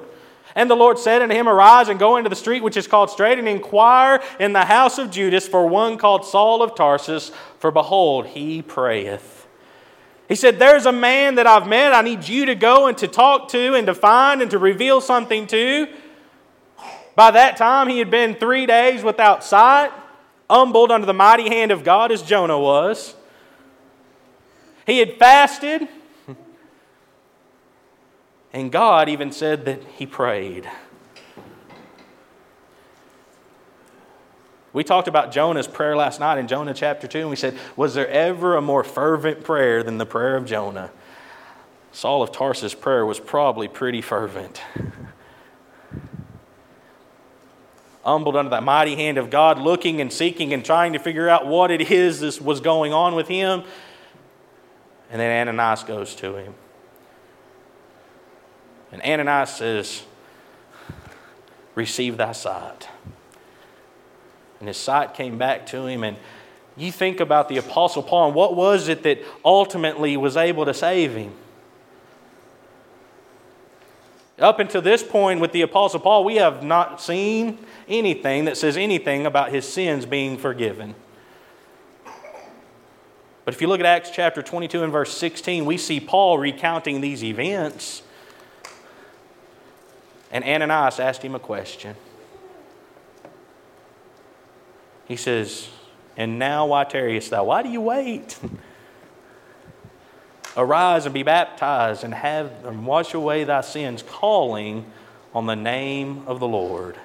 And 0.55 0.71
the 0.71 0.75
Lord 0.75 0.99
said 0.99 1.23
unto 1.23 1.35
him, 1.35 1.49
Arise 1.49 1.89
and 1.89 1.99
go 1.99 2.17
into 2.17 2.29
the 2.29 2.37
street 2.37 2.63
which 2.63 2.77
is 2.77 2.87
called 2.87 3.11
Straight, 3.11 3.39
and 3.39 3.49
inquire 3.49 4.23
in 4.39 4.53
the 4.53 4.65
house 4.65 4.99
of 4.99 5.11
Judas 5.11 5.47
for 5.47 5.67
one 5.67 5.99
called 5.99 6.25
Saul 6.25 6.63
of 6.63 6.75
Tarsus, 6.75 7.31
for 7.59 7.71
behold, 7.71 8.27
he 8.27 8.63
prayeth. 8.63 9.47
He 10.29 10.35
said, 10.35 10.59
There's 10.59 10.87
a 10.87 10.93
man 10.93 11.37
that 11.37 11.47
I've 11.47 11.67
met. 11.67 11.93
I 11.93 12.03
need 12.03 12.29
you 12.29 12.47
to 12.47 12.55
go 12.55 12.87
and 12.87 12.97
to 12.99 13.09
talk 13.09 13.49
to 13.51 13.75
and 13.75 13.87
to 13.87 13.95
find 13.95 14.43
and 14.43 14.51
to 14.53 14.59
reveal 14.59 15.01
something 15.01 15.47
to. 15.49 15.89
By 17.17 17.33
that 17.33 17.57
time, 17.57 17.89
he 17.89 17.99
had 17.99 18.11
been 18.11 18.35
three 18.35 18.65
days 18.67 19.03
without 19.03 19.45
sight, 19.45 19.91
humbled 20.49 20.91
under 20.91 21.07
the 21.07 21.13
mighty 21.13 21.49
hand 21.49 21.71
of 21.71 21.85
God 21.85 22.13
as 22.13 22.23
Jonah 22.23 22.59
was. 22.59 23.15
He 24.87 24.99
had 24.99 25.19
fasted, 25.19 25.89
and 28.53 28.73
God 28.73 29.09
even 29.09 29.33
said 29.33 29.65
that 29.65 29.83
he 29.85 30.07
prayed. 30.07 30.69
We 34.73 34.85
talked 34.85 35.09
about 35.09 35.33
Jonah's 35.33 35.67
prayer 35.67 35.97
last 35.97 36.21
night 36.21 36.39
in 36.39 36.47
Jonah 36.47 36.75
chapter 36.75 37.09
2, 37.09 37.19
and 37.19 37.31
we 37.31 37.37
said, 37.37 37.59
Was 37.77 37.95
there 37.95 38.09
ever 38.09 38.57
a 38.57 38.63
more 38.63 38.85
fervent 38.85 39.43
prayer 39.43 39.83
than 39.83 39.99
the 39.99 40.07
prayer 40.07 40.37
of 40.37 40.47
Jonah? 40.47 40.91
Saul 41.93 42.23
of 42.23 42.31
Tarsus' 42.31 42.75
prayer 42.75 43.05
was 43.05 43.19
probably 43.19 43.67
pretty 43.67 44.01
fervent. 44.01 44.63
humbled 48.05 48.37
under 48.37 48.51
that 48.51 48.63
mighty 48.63 48.95
hand 48.97 49.19
of 49.19 49.31
God, 49.31 49.59
looking 49.59 50.01
and 50.01 50.13
seeking 50.13 50.53
and 50.53 50.65
trying 50.65 50.93
to 50.93 50.99
figure 50.99 51.29
out 51.29 51.47
what 51.47 51.71
it 51.71 51.91
is 51.91 52.21
this 52.21 52.41
was 52.41 52.61
going 52.61 52.93
on 52.93 53.15
with 53.15 53.29
him. 53.29 53.63
And 55.11 55.21
then 55.21 55.49
Ananias 55.49 55.85
goes 55.85 56.15
to 56.17 56.37
him. 56.37 56.55
And 58.93 59.03
Ananias 59.03 59.55
says, 59.55 60.03
Receive 61.75 62.17
thy 62.17 62.33
sight. 62.33 62.89
And 64.59 64.69
his 64.69 64.77
sight 64.77 65.15
came 65.15 65.39
back 65.39 65.67
to 65.67 65.87
him. 65.87 66.05
And 66.05 66.17
you 66.77 66.93
think 66.93 67.21
about 67.21 67.49
the 67.49 67.57
Apostle 67.59 68.03
Paul 68.03 68.27
and 68.27 68.35
what 68.35 68.57
was 68.57 68.89
it 68.89 69.03
that 69.05 69.21
ultimately 69.45 70.17
was 70.17 70.37
able 70.37 70.65
to 70.65 70.75
save 70.75 71.15
him? 71.15 71.33
Up 74.39 74.59
until 74.59 74.81
this 74.81 75.03
point 75.03 75.41
with 75.41 75.53
the 75.53 75.61
Apostle 75.63 76.01
Paul, 76.01 76.25
we 76.25 76.37
have 76.37 76.63
not 76.63 77.01
seen 77.01 77.59
anything 77.87 78.47
that 78.47 78.57
says 78.57 78.77
anything 78.79 79.27
about 79.27 79.53
his 79.53 79.71
sins 79.71 80.07
being 80.07 80.39
forgiven. 80.39 80.95
But 83.45 83.55
if 83.55 83.61
you 83.61 83.67
look 83.67 83.81
at 83.81 83.87
Acts 83.87 84.11
chapter 84.11 84.43
22 84.43 84.83
and 84.83 84.93
verse 84.93 85.15
16, 85.17 85.67
we 85.67 85.77
see 85.77 86.01
Paul 86.01 86.39
recounting 86.39 87.03
these 87.03 87.23
events. 87.23 88.03
And 90.31 90.45
Ananias 90.45 91.01
asked 91.01 91.23
him 91.23 91.35
a 91.35 91.41
question. 91.41 91.97
He 95.09 95.17
says, 95.17 95.69
And 96.17 96.39
now 96.39 96.67
why 96.67 96.85
tarriest 96.85 97.31
thou? 97.31 97.45
Why 97.45 97.63
do 97.63 97.69
you 97.69 97.81
wait? 97.81 98.39
Arise 100.57 101.05
and 101.05 101.15
be 101.15 101.23
baptized 101.23 102.05
and 102.05 102.15
have 102.15 102.65
and 102.65 102.87
wash 102.87 103.15
away 103.15 103.45
thy 103.45 103.61
sins, 103.61 104.05
calling 104.07 104.85
on 105.35 105.47
the 105.47 105.57
name 105.57 106.25
of 106.27 106.41
the 106.41 106.47
Lord. 106.47 106.97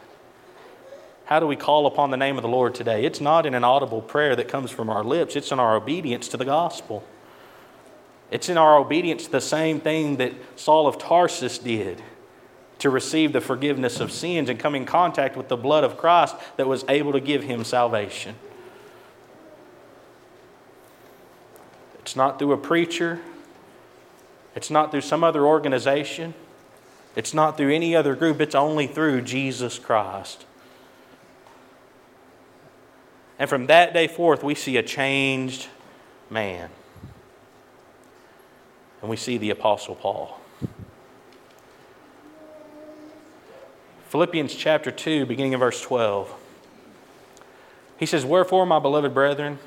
How 1.25 1.39
do 1.39 1.47
we 1.47 1.55
call 1.55 1.87
upon 1.87 2.11
the 2.11 2.17
name 2.17 2.37
of 2.37 2.43
the 2.43 2.47
Lord 2.47 2.75
today? 2.75 3.05
It's 3.05 3.21
not 3.21 3.47
in 3.47 3.55
an 3.55 3.63
audible 3.63 4.01
prayer 4.01 4.35
that 4.35 4.47
comes 4.47 4.69
from 4.69 4.89
our 4.89 5.03
lips, 5.03 5.35
it's 5.35 5.51
in 5.51 5.59
our 5.59 5.75
obedience 5.75 6.27
to 6.29 6.37
the 6.37 6.45
gospel. 6.45 7.03
It's 8.31 8.49
in 8.49 8.57
our 8.57 8.77
obedience 8.77 9.25
to 9.25 9.31
the 9.31 9.41
same 9.41 9.79
thing 9.79 10.17
that 10.17 10.33
Saul 10.55 10.87
of 10.87 10.97
Tarsus 10.97 11.59
did 11.59 12.01
to 12.79 12.89
receive 12.89 13.33
the 13.33 13.41
forgiveness 13.41 13.99
of 13.99 14.11
sins 14.11 14.49
and 14.49 14.59
come 14.59 14.75
in 14.75 14.85
contact 14.85 15.37
with 15.37 15.47
the 15.47 15.57
blood 15.57 15.83
of 15.83 15.97
Christ 15.97 16.35
that 16.57 16.67
was 16.67 16.83
able 16.89 17.13
to 17.13 17.19
give 17.19 17.43
him 17.43 17.63
salvation. 17.63 18.35
It's 21.99 22.15
not 22.15 22.37
through 22.37 22.51
a 22.51 22.57
preacher, 22.57 23.19
it's 24.55 24.69
not 24.69 24.91
through 24.91 25.01
some 25.01 25.23
other 25.23 25.45
organization, 25.45 26.33
it's 27.15 27.33
not 27.33 27.57
through 27.57 27.73
any 27.73 27.95
other 27.95 28.15
group, 28.15 28.41
it's 28.41 28.55
only 28.55 28.87
through 28.87 29.21
Jesus 29.21 29.79
Christ. 29.79 30.45
And 33.39 33.49
from 33.49 33.67
that 33.67 33.93
day 33.93 34.07
forth, 34.07 34.43
we 34.43 34.55
see 34.55 34.77
a 34.77 34.83
changed 34.83 35.67
man. 36.29 36.69
And 39.01 39.09
we 39.09 39.17
see 39.17 39.37
the 39.37 39.49
Apostle 39.49 39.95
Paul. 39.95 40.39
Philippians 44.07 44.53
chapter 44.53 44.91
2, 44.91 45.25
beginning 45.25 45.55
of 45.55 45.59
verse 45.59 45.81
12. 45.81 46.33
He 47.97 48.05
says, 48.05 48.23
Wherefore, 48.23 48.65
my 48.65 48.79
beloved 48.79 49.13
brethren, 49.13 49.57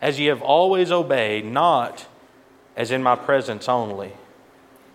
as 0.00 0.20
ye 0.20 0.26
have 0.26 0.42
always 0.42 0.92
obeyed, 0.92 1.44
not 1.44 2.06
as 2.76 2.90
in 2.90 3.02
my 3.02 3.16
presence 3.16 3.68
only, 3.68 4.12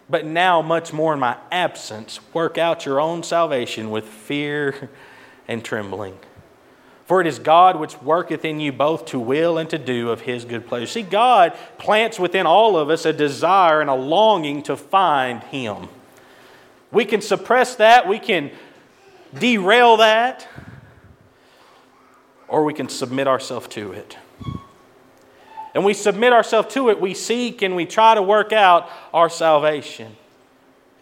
but 0.09 0.26
now 0.26 0.61
much 0.61 0.93
more 0.93 1.14
in 1.14 1.20
my 1.20 1.38
absence, 1.51 2.20
work 2.34 2.57
out 2.57 2.86
your 2.86 3.01
own 3.01 3.24
salvation 3.24 3.91
with 3.91 4.05
fear 4.05 4.89
and 5.47 5.64
trembling. 5.64 6.18
For 7.05 7.20
it 7.20 7.28
is 7.28 7.39
God 7.39 7.78
which 7.78 8.01
worketh 8.01 8.45
in 8.45 8.61
you 8.61 8.72
both 8.72 9.05
to 9.07 9.20
will 9.20 9.57
and 9.57 9.70
to 9.70 9.78
do 9.78 10.09
of 10.09 10.22
his 10.22 10.45
good 10.45 10.68
pleasure. 10.68 10.88
See, 10.88 11.01
God 11.01 11.53
plants 11.78 12.18
within 12.18 12.45
all 12.45 12.78
of 12.78 12.89
us 12.89 13.05
a 13.05 13.11
desire 13.11 13.82
and 13.82 13.89
a 13.89 13.95
longing 13.95 14.64
to 14.64 14.78
find 14.78 15.43
him. 15.43 15.89
We 16.94 17.06
can 17.06 17.22
suppress 17.22 17.76
that, 17.76 18.08
we 18.08 18.20
can 18.20 18.52
derail 19.38 19.98
that, 19.98 20.48
or 22.48 22.64
we 22.64 22.74
can 22.74 22.88
submit 22.88 23.28
ourselves 23.28 23.68
to 23.70 23.91
it. 23.91 24.18
And 25.74 25.84
we 25.84 25.96
submit 25.96 26.34
ourselves 26.34 26.72
to 26.76 26.89
it, 26.89 27.02
we 27.02 27.16
seek 27.16 27.64
and 27.64 27.76
we 27.76 27.88
try 27.88 28.14
to 28.14 28.22
work 28.22 28.54
out 28.54 28.89
our 29.12 29.28
salvation. 29.28 30.16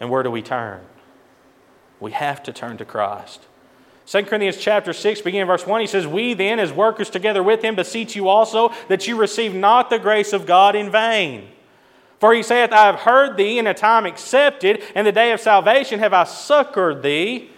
And 0.00 0.10
where 0.10 0.22
do 0.22 0.30
we 0.30 0.40
turn? 0.40 0.80
We 2.00 2.12
have 2.12 2.42
to 2.44 2.52
turn 2.52 2.78
to 2.78 2.86
Christ. 2.86 3.46
2 4.06 4.24
Corinthians 4.24 4.56
chapter 4.56 4.92
6, 4.92 5.20
beginning 5.20 5.46
verse 5.46 5.66
1, 5.66 5.80
he 5.82 5.86
says, 5.86 6.06
We 6.06 6.34
then, 6.34 6.58
as 6.58 6.72
workers 6.72 7.10
together 7.10 7.42
with 7.42 7.62
him, 7.62 7.76
beseech 7.76 8.16
you 8.16 8.28
also 8.28 8.72
that 8.88 9.06
you 9.06 9.16
receive 9.16 9.54
not 9.54 9.90
the 9.90 9.98
grace 9.98 10.32
of 10.32 10.46
God 10.46 10.74
in 10.74 10.90
vain. 10.90 11.48
For 12.22 12.32
he 12.32 12.44
saith, 12.44 12.70
I 12.70 12.86
have 12.86 13.00
heard 13.00 13.36
thee 13.36 13.58
in 13.58 13.66
a 13.66 13.74
time 13.74 14.06
accepted, 14.06 14.80
and 14.94 15.04
the 15.04 15.10
day 15.10 15.32
of 15.32 15.40
salvation 15.40 15.98
have 15.98 16.12
I 16.12 16.22
succored 16.22 17.02
thee. 17.02 17.50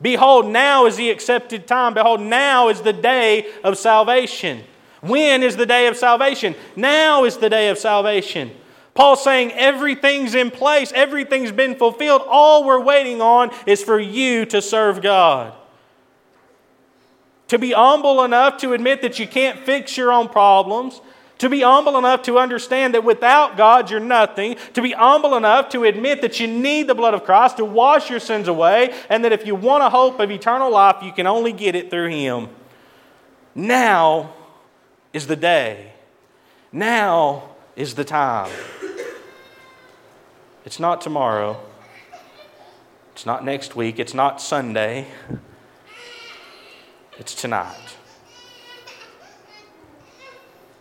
Behold, 0.00 0.46
now 0.46 0.86
is 0.86 0.94
the 0.94 1.10
accepted 1.10 1.66
time. 1.66 1.94
Behold, 1.94 2.20
now 2.20 2.68
is 2.68 2.82
the 2.82 2.92
day 2.92 3.48
of 3.64 3.76
salvation. 3.76 4.62
When 5.00 5.42
is 5.42 5.56
the 5.56 5.66
day 5.66 5.88
of 5.88 5.96
salvation? 5.96 6.54
Now 6.76 7.24
is 7.24 7.38
the 7.38 7.50
day 7.50 7.68
of 7.68 7.78
salvation. 7.78 8.52
Paul's 8.94 9.24
saying 9.24 9.54
everything's 9.54 10.36
in 10.36 10.52
place, 10.52 10.92
everything's 10.94 11.50
been 11.50 11.74
fulfilled. 11.74 12.22
All 12.28 12.62
we're 12.62 12.80
waiting 12.80 13.20
on 13.20 13.50
is 13.66 13.82
for 13.82 13.98
you 13.98 14.46
to 14.46 14.62
serve 14.62 15.02
God. 15.02 15.52
To 17.48 17.58
be 17.58 17.72
humble 17.72 18.22
enough 18.22 18.58
to 18.58 18.72
admit 18.72 19.02
that 19.02 19.18
you 19.18 19.26
can't 19.26 19.58
fix 19.58 19.96
your 19.96 20.12
own 20.12 20.28
problems. 20.28 21.00
To 21.42 21.48
be 21.48 21.62
humble 21.62 21.98
enough 21.98 22.22
to 22.22 22.38
understand 22.38 22.94
that 22.94 23.02
without 23.02 23.56
God 23.56 23.90
you're 23.90 23.98
nothing. 23.98 24.54
To 24.74 24.80
be 24.80 24.92
humble 24.92 25.34
enough 25.34 25.70
to 25.70 25.82
admit 25.82 26.22
that 26.22 26.38
you 26.38 26.46
need 26.46 26.86
the 26.86 26.94
blood 26.94 27.14
of 27.14 27.24
Christ 27.24 27.56
to 27.56 27.64
wash 27.64 28.08
your 28.08 28.20
sins 28.20 28.46
away. 28.46 28.94
And 29.08 29.24
that 29.24 29.32
if 29.32 29.44
you 29.44 29.56
want 29.56 29.82
a 29.82 29.90
hope 29.90 30.20
of 30.20 30.30
eternal 30.30 30.70
life, 30.70 31.02
you 31.02 31.10
can 31.10 31.26
only 31.26 31.50
get 31.52 31.74
it 31.74 31.90
through 31.90 32.10
Him. 32.10 32.48
Now 33.56 34.34
is 35.12 35.26
the 35.26 35.34
day. 35.34 35.94
Now 36.70 37.50
is 37.74 37.96
the 37.96 38.04
time. 38.04 38.52
It's 40.64 40.78
not 40.78 41.00
tomorrow. 41.00 41.60
It's 43.14 43.26
not 43.26 43.44
next 43.44 43.74
week. 43.74 43.98
It's 43.98 44.14
not 44.14 44.40
Sunday. 44.40 45.08
It's 47.18 47.34
tonight. 47.34 47.96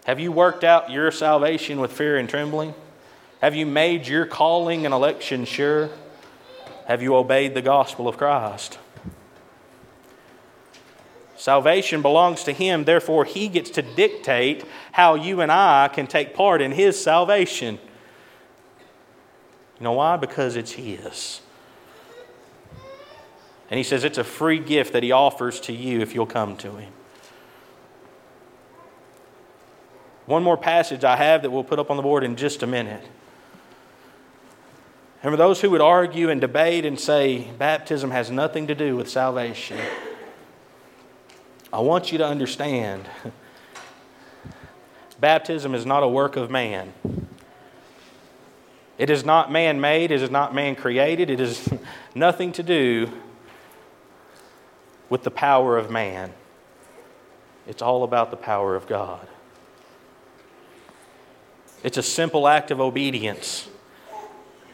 Have 0.05 0.19
you 0.19 0.31
worked 0.31 0.63
out 0.63 0.89
your 0.89 1.11
salvation 1.11 1.79
with 1.79 1.91
fear 1.91 2.17
and 2.17 2.27
trembling? 2.27 2.73
Have 3.41 3.55
you 3.55 3.65
made 3.65 4.07
your 4.07 4.25
calling 4.25 4.85
and 4.85 4.93
election 4.93 5.45
sure? 5.45 5.89
Have 6.85 7.01
you 7.01 7.15
obeyed 7.15 7.53
the 7.53 7.61
gospel 7.61 8.07
of 8.07 8.17
Christ? 8.17 8.79
Salvation 11.37 12.03
belongs 12.03 12.43
to 12.43 12.51
Him, 12.51 12.83
therefore, 12.83 13.25
He 13.25 13.47
gets 13.47 13.71
to 13.71 13.81
dictate 13.81 14.63
how 14.91 15.15
you 15.15 15.41
and 15.41 15.51
I 15.51 15.87
can 15.87 16.05
take 16.05 16.35
part 16.35 16.61
in 16.61 16.71
His 16.71 17.01
salvation. 17.01 17.79
You 19.79 19.83
know 19.83 19.93
why? 19.93 20.17
Because 20.17 20.55
it's 20.55 20.73
His. 20.73 21.41
And 23.71 23.77
He 23.77 23.83
says 23.83 24.03
it's 24.03 24.19
a 24.19 24.23
free 24.23 24.59
gift 24.59 24.93
that 24.93 25.01
He 25.01 25.11
offers 25.11 25.59
to 25.61 25.73
you 25.73 26.01
if 26.01 26.13
you'll 26.13 26.27
come 26.27 26.57
to 26.57 26.75
Him. 26.75 26.93
One 30.31 30.43
more 30.43 30.55
passage 30.55 31.03
I 31.03 31.17
have 31.17 31.41
that 31.41 31.49
we'll 31.49 31.65
put 31.65 31.77
up 31.77 31.91
on 31.91 31.97
the 31.97 32.03
board 32.03 32.23
in 32.23 32.37
just 32.37 32.63
a 32.63 32.67
minute. 32.67 33.03
And 35.21 35.33
for 35.33 35.35
those 35.35 35.59
who 35.59 35.69
would 35.71 35.81
argue 35.81 36.29
and 36.29 36.39
debate 36.39 36.85
and 36.85 36.97
say 36.97 37.51
baptism 37.57 38.11
has 38.11 38.31
nothing 38.31 38.65
to 38.67 38.73
do 38.73 38.95
with 38.95 39.09
salvation, 39.09 39.77
I 41.73 41.81
want 41.81 42.13
you 42.13 42.17
to 42.19 42.25
understand 42.25 43.09
baptism 45.19 45.75
is 45.75 45.85
not 45.85 46.01
a 46.01 46.07
work 46.07 46.37
of 46.37 46.49
man. 46.49 46.93
It 48.97 49.09
is 49.09 49.25
not 49.25 49.51
man 49.51 49.81
made, 49.81 50.11
it 50.11 50.21
is 50.21 50.31
not 50.31 50.55
man 50.55 50.77
created, 50.77 51.29
it 51.29 51.41
is 51.41 51.67
nothing 52.15 52.53
to 52.53 52.63
do 52.63 53.11
with 55.09 55.23
the 55.23 55.31
power 55.31 55.77
of 55.77 55.91
man. 55.91 56.31
It's 57.67 57.81
all 57.81 58.05
about 58.05 58.31
the 58.31 58.37
power 58.37 58.77
of 58.77 58.87
God. 58.87 59.27
It's 61.83 61.97
a 61.97 62.03
simple 62.03 62.47
act 62.47 62.71
of 62.71 62.79
obedience 62.79 63.67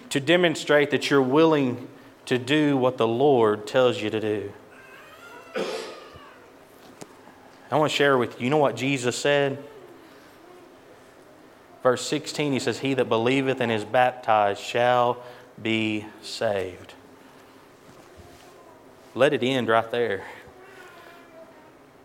to 0.09 0.19
demonstrate 0.19 0.91
that 0.91 1.09
you're 1.09 1.21
willing 1.21 1.87
to 2.25 2.37
do 2.37 2.75
what 2.77 2.97
the 2.97 3.07
Lord 3.07 3.67
tells 3.67 4.01
you 4.01 4.09
to 4.09 4.19
do. 4.19 4.53
I 7.69 7.75
want 7.75 7.91
to 7.91 7.95
share 7.95 8.17
with 8.17 8.39
you, 8.39 8.45
you 8.45 8.49
know 8.49 8.57
what 8.57 8.75
Jesus 8.75 9.17
said? 9.17 9.61
Verse 11.83 12.05
16, 12.05 12.53
he 12.53 12.59
says, 12.59 12.79
He 12.79 12.93
that 12.95 13.05
believeth 13.05 13.61
and 13.61 13.71
is 13.71 13.85
baptized 13.85 14.61
shall 14.61 15.21
be 15.61 16.05
saved. 16.21 16.93
Let 19.15 19.33
it 19.33 19.43
end 19.43 19.67
right 19.67 19.89
there. 19.91 20.23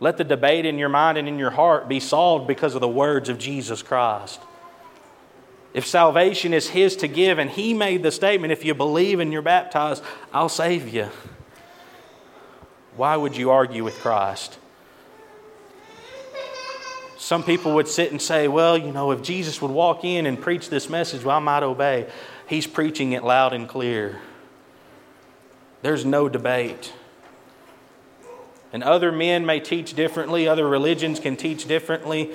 Let 0.00 0.16
the 0.16 0.24
debate 0.24 0.66
in 0.66 0.78
your 0.78 0.88
mind 0.88 1.18
and 1.18 1.28
in 1.28 1.38
your 1.38 1.50
heart 1.50 1.88
be 1.88 2.00
solved 2.00 2.48
because 2.48 2.74
of 2.74 2.80
the 2.80 2.88
words 2.88 3.28
of 3.28 3.38
Jesus 3.38 3.82
Christ. 3.82 4.40
If 5.74 5.86
salvation 5.86 6.52
is 6.52 6.68
His 6.68 6.96
to 6.96 7.08
give, 7.08 7.38
and 7.38 7.50
He 7.50 7.72
made 7.72 8.02
the 8.02 8.12
statement, 8.12 8.52
if 8.52 8.64
you 8.64 8.74
believe 8.74 9.20
and 9.20 9.32
you're 9.32 9.42
baptized, 9.42 10.02
I'll 10.32 10.48
save 10.48 10.92
you. 10.92 11.08
Why 12.96 13.16
would 13.16 13.36
you 13.36 13.50
argue 13.50 13.84
with 13.84 13.94
Christ? 14.00 14.58
Some 17.16 17.42
people 17.42 17.76
would 17.76 17.88
sit 17.88 18.10
and 18.10 18.20
say, 18.20 18.48
well, 18.48 18.76
you 18.76 18.92
know, 18.92 19.12
if 19.12 19.22
Jesus 19.22 19.62
would 19.62 19.70
walk 19.70 20.04
in 20.04 20.26
and 20.26 20.38
preach 20.38 20.68
this 20.68 20.90
message, 20.90 21.24
well, 21.24 21.36
I 21.36 21.40
might 21.40 21.62
obey. 21.62 22.10
He's 22.48 22.66
preaching 22.66 23.12
it 23.12 23.24
loud 23.24 23.52
and 23.52 23.68
clear. 23.68 24.20
There's 25.82 26.04
no 26.04 26.28
debate. 26.28 26.92
And 28.72 28.82
other 28.82 29.12
men 29.12 29.46
may 29.46 29.60
teach 29.60 29.94
differently, 29.94 30.48
other 30.48 30.66
religions 30.66 31.20
can 31.20 31.36
teach 31.36 31.66
differently. 31.66 32.30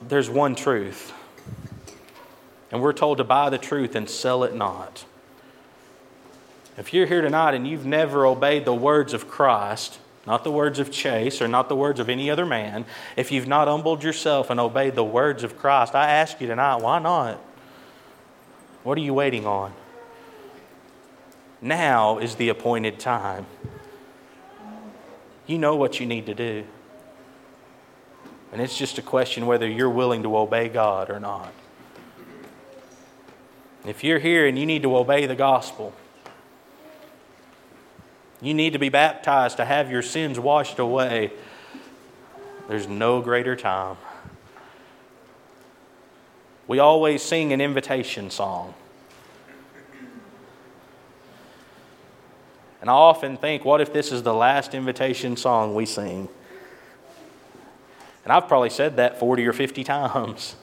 there's 0.00 0.28
one 0.28 0.54
truth. 0.54 1.12
And 2.72 2.80
we're 2.80 2.94
told 2.94 3.18
to 3.18 3.24
buy 3.24 3.50
the 3.50 3.58
truth 3.58 3.94
and 3.94 4.08
sell 4.08 4.42
it 4.42 4.54
not. 4.54 5.04
If 6.78 6.94
you're 6.94 7.06
here 7.06 7.20
tonight 7.20 7.54
and 7.54 7.68
you've 7.68 7.84
never 7.84 8.24
obeyed 8.24 8.64
the 8.64 8.74
words 8.74 9.12
of 9.12 9.28
Christ, 9.28 9.98
not 10.26 10.42
the 10.42 10.50
words 10.50 10.78
of 10.78 10.90
Chase 10.90 11.42
or 11.42 11.48
not 11.48 11.68
the 11.68 11.76
words 11.76 12.00
of 12.00 12.08
any 12.08 12.30
other 12.30 12.46
man, 12.46 12.86
if 13.14 13.30
you've 13.30 13.46
not 13.46 13.68
humbled 13.68 14.02
yourself 14.02 14.48
and 14.48 14.58
obeyed 14.58 14.94
the 14.94 15.04
words 15.04 15.44
of 15.44 15.58
Christ, 15.58 15.94
I 15.94 16.08
ask 16.08 16.40
you 16.40 16.46
tonight, 16.46 16.76
why 16.76 16.98
not? 16.98 17.38
What 18.84 18.96
are 18.96 19.02
you 19.02 19.12
waiting 19.12 19.46
on? 19.46 19.74
Now 21.60 22.18
is 22.18 22.36
the 22.36 22.48
appointed 22.48 22.98
time. 22.98 23.44
You 25.46 25.58
know 25.58 25.76
what 25.76 26.00
you 26.00 26.06
need 26.06 26.24
to 26.26 26.34
do. 26.34 26.64
And 28.50 28.62
it's 28.62 28.76
just 28.76 28.96
a 28.96 29.02
question 29.02 29.46
whether 29.46 29.68
you're 29.68 29.90
willing 29.90 30.22
to 30.22 30.36
obey 30.36 30.68
God 30.68 31.10
or 31.10 31.20
not. 31.20 31.52
If 33.84 34.04
you're 34.04 34.20
here 34.20 34.46
and 34.46 34.58
you 34.58 34.64
need 34.64 34.82
to 34.82 34.96
obey 34.96 35.26
the 35.26 35.34
gospel, 35.34 35.92
you 38.40 38.54
need 38.54 38.72
to 38.72 38.78
be 38.78 38.88
baptized 38.88 39.56
to 39.56 39.64
have 39.64 39.90
your 39.90 40.02
sins 40.02 40.38
washed 40.38 40.78
away, 40.78 41.32
there's 42.68 42.86
no 42.86 43.20
greater 43.20 43.56
time. 43.56 43.96
We 46.68 46.78
always 46.78 47.22
sing 47.22 47.52
an 47.52 47.60
invitation 47.60 48.30
song. 48.30 48.74
And 52.80 52.90
I 52.90 52.94
often 52.94 53.36
think, 53.36 53.64
what 53.64 53.80
if 53.80 53.92
this 53.92 54.10
is 54.10 54.22
the 54.22 54.34
last 54.34 54.74
invitation 54.74 55.36
song 55.36 55.74
we 55.74 55.86
sing? 55.86 56.28
And 58.24 58.32
I've 58.32 58.48
probably 58.48 58.70
said 58.70 58.96
that 58.96 59.20
40 59.20 59.46
or 59.46 59.52
50 59.52 59.84
times. 59.84 60.56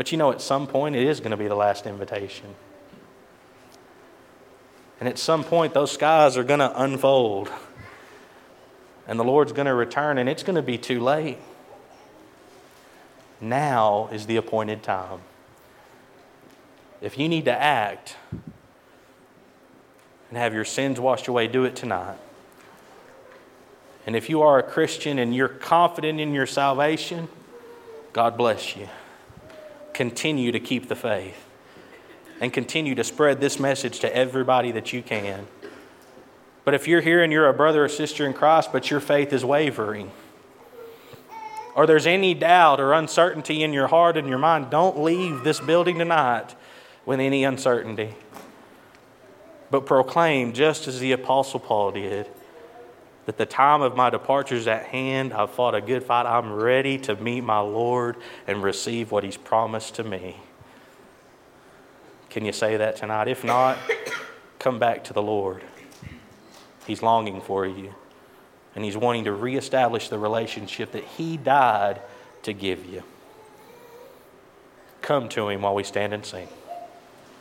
But 0.00 0.10
you 0.10 0.16
know, 0.16 0.32
at 0.32 0.40
some 0.40 0.66
point, 0.66 0.96
it 0.96 1.06
is 1.06 1.20
going 1.20 1.32
to 1.32 1.36
be 1.36 1.46
the 1.46 1.54
last 1.54 1.84
invitation. 1.84 2.54
And 4.98 5.06
at 5.06 5.18
some 5.18 5.44
point, 5.44 5.74
those 5.74 5.92
skies 5.92 6.38
are 6.38 6.42
going 6.42 6.60
to 6.60 6.82
unfold. 6.82 7.50
And 9.06 9.20
the 9.20 9.24
Lord's 9.24 9.52
going 9.52 9.66
to 9.66 9.74
return, 9.74 10.16
and 10.16 10.26
it's 10.26 10.42
going 10.42 10.56
to 10.56 10.62
be 10.62 10.78
too 10.78 11.00
late. 11.00 11.36
Now 13.42 14.08
is 14.10 14.24
the 14.24 14.36
appointed 14.36 14.82
time. 14.82 15.18
If 17.02 17.18
you 17.18 17.28
need 17.28 17.44
to 17.44 17.52
act 17.52 18.16
and 20.30 20.38
have 20.38 20.54
your 20.54 20.64
sins 20.64 20.98
washed 20.98 21.28
away, 21.28 21.46
do 21.46 21.64
it 21.64 21.76
tonight. 21.76 22.16
And 24.06 24.16
if 24.16 24.30
you 24.30 24.40
are 24.40 24.58
a 24.58 24.62
Christian 24.62 25.18
and 25.18 25.36
you're 25.36 25.48
confident 25.48 26.20
in 26.20 26.32
your 26.32 26.46
salvation, 26.46 27.28
God 28.14 28.38
bless 28.38 28.74
you. 28.76 28.88
Continue 30.00 30.50
to 30.50 30.60
keep 30.60 30.88
the 30.88 30.96
faith 30.96 31.36
and 32.40 32.50
continue 32.54 32.94
to 32.94 33.04
spread 33.04 33.38
this 33.38 33.60
message 33.60 34.00
to 34.00 34.16
everybody 34.16 34.72
that 34.72 34.94
you 34.94 35.02
can. 35.02 35.46
But 36.64 36.72
if 36.72 36.88
you're 36.88 37.02
here 37.02 37.22
and 37.22 37.30
you're 37.30 37.46
a 37.46 37.52
brother 37.52 37.84
or 37.84 37.88
sister 37.90 38.24
in 38.24 38.32
Christ, 38.32 38.72
but 38.72 38.90
your 38.90 39.00
faith 39.00 39.30
is 39.30 39.44
wavering, 39.44 40.10
or 41.76 41.86
there's 41.86 42.06
any 42.06 42.32
doubt 42.32 42.80
or 42.80 42.94
uncertainty 42.94 43.62
in 43.62 43.74
your 43.74 43.88
heart 43.88 44.16
and 44.16 44.26
your 44.26 44.38
mind, 44.38 44.70
don't 44.70 45.02
leave 45.02 45.44
this 45.44 45.60
building 45.60 45.98
tonight 45.98 46.54
with 47.04 47.20
any 47.20 47.44
uncertainty. 47.44 48.14
But 49.70 49.84
proclaim, 49.84 50.54
just 50.54 50.88
as 50.88 50.98
the 50.98 51.12
Apostle 51.12 51.60
Paul 51.60 51.92
did, 51.92 52.26
that 53.30 53.38
the 53.38 53.46
time 53.46 53.80
of 53.80 53.94
my 53.94 54.10
departure 54.10 54.56
is 54.56 54.66
at 54.66 54.86
hand. 54.86 55.32
I've 55.32 55.52
fought 55.52 55.76
a 55.76 55.80
good 55.80 56.02
fight. 56.02 56.26
I'm 56.26 56.52
ready 56.52 56.98
to 56.98 57.14
meet 57.14 57.42
my 57.42 57.60
Lord 57.60 58.16
and 58.48 58.60
receive 58.60 59.12
what 59.12 59.22
He's 59.22 59.36
promised 59.36 59.94
to 59.94 60.04
me. 60.04 60.36
Can 62.28 62.44
you 62.44 62.50
say 62.50 62.76
that 62.76 62.96
tonight? 62.96 63.28
If 63.28 63.44
not, 63.44 63.78
come 64.58 64.80
back 64.80 65.04
to 65.04 65.12
the 65.12 65.22
Lord. 65.22 65.62
He's 66.88 67.04
longing 67.04 67.40
for 67.40 67.64
you, 67.64 67.94
and 68.74 68.84
He's 68.84 68.96
wanting 68.96 69.22
to 69.26 69.32
reestablish 69.32 70.08
the 70.08 70.18
relationship 70.18 70.90
that 70.90 71.04
He 71.04 71.36
died 71.36 72.00
to 72.42 72.52
give 72.52 72.84
you. 72.84 73.04
Come 75.02 75.28
to 75.28 75.50
Him 75.50 75.62
while 75.62 75.76
we 75.76 75.84
stand 75.84 76.12
and 76.12 76.26
sing. 76.26 76.48